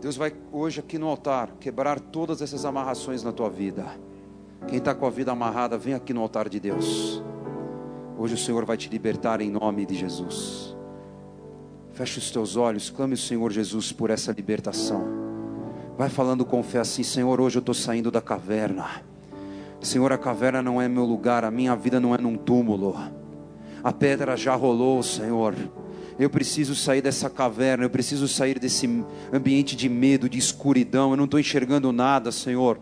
Deus 0.00 0.16
vai 0.16 0.32
hoje 0.52 0.80
aqui 0.80 0.98
no 0.98 1.08
altar 1.08 1.50
quebrar 1.58 1.98
todas 1.98 2.42
essas 2.42 2.64
amarrações 2.64 3.22
na 3.22 3.32
tua 3.32 3.48
vida. 3.48 3.86
Quem 4.68 4.78
está 4.78 4.94
com 4.94 5.06
a 5.06 5.10
vida 5.10 5.32
amarrada, 5.32 5.78
vem 5.78 5.94
aqui 5.94 6.12
no 6.12 6.20
altar 6.20 6.48
de 6.48 6.60
Deus. 6.60 7.22
Hoje 8.18 8.34
o 8.34 8.38
Senhor 8.38 8.64
vai 8.64 8.76
te 8.76 8.88
libertar 8.88 9.40
em 9.40 9.50
nome 9.50 9.86
de 9.86 9.94
Jesus. 9.94 10.76
Feche 11.92 12.18
os 12.18 12.30
teus 12.30 12.56
olhos, 12.56 12.90
clame 12.90 13.14
o 13.14 13.18
Senhor 13.18 13.50
Jesus 13.50 13.92
por 13.92 14.10
essa 14.10 14.32
libertação. 14.32 15.04
Vai 15.96 16.10
falando 16.10 16.44
com 16.44 16.62
fé 16.62 16.80
assim: 16.80 17.02
Senhor, 17.02 17.40
hoje 17.40 17.56
eu 17.56 17.60
estou 17.60 17.74
saindo 17.74 18.10
da 18.10 18.20
caverna. 18.20 19.02
Senhor, 19.80 20.12
a 20.12 20.18
caverna 20.18 20.62
não 20.62 20.80
é 20.80 20.88
meu 20.88 21.04
lugar, 21.04 21.44
a 21.44 21.50
minha 21.50 21.74
vida 21.74 21.98
não 21.98 22.14
é 22.14 22.18
num 22.18 22.36
túmulo. 22.36 22.94
A 23.82 23.92
pedra 23.92 24.36
já 24.36 24.54
rolou, 24.54 25.02
Senhor. 25.02 25.54
Eu 26.18 26.30
preciso 26.30 26.74
sair 26.74 27.02
dessa 27.02 27.28
caverna, 27.28 27.84
eu 27.84 27.90
preciso 27.90 28.26
sair 28.26 28.58
desse 28.58 28.88
ambiente 29.30 29.76
de 29.76 29.86
medo, 29.86 30.30
de 30.30 30.38
escuridão. 30.38 31.10
Eu 31.10 31.16
não 31.16 31.26
estou 31.26 31.38
enxergando 31.38 31.92
nada, 31.92 32.32
Senhor, 32.32 32.78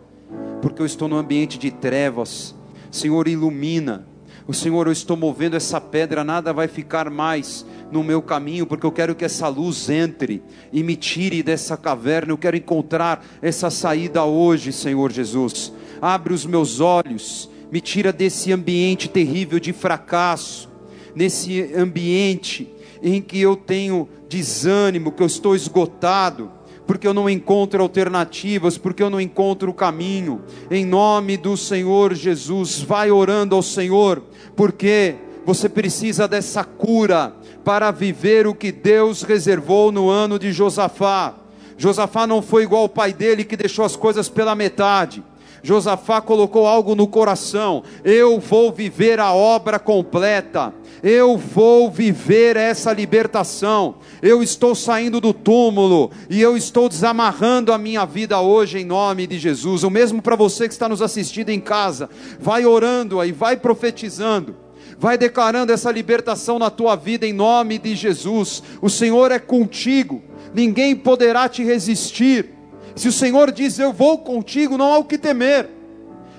porque 0.62 0.80
eu 0.80 0.86
estou 0.86 1.08
num 1.08 1.16
ambiente 1.16 1.58
de 1.58 1.72
trevas. 1.72 2.54
Senhor, 2.92 3.26
ilumina. 3.26 4.06
O 4.46 4.54
Senhor, 4.54 4.86
eu 4.86 4.92
estou 4.92 5.16
movendo 5.16 5.56
essa 5.56 5.80
pedra, 5.80 6.22
nada 6.22 6.52
vai 6.52 6.68
ficar 6.68 7.10
mais 7.10 7.66
no 7.90 8.04
meu 8.04 8.22
caminho, 8.22 8.66
porque 8.66 8.86
eu 8.86 8.92
quero 8.92 9.14
que 9.14 9.24
essa 9.24 9.48
luz 9.48 9.88
entre 9.88 10.42
e 10.72 10.82
me 10.82 10.94
tire 10.94 11.42
dessa 11.42 11.76
caverna. 11.76 12.32
Eu 12.32 12.38
quero 12.38 12.56
encontrar 12.56 13.24
essa 13.42 13.68
saída 13.68 14.22
hoje, 14.24 14.72
Senhor 14.72 15.10
Jesus. 15.10 15.72
Abre 16.00 16.32
os 16.32 16.46
meus 16.46 16.78
olhos, 16.78 17.50
me 17.72 17.80
tira 17.80 18.12
desse 18.12 18.52
ambiente 18.52 19.08
terrível 19.08 19.58
de 19.58 19.72
fracasso, 19.72 20.70
nesse 21.16 21.72
ambiente 21.74 22.70
em 23.02 23.20
que 23.20 23.40
eu 23.40 23.56
tenho 23.56 24.08
desânimo, 24.28 25.12
que 25.12 25.22
eu 25.22 25.26
estou 25.26 25.54
esgotado, 25.54 26.50
porque 26.86 27.06
eu 27.06 27.14
não 27.14 27.28
encontro 27.28 27.82
alternativas, 27.82 28.76
porque 28.76 29.02
eu 29.02 29.10
não 29.10 29.20
encontro 29.20 29.70
o 29.70 29.74
caminho. 29.74 30.42
Em 30.70 30.84
nome 30.84 31.36
do 31.36 31.56
Senhor 31.56 32.14
Jesus, 32.14 32.80
vai 32.80 33.10
orando 33.10 33.54
ao 33.54 33.62
Senhor, 33.62 34.22
porque 34.54 35.16
você 35.44 35.68
precisa 35.68 36.26
dessa 36.26 36.64
cura 36.64 37.34
para 37.64 37.90
viver 37.90 38.46
o 38.46 38.54
que 38.54 38.70
Deus 38.70 39.22
reservou 39.22 39.90
no 39.90 40.08
ano 40.08 40.38
de 40.38 40.52
Josafá. 40.52 41.34
Josafá 41.76 42.26
não 42.26 42.40
foi 42.40 42.62
igual 42.62 42.82
ao 42.82 42.88
pai 42.88 43.12
dele 43.12 43.44
que 43.44 43.56
deixou 43.56 43.84
as 43.84 43.96
coisas 43.96 44.28
pela 44.28 44.54
metade. 44.54 45.22
Josafá 45.64 46.20
colocou 46.20 46.66
algo 46.66 46.94
no 46.94 47.08
coração: 47.08 47.82
eu 48.04 48.38
vou 48.38 48.70
viver 48.70 49.18
a 49.18 49.32
obra 49.32 49.78
completa 49.78 50.72
eu 51.04 51.36
vou 51.36 51.90
viver 51.90 52.56
essa 52.56 52.90
libertação. 52.90 53.96
Eu 54.22 54.42
estou 54.42 54.74
saindo 54.74 55.20
do 55.20 55.34
túmulo 55.34 56.10
e 56.30 56.40
eu 56.40 56.56
estou 56.56 56.88
desamarrando 56.88 57.74
a 57.74 57.78
minha 57.78 58.06
vida 58.06 58.40
hoje 58.40 58.78
em 58.78 58.86
nome 58.86 59.26
de 59.26 59.38
Jesus. 59.38 59.84
O 59.84 59.90
mesmo 59.90 60.22
para 60.22 60.34
você 60.34 60.66
que 60.66 60.72
está 60.72 60.88
nos 60.88 61.02
assistindo 61.02 61.50
em 61.50 61.60
casa. 61.60 62.08
Vai 62.40 62.64
orando 62.64 63.20
aí, 63.20 63.32
vai 63.32 63.54
profetizando. 63.54 64.56
Vai 64.98 65.18
declarando 65.18 65.72
essa 65.72 65.90
libertação 65.90 66.58
na 66.58 66.70
tua 66.70 66.96
vida 66.96 67.26
em 67.26 67.34
nome 67.34 67.76
de 67.78 67.94
Jesus. 67.94 68.62
O 68.80 68.88
Senhor 68.88 69.30
é 69.30 69.38
contigo. 69.38 70.22
Ninguém 70.54 70.96
poderá 70.96 71.50
te 71.50 71.62
resistir. 71.62 72.53
Se 72.94 73.08
o 73.08 73.12
Senhor 73.12 73.50
diz 73.50 73.78
eu 73.78 73.92
vou 73.92 74.18
contigo, 74.18 74.78
não 74.78 74.92
há 74.92 74.98
o 74.98 75.04
que 75.04 75.18
temer. 75.18 75.68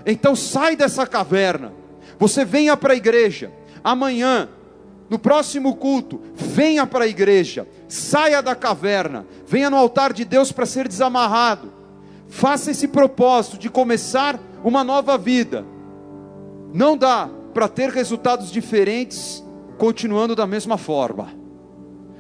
Então 0.05 0.35
sai 0.35 0.75
dessa 0.75 1.05
caverna. 1.05 1.73
Você 2.17 2.45
venha 2.45 2.77
para 2.77 2.93
a 2.93 2.95
igreja 2.95 3.51
amanhã, 3.83 4.49
no 5.07 5.19
próximo 5.19 5.75
culto, 5.75 6.19
venha 6.33 6.87
para 6.87 7.05
a 7.05 7.07
igreja, 7.07 7.67
saia 7.87 8.41
da 8.41 8.55
caverna, 8.55 9.27
venha 9.45 9.69
no 9.69 9.77
altar 9.77 10.11
de 10.11 10.25
Deus 10.25 10.51
para 10.51 10.65
ser 10.65 10.87
desamarrado. 10.87 11.71
Faça 12.27 12.71
esse 12.71 12.87
propósito 12.87 13.59
de 13.59 13.69
começar 13.69 14.39
uma 14.63 14.83
nova 14.83 15.17
vida. 15.19 15.63
Não 16.73 16.97
dá 16.97 17.29
para 17.53 17.67
ter 17.67 17.91
resultados 17.91 18.51
diferentes 18.51 19.43
continuando 19.77 20.35
da 20.35 20.47
mesma 20.47 20.77
forma. 20.77 21.29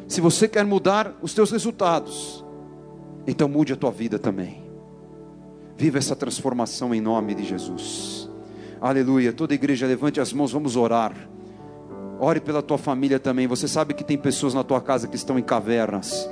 Se 0.07 0.21
você 0.21 0.47
quer 0.47 0.63
mudar 0.63 1.17
os 1.23 1.33
teus 1.33 1.49
resultados, 1.49 2.44
então 3.27 3.47
mude 3.47 3.73
a 3.73 3.75
tua 3.75 3.91
vida 3.91 4.19
também. 4.19 4.63
Viva 5.77 5.97
essa 5.97 6.15
transformação 6.15 6.93
em 6.93 7.01
nome 7.01 7.35
de 7.35 7.43
Jesus. 7.43 8.29
Aleluia. 8.79 9.33
Toda 9.33 9.53
igreja 9.53 9.87
levante 9.87 10.19
as 10.19 10.31
mãos, 10.31 10.51
vamos 10.51 10.75
orar. 10.75 11.13
Ore 12.19 12.39
pela 12.39 12.61
tua 12.61 12.77
família 12.77 13.19
também. 13.19 13.47
Você 13.47 13.67
sabe 13.67 13.93
que 13.93 14.03
tem 14.03 14.17
pessoas 14.17 14.53
na 14.53 14.63
tua 14.63 14.79
casa 14.79 15.07
que 15.07 15.15
estão 15.15 15.37
em 15.37 15.43
cavernas. 15.43 16.29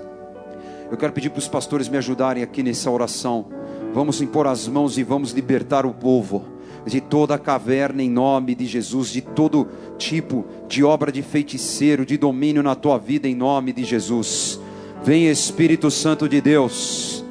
Eu 0.90 0.98
quero 0.98 1.12
pedir 1.12 1.30
para 1.30 1.40
os 1.40 1.48
pastores 1.48 1.90
me 1.90 1.98
ajudarem 1.98 2.44
aqui 2.44 2.64
nessa 2.64 2.90
oração. 2.90 3.48
Vamos 3.94 4.22
impor 4.22 4.48
as 4.48 4.68
mãos 4.68 4.98
e 4.98 5.04
vamos 5.04 5.32
libertar 5.32 5.86
o 5.86 5.94
povo 5.94 6.54
de 6.86 7.00
toda 7.00 7.38
caverna 7.38 8.04
em 8.04 8.10
nome 8.10 8.56
de 8.56 8.66
Jesus, 8.66 9.10
de 9.10 9.22
todo 9.22 9.68
tipo 9.98 10.46
de 10.68 10.84
obra 10.84 11.12
de 11.12 11.22
feiticeiro, 11.22 12.06
de 12.06 12.18
domínio 12.18 12.62
na 12.62 12.76
tua 12.76 12.98
vida 12.98 13.28
em 13.28 13.36
nome 13.36 13.72
de 13.72 13.84
Jesus. 13.84 14.60
Vem 15.04 15.28
Espírito 15.28 15.92
Santo 15.92 16.30
de 16.30 16.40
Deus. 16.40 17.26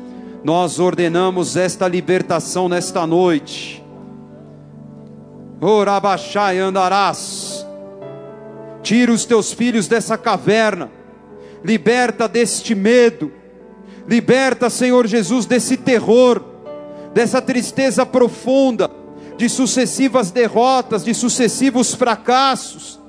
Nós 0.45 0.79
ordenamos 0.79 1.57
esta 1.57 1.89
libertação 1.89 2.69
nesta 2.69 3.07
noite. 3.07 3.83
Orabachai 5.61 6.59
andarás 6.59 7.63
Tira 8.83 9.13
os 9.13 9.25
teus 9.25 9.53
filhos 9.53 9.87
dessa 9.87 10.19
caverna. 10.19 10.91
Liberta 11.65 12.29
deste 12.29 12.75
medo. 12.75 13.33
Liberta, 14.07 14.69
Senhor 14.69 15.07
Jesus, 15.07 15.47
desse 15.47 15.77
terror, 15.77 16.43
dessa 17.15 17.41
tristeza 17.41 18.05
profunda, 18.05 18.91
de 19.37 19.49
sucessivas 19.49 20.33
derrotas, 20.33 21.05
de 21.05 21.15
sucessivos 21.15 21.95
fracassos. 21.95 23.01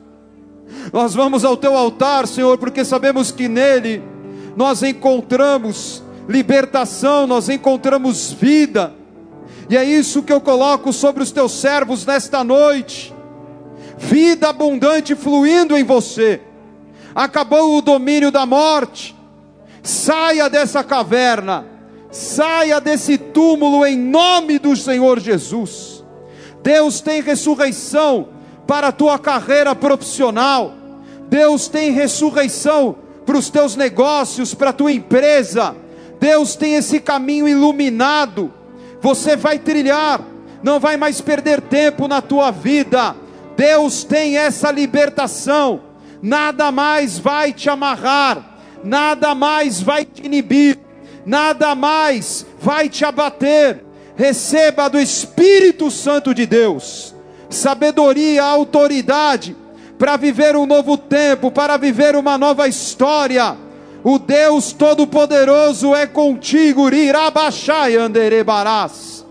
Nós 0.91 1.15
vamos 1.15 1.43
ao 1.43 1.57
teu 1.57 1.75
altar, 1.75 2.27
Senhor, 2.27 2.59
porque 2.59 2.85
sabemos 2.85 3.31
que 3.31 3.47
nele 3.47 4.03
nós 4.55 4.83
encontramos 4.83 6.03
libertação, 6.27 7.27
nós 7.27 7.49
encontramos 7.49 8.31
vida. 8.31 8.93
E 9.69 9.77
é 9.77 9.83
isso 9.83 10.23
que 10.23 10.33
eu 10.33 10.41
coloco 10.41 10.91
sobre 10.93 11.23
os 11.23 11.31
teus 11.31 11.51
servos 11.53 12.05
nesta 12.05 12.43
noite 12.43 13.13
vida 14.03 14.49
abundante 14.49 15.15
fluindo 15.15 15.77
em 15.77 15.83
você. 15.83 16.41
Acabou 17.15 17.77
o 17.77 17.81
domínio 17.81 18.31
da 18.31 18.45
morte. 18.45 19.15
Saia 19.81 20.49
dessa 20.49 20.83
caverna. 20.83 21.65
Saia 22.11 22.79
desse 22.79 23.17
túmulo 23.17 23.85
em 23.85 23.97
nome 23.97 24.59
do 24.59 24.75
Senhor 24.75 25.19
Jesus. 25.19 26.03
Deus 26.61 27.01
tem 27.01 27.21
ressurreição 27.21 28.29
para 28.67 28.89
a 28.89 28.91
tua 28.91 29.17
carreira 29.17 29.73
profissional. 29.73 30.73
Deus 31.29 31.67
tem 31.67 31.91
ressurreição 31.91 32.97
para 33.25 33.37
os 33.37 33.49
teus 33.49 33.75
negócios, 33.75 34.53
para 34.53 34.69
a 34.69 34.73
tua 34.73 34.91
empresa. 34.91 35.75
Deus 36.19 36.55
tem 36.55 36.75
esse 36.75 36.99
caminho 36.99 37.47
iluminado. 37.47 38.53
Você 39.01 39.35
vai 39.35 39.59
trilhar, 39.59 40.21
não 40.61 40.79
vai 40.79 40.97
mais 40.97 41.19
perder 41.21 41.61
tempo 41.61 42.07
na 42.07 42.21
tua 42.21 42.51
vida. 42.51 43.15
Deus 43.57 44.03
tem 44.03 44.37
essa 44.37 44.71
libertação. 44.71 45.81
Nada 46.21 46.71
mais 46.71 47.19
vai 47.19 47.51
te 47.51 47.69
amarrar, 47.69 48.57
nada 48.83 49.35
mais 49.35 49.81
vai 49.81 50.05
te 50.05 50.25
inibir, 50.25 50.79
nada 51.25 51.75
mais 51.75 52.45
vai 52.61 52.87
te 52.87 53.03
abater. 53.03 53.83
Receba 54.15 54.89
do 54.89 54.99
Espírito 54.99 55.91
Santo 55.91 56.33
de 56.33 56.45
Deus 56.45 57.13
sabedoria, 57.53 58.43
autoridade 58.43 59.55
para 60.03 60.17
viver 60.17 60.53
um 60.53 60.65
novo 60.65 60.97
tempo, 60.97 61.49
para 61.49 61.77
viver 61.77 62.13
uma 62.17 62.37
nova 62.37 62.67
história. 62.67 63.55
O 64.03 64.19
Deus 64.19 64.73
Todo-Poderoso 64.73 65.95
é 65.95 66.05
contigo, 66.05 66.93
Irabachai 66.93 67.95
Anderebarás. 67.95 69.25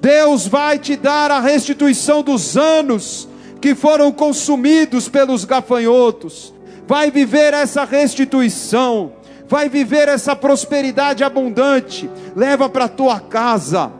Deus 0.00 0.46
vai 0.46 0.78
te 0.78 0.94
dar 0.94 1.32
a 1.32 1.40
restituição 1.40 2.22
dos 2.22 2.56
anos 2.56 3.28
que 3.60 3.74
foram 3.74 4.12
consumidos 4.12 5.08
pelos 5.08 5.44
gafanhotos. 5.44 6.54
Vai 6.86 7.10
viver 7.10 7.52
essa 7.52 7.84
restituição, 7.84 9.14
vai 9.48 9.68
viver 9.68 10.06
essa 10.06 10.36
prosperidade 10.36 11.24
abundante. 11.24 12.08
Leva 12.36 12.68
para 12.68 12.86
tua 12.86 13.18
casa, 13.18 13.90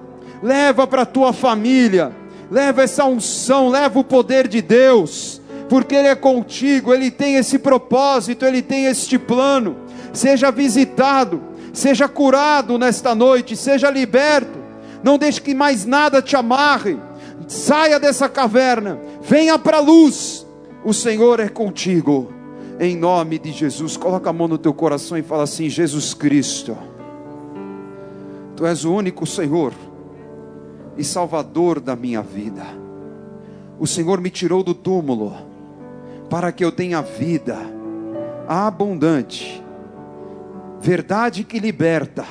leva 0.41 0.87
para 0.87 1.05
tua 1.05 1.33
família, 1.33 2.13
leva 2.49 2.85
essa 2.85 3.05
unção, 3.05 3.69
leva 3.69 3.99
o 3.99 4.05
poder 4.05 4.47
de 4.47 4.63
Deus 4.63 5.42
porque 5.73 5.95
Ele 5.95 6.09
é 6.09 6.15
contigo, 6.15 6.93
Ele 6.93 7.11
tem 7.11 7.37
esse 7.37 7.59
propósito, 7.59 8.45
Ele 8.45 8.61
tem 8.61 8.85
este 8.85 9.19
plano. 9.19 9.75
Seja 10.13 10.51
visitado, 10.51 11.43
seja 11.73 12.07
curado 12.07 12.77
nesta 12.77 13.15
noite, 13.15 13.57
seja 13.57 13.91
liberto. 13.91 14.59
Não 15.03 15.17
deixe 15.17 15.41
que 15.41 15.55
mais 15.55 15.87
nada 15.87 16.21
te 16.21 16.37
amarre. 16.37 16.99
Saia 17.49 17.99
dessa 17.99 18.29
caverna, 18.29 19.01
venha 19.23 19.59
para 19.59 19.79
a 19.79 19.81
luz. 19.81 20.47
O 20.85 20.93
Senhor 20.93 21.41
é 21.41 21.49
contigo. 21.49 22.31
Em 22.79 22.95
nome 22.95 23.39
de 23.39 23.51
Jesus, 23.51 23.97
coloca 23.97 24.29
a 24.29 24.33
mão 24.33 24.49
no 24.49 24.59
teu 24.59 24.75
coração 24.75 25.17
e 25.17 25.23
fala 25.23 25.45
assim: 25.45 25.71
Jesus 25.71 26.13
Cristo, 26.13 26.77
Tu 28.55 28.67
és 28.67 28.85
o 28.85 28.93
único 28.93 29.25
Senhor 29.25 29.73
e 30.99 31.03
Salvador 31.03 31.81
da 31.81 31.97
minha 31.97 32.21
vida. 32.21 32.67
O 33.81 33.87
Senhor 33.87 34.21
me 34.21 34.29
tirou 34.29 34.63
do 34.63 34.75
túmulo 34.75 35.51
para 36.33 36.51
que 36.51 36.65
eu 36.65 36.73
tenha 36.73 37.03
vida 37.03 37.59
abundante, 38.49 39.63
verdade 40.81 41.45
que 41.45 41.59
liberta, 41.59 42.25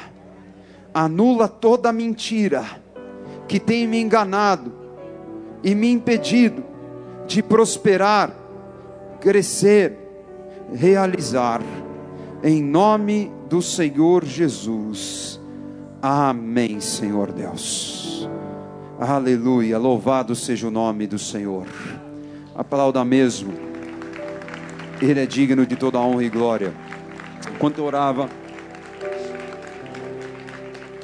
anula 0.91 1.47
toda 1.47 1.93
mentira 1.93 2.65
que 3.47 3.59
tem 3.59 3.85
me 3.85 4.01
enganado 4.01 4.73
e 5.63 5.75
me 5.75 5.91
impedido 5.91 6.63
de 7.27 7.43
prosperar, 7.43 8.33
crescer, 9.19 9.95
realizar, 10.73 11.61
em 12.43 12.59
nome 12.59 13.31
do 13.47 13.61
Senhor 13.61 14.25
Jesus. 14.25 15.39
Amém, 16.01 16.81
Senhor 16.81 17.31
Deus. 17.31 18.27
Aleluia, 18.99 19.77
louvado 19.77 20.33
seja 20.33 20.69
o 20.69 20.71
nome 20.71 21.05
do 21.05 21.19
Senhor. 21.19 21.67
Aplauda 22.55 23.05
mesmo. 23.05 23.70
Ele 25.01 25.19
é 25.19 25.25
digno 25.25 25.65
de 25.65 25.75
toda 25.75 25.99
honra 25.99 26.23
e 26.23 26.29
glória. 26.29 26.71
Enquanto 27.55 27.79
eu 27.79 27.85
orava, 27.85 28.29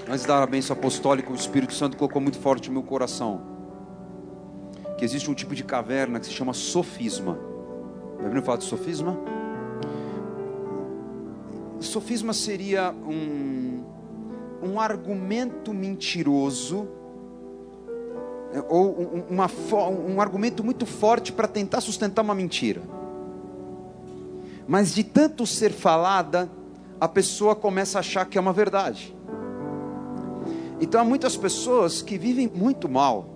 antes 0.08 0.22
de 0.22 0.28
dar 0.28 0.44
a 0.44 0.46
bênção 0.46 0.76
apostólica, 0.76 1.32
o 1.32 1.36
Espírito 1.36 1.74
Santo 1.74 1.98
colocou 1.98 2.22
muito 2.22 2.38
forte 2.38 2.68
no 2.68 2.76
meu 2.76 2.84
coração. 2.84 3.42
Que 5.00 5.04
existe 5.04 5.32
um 5.32 5.34
tipo 5.34 5.56
de 5.56 5.64
caverna 5.64 6.20
que 6.20 6.28
se 6.28 6.32
chama 6.32 6.54
sofisma. 6.54 7.40
Já 8.20 8.24
ouviram 8.24 8.44
falar 8.44 8.60
de 8.60 8.66
sofisma? 8.66 9.18
Sofisma 11.80 12.34
seria 12.34 12.92
um, 12.92 13.84
um 14.62 14.80
argumento 14.80 15.74
mentiroso 15.74 16.88
é, 18.54 18.64
ou 18.70 19.26
uma, 19.28 19.50
um 20.08 20.22
argumento 20.22 20.64
muito 20.64 20.86
forte 20.86 21.34
para 21.34 21.48
tentar 21.48 21.82
sustentar 21.82 22.22
uma 22.22 22.36
mentira 22.36 22.97
mas 24.68 24.94
de 24.94 25.04
tanto 25.04 25.48
ser 25.48 25.72
falada, 25.72 26.52
a 27.00 27.08
pessoa 27.08 27.56
começa 27.56 27.98
a 27.98 28.02
achar 28.02 28.26
que 28.26 28.38
é 28.38 28.42
uma 28.42 28.52
verdade. 28.52 29.16
Então 30.82 31.00
há 31.00 31.04
muitas 31.04 31.38
pessoas 31.38 32.02
que 32.02 32.18
vivem 32.18 32.52
muito 32.54 32.90
mal 32.90 33.30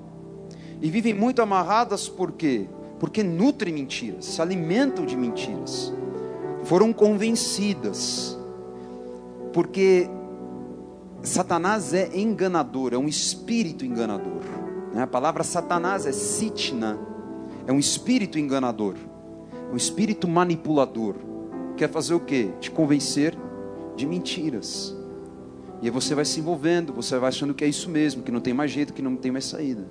e 0.81 0.89
vivem 0.89 1.13
muito 1.13 1.41
amarradas 1.41 2.09
por 2.09 2.33
quê? 2.33 2.67
Porque 2.99 3.23
nutrem 3.23 3.73
mentiras, 3.73 4.25
se 4.25 4.41
alimentam 4.41 5.05
de 5.05 5.15
mentiras. 5.15 5.93
Foram 6.63 6.91
convencidas. 6.93 8.37
Porque 9.53 10.07
Satanás 11.23 11.93
é 11.93 12.15
enganador, 12.15 12.93
é 12.93 12.97
um 12.97 13.07
espírito 13.07 13.85
enganador. 13.85 14.41
Né? 14.93 15.01
A 15.03 15.07
palavra 15.07 15.43
Satanás 15.43 16.05
é 16.05 16.11
sitna, 16.11 16.99
é 17.65 17.71
um 17.71 17.79
espírito 17.79 18.37
enganador 18.37 18.95
um 19.71 19.77
espírito 19.77 20.27
manipulador. 20.27 21.15
Quer 21.77 21.89
fazer 21.89 22.13
o 22.13 22.19
quê? 22.19 22.49
Te 22.59 22.69
convencer 22.69 23.37
de 23.95 24.05
mentiras. 24.05 24.95
E 25.81 25.85
aí 25.85 25.89
você 25.89 26.13
vai 26.13 26.25
se 26.25 26.39
envolvendo, 26.39 26.93
você 26.93 27.17
vai 27.17 27.29
achando 27.29 27.53
que 27.53 27.63
é 27.63 27.67
isso 27.67 27.89
mesmo, 27.89 28.21
que 28.21 28.31
não 28.31 28.39
tem 28.39 28.53
mais 28.53 28.69
jeito, 28.69 28.93
que 28.93 29.01
não 29.01 29.15
tem 29.15 29.31
mais 29.31 29.45
saída. 29.45 29.87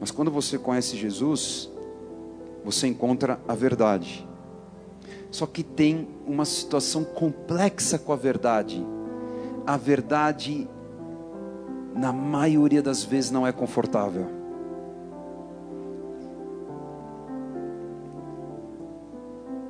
Mas 0.00 0.10
quando 0.10 0.30
você 0.30 0.56
conhece 0.56 0.96
Jesus, 0.96 1.68
você 2.64 2.86
encontra 2.86 3.40
a 3.46 3.54
verdade. 3.54 4.26
Só 5.30 5.44
que 5.44 5.62
tem 5.62 6.08
uma 6.26 6.44
situação 6.44 7.04
complexa 7.04 7.98
com 7.98 8.12
a 8.12 8.16
verdade. 8.16 8.84
A 9.66 9.76
verdade, 9.76 10.66
na 11.94 12.12
maioria 12.12 12.80
das 12.80 13.04
vezes, 13.04 13.30
não 13.30 13.46
é 13.46 13.52
confortável. 13.52 14.37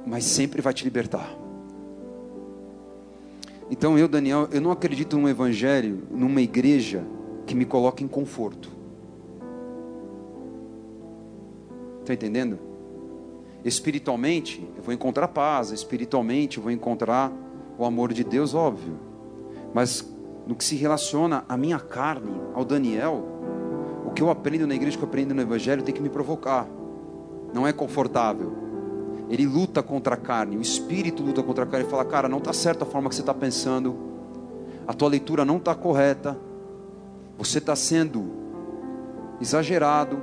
Mas 0.09 0.25
sempre 0.25 0.63
vai 0.63 0.73
te 0.73 0.85
libertar. 0.85 1.37
Então 3.71 3.99
eu, 3.99 4.09
Daniel, 4.09 4.49
eu 4.51 4.61
não 4.61 4.71
acredito 4.71 5.19
num 5.19 5.29
evangelho, 5.29 6.03
numa 6.11 6.41
igreja 6.41 7.05
que 7.47 7.55
me 7.55 7.67
coloque 7.67 8.03
em 8.03 8.09
conforto. 8.09 8.71
Está 12.01 12.15
entendendo? 12.15 12.59
Espiritualmente, 13.63 14.67
eu 14.77 14.83
vou 14.83 14.95
encontrar 14.95 15.29
paz, 15.29 15.71
espiritualmente, 15.71 16.57
eu 16.57 16.63
vou 16.63 16.73
encontrar 16.73 17.31
o 17.77 17.85
amor 17.85 18.15
de 18.15 18.25
Deus, 18.25 18.55
óbvio. 18.55 18.99
Mas 19.75 20.11
no 20.47 20.55
que 20.55 20.65
se 20.65 20.75
relaciona 20.75 21.45
à 21.47 21.57
minha 21.59 21.79
carne, 21.79 22.41
ao 22.55 22.65
Daniel, 22.65 23.23
o 24.07 24.11
que 24.11 24.23
eu 24.23 24.31
aprendo 24.31 24.67
na 24.67 24.75
igreja, 24.75 24.97
o 24.97 25.01
que 25.01 25.05
eu 25.05 25.09
aprendo 25.09 25.35
no 25.35 25.43
evangelho, 25.43 25.83
tem 25.83 25.95
que 25.95 26.01
me 26.01 26.09
provocar. 26.09 26.67
Não 27.53 27.67
é 27.67 27.73
confortável 27.75 28.68
ele 29.29 29.47
luta 29.47 29.83
contra 29.83 30.15
a 30.15 30.17
carne, 30.17 30.57
o 30.57 30.63
espírito 30.63 31.23
luta 31.23 31.43
contra 31.43 31.65
a 31.65 31.67
carne 31.67 31.87
e 31.87 31.91
fala: 31.91 32.05
Cara, 32.05 32.29
não 32.29 32.39
está 32.39 32.53
certa 32.53 32.85
a 32.85 32.87
forma 32.87 33.09
que 33.09 33.15
você 33.15 33.21
está 33.21 33.35
pensando, 33.35 33.97
a 34.87 34.95
tua 34.95 35.09
leitura 35.09 35.45
não 35.45 35.59
está 35.59 35.75
correta, 35.75 36.39
você 37.37 37.59
está 37.59 37.77
sendo 37.77 38.25
exagerado, 39.41 40.19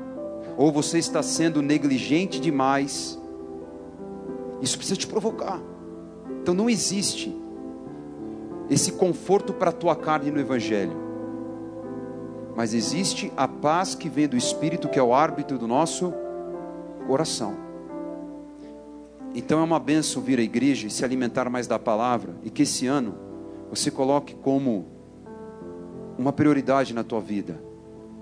ou 0.58 0.72
você 0.72 0.98
está 0.98 1.22
sendo 1.22 1.62
negligente 1.62 2.40
demais. 2.40 3.20
Isso 4.62 4.78
precisa 4.78 5.00
te 5.00 5.06
provocar. 5.06 5.62
Então 6.42 6.54
não 6.54 6.70
existe 6.70 7.36
esse 8.70 8.94
conforto 8.94 9.54
para 9.54 9.70
a 9.70 9.74
tua 9.74 9.96
carne 9.96 10.32
no 10.32 10.40
Evangelho, 10.40 10.98
mas 12.56 12.74
existe 12.74 13.32
a 13.38 13.48
paz 13.48 13.94
que 13.94 14.10
vem 14.10 14.28
do 14.28 14.36
Espírito, 14.36 14.90
que 14.90 14.98
é 14.98 15.04
o 15.04 15.14
árbitro 15.14 15.60
do 15.60 15.68
nosso 15.68 16.12
coração. 17.06 17.65
Então 19.36 19.60
é 19.60 19.64
uma 19.64 19.80
benção 19.80 20.22
vir 20.22 20.40
à 20.40 20.42
igreja 20.42 20.88
e 20.88 20.90
se 20.90 21.06
alimentar 21.06 21.50
mais 21.50 21.68
da 21.68 21.78
palavra 21.78 22.36
e 22.44 22.50
que 22.50 22.64
esse 22.64 22.88
ano 22.88 23.16
você 23.70 23.92
coloque 23.92 24.34
como 24.34 24.88
uma 26.18 26.32
prioridade 26.32 26.94
na 26.94 27.04
tua 27.04 27.20
vida 27.20 27.62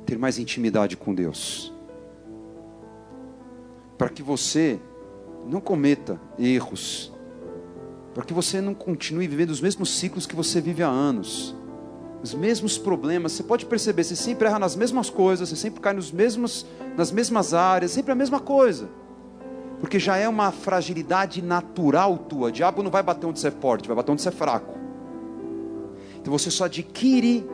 ter 0.06 0.18
mais 0.18 0.40
intimidade 0.40 0.98
com 0.98 1.14
Deus. 1.14 1.72
Para 3.98 4.10
que 4.10 4.24
você 4.24 4.80
não 5.48 5.62
cometa 5.62 6.20
erros 6.38 7.14
para 8.14 8.24
que 8.24 8.34
você 8.34 8.62
não 8.62 8.74
continue 8.74 9.28
vivendo 9.28 9.50
os 9.50 9.60
mesmos 9.60 9.90
ciclos 9.98 10.26
que 10.26 10.36
você 10.36 10.62
vive 10.62 10.84
há 10.84 10.88
anos. 10.88 11.56
Os 12.22 12.34
mesmos 12.34 12.78
problemas, 12.78 13.34
você 13.34 13.44
pode 13.44 13.66
perceber, 13.66 14.04
você 14.04 14.16
sempre 14.16 14.48
erra 14.48 14.60
nas 14.60 14.76
mesmas 14.76 15.10
coisas, 15.10 15.50
você 15.50 15.56
sempre 15.56 15.82
cai 15.82 15.94
nos 15.94 16.12
mesmos, 16.12 16.66
nas 16.96 17.12
mesmas 17.12 17.54
áreas, 17.54 17.92
sempre 17.92 18.12
a 18.12 18.16
mesma 18.16 18.40
coisa. 18.40 18.88
Porque 19.84 20.00
já 20.00 20.16
é 20.16 20.30
uma 20.30 20.50
fragilidade 20.50 21.42
natural 21.42 22.18
tua. 22.18 22.48
O 22.48 22.52
diabo 22.54 22.82
não 22.82 22.90
vai 22.90 23.04
bater 23.04 23.28
onde 23.28 23.38
você 23.38 23.50
é 23.50 23.52
forte, 23.52 23.86
vai 23.86 23.98
bater 23.98 24.14
onde 24.14 24.22
você 24.22 24.30
é 24.30 24.32
fraco. 24.32 24.78
Então 26.22 26.32
você 26.32 26.50
só 26.50 26.64
adquire 26.64 27.46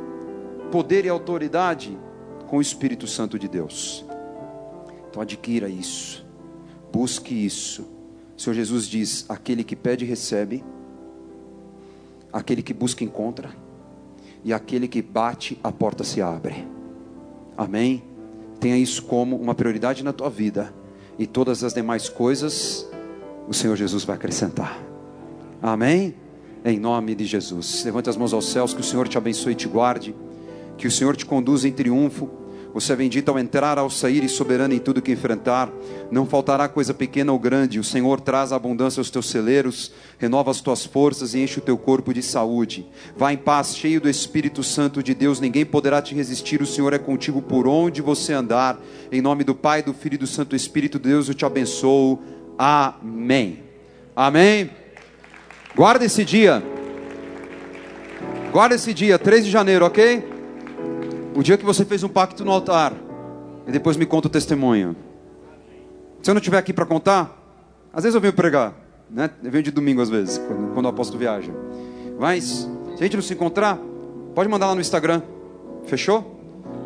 poder 0.72 1.06
e 1.06 1.10
autoridade 1.10 1.98
com 2.46 2.58
o 2.58 2.62
Espírito 2.62 3.08
Santo 3.08 3.40
de 3.40 3.48
Deus. 3.48 4.06
Então 5.10 5.24
adquira 5.24 5.68
isso. 5.68 6.24
Busque 6.94 7.34
isso. 7.34 7.82
O 8.38 8.40
Senhor 8.40 8.54
Jesus 8.54 8.86
diz: 8.86 9.26
aquele 9.28 9.64
que 9.64 9.76
pede, 9.76 10.06
recebe, 10.06 10.64
aquele 12.32 12.62
que 12.62 12.76
busca, 12.76 13.04
encontra, 13.04 13.50
e 14.44 14.54
aquele 14.54 14.88
que 14.88 15.02
bate, 15.02 15.58
a 15.64 15.72
porta 15.72 16.04
se 16.04 16.22
abre. 16.22 16.68
Amém? 17.58 18.04
Tenha 18.60 18.78
isso 18.78 19.02
como 19.02 19.36
uma 19.36 19.56
prioridade 19.56 20.04
na 20.04 20.14
tua 20.14 20.30
vida, 20.30 20.72
e 21.20 21.28
todas 21.28 21.64
as 21.64 21.74
demais 21.74 22.08
coisas 22.08 22.90
o 23.48 23.54
Senhor 23.54 23.76
Jesus 23.76 24.06
vai 24.06 24.16
acrescentar. 24.16 24.82
Amém? 25.62 26.16
Em 26.64 26.80
nome 26.80 27.14
de 27.14 27.26
Jesus. 27.26 27.84
Levante 27.84 28.10
as 28.10 28.16
mãos 28.16 28.34
aos 28.34 28.50
céus, 28.50 28.74
que 28.74 28.80
o 28.80 28.84
Senhor 28.84 29.08
te 29.08 29.18
abençoe 29.18 29.52
e 29.52 29.56
te 29.56 29.68
guarde, 29.68 30.16
que 30.78 30.88
o 30.88 30.92
Senhor 30.92 31.16
te 31.16 31.26
conduza 31.26 31.68
em 31.68 31.72
triunfo 31.72 32.30
você 32.74 32.94
é 32.94 32.96
bendito 32.96 33.30
ao 33.30 33.40
entrar, 33.40 33.78
ao 33.78 33.90
sair 33.90 34.24
e 34.24 34.30
soberano 34.30 34.74
em 34.74 34.80
tudo 34.80 35.02
que 35.02 35.12
enfrentar. 35.12 35.70
Não 36.12 36.26
faltará 36.26 36.68
coisa 36.68 36.94
pequena 36.94 37.32
ou 37.32 37.40
grande. 37.40 37.80
O 37.80 37.84
Senhor 37.84 38.22
traz 38.22 38.52
abundância 38.52 39.02
aos 39.02 39.10
teus 39.10 39.30
celeiros, 39.30 39.92
renova 40.18 40.52
as 40.52 40.62
tuas 40.62 40.86
forças 40.86 41.34
e 41.34 41.40
enche 41.40 41.60
o 41.60 41.62
teu 41.62 41.78
corpo 41.78 42.14
de 42.14 42.22
saúde. 42.22 42.86
Vá 43.18 43.34
em 43.34 43.38
paz, 43.38 43.76
cheio 43.76 44.00
do 44.00 44.10
Espírito 44.10 44.64
Santo 44.64 45.02
de 45.02 45.16
Deus. 45.16 45.40
Ninguém 45.40 45.66
poderá 45.66 46.02
te 46.02 46.14
resistir. 46.14 46.62
O 46.62 46.66
Senhor 46.66 46.94
é 46.94 47.00
contigo 47.00 47.42
por 47.42 47.68
onde 47.68 48.02
você 48.02 48.34
andar. 48.34 48.80
Em 49.12 49.22
nome 49.22 49.44
do 49.44 49.56
Pai, 49.56 49.82
do 49.82 49.94
Filho 49.94 50.16
e 50.16 50.20
do 50.20 50.28
Santo 50.28 50.56
Espírito, 50.56 51.00
Deus 51.00 51.28
eu 51.28 51.34
te 51.34 51.46
abençoo. 51.46 52.20
Amém. 52.58 53.64
Amém. 54.16 54.70
Guarda 55.76 56.06
esse 56.06 56.24
dia. 56.24 56.64
Guarda 58.52 58.76
esse 58.76 58.94
dia, 58.94 59.18
3 59.18 59.46
de 59.46 59.52
janeiro, 59.52 59.86
ok? 59.86 60.39
O 61.36 61.44
dia 61.44 61.58
que 61.58 61.66
você 61.66 61.86
fez 61.86 62.04
um 62.04 62.10
pacto 62.10 62.44
no 62.44 62.52
altar. 62.52 62.94
E 63.68 63.72
depois 63.72 63.96
me 63.98 64.06
conta 64.06 64.28
o 64.28 64.32
testemunho. 64.32 64.96
Se 66.22 66.30
eu 66.30 66.34
não 66.34 66.40
estiver 66.40 66.58
aqui 66.58 66.74
para 66.74 66.86
contar, 66.86 67.38
às 67.94 68.04
vezes 68.04 68.16
eu 68.16 68.22
venho 68.22 68.34
pregar. 68.34 68.74
Né? 69.10 69.30
Eu 69.44 69.52
venho 69.52 69.64
de 69.64 69.72
domingo 69.72 70.02
às 70.02 70.10
vezes, 70.10 70.38
quando, 70.38 70.74
quando 70.74 70.86
o 70.86 70.90
apóstolo 70.90 71.20
viaja. 71.20 71.52
Mas, 72.20 72.70
se 72.96 73.02
a 73.02 73.04
gente 73.04 73.16
não 73.16 73.24
se 73.24 73.34
encontrar, 73.34 73.80
pode 74.36 74.50
mandar 74.50 74.68
lá 74.68 74.76
no 74.76 74.82
Instagram. 74.82 75.22
Fechou? 75.86 76.40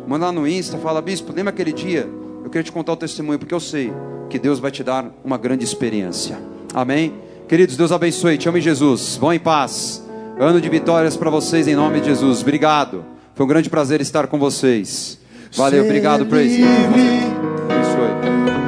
Manda 0.06 0.26
lá 0.26 0.32
no 0.32 0.46
Insta, 0.46 0.78
fala, 0.78 1.00
bispo, 1.00 1.32
lembra 1.32 1.50
aquele 1.52 1.72
dia? 1.72 2.08
Eu 2.44 2.50
queria 2.50 2.62
te 2.62 2.72
contar 2.72 2.92
o 2.92 2.96
testemunho, 2.96 3.38
porque 3.38 3.54
eu 3.54 3.60
sei 3.60 3.92
que 4.28 4.38
Deus 4.38 4.58
vai 4.58 4.70
te 4.70 4.84
dar 4.84 5.10
uma 5.24 5.38
grande 5.38 5.64
experiência. 5.64 6.38
Amém? 6.74 7.14
Queridos, 7.48 7.76
Deus 7.76 7.92
abençoe. 7.92 8.38
Te 8.38 8.48
amo 8.48 8.58
em 8.58 8.60
Jesus. 8.60 9.16
Vão 9.16 9.32
em 9.32 9.38
paz. 9.38 10.04
Ano 10.38 10.60
de 10.60 10.68
vitórias 10.68 11.16
para 11.16 11.30
vocês 11.30 11.66
em 11.66 11.74
nome 11.74 12.00
de 12.00 12.06
Jesus. 12.06 12.42
Obrigado. 12.42 13.13
Foi 13.34 13.44
um 13.44 13.48
grande 13.48 13.68
prazer 13.68 14.00
estar 14.00 14.28
com 14.28 14.38
vocês. 14.38 15.18
Valeu, 15.56 15.82
Ser 15.82 15.88
obrigado, 15.88 16.26
Praise. 16.26 16.62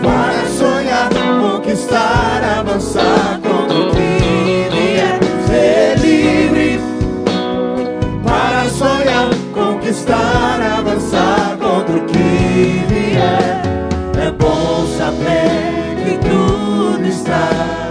Para 0.02 0.46
sonhar, 0.48 1.08
conquistar, 1.40 2.58
avançar 2.58 3.40
como 3.42 3.96
ele 3.96 4.98
é. 4.98 5.20
Ser 5.46 5.98
livre. 6.00 6.80
Para 8.24 8.68
sonhar, 8.70 9.30
conquistar, 9.54 10.60
avançar 10.78 11.56
contra 11.58 11.96
o 11.96 12.04
que 12.06 12.84
vier. 12.88 13.62
É, 14.18 14.26
é 14.26 14.30
bom 14.32 14.86
saber 14.98 15.96
que 16.04 16.28
tudo 16.28 17.06
está. 17.06 17.85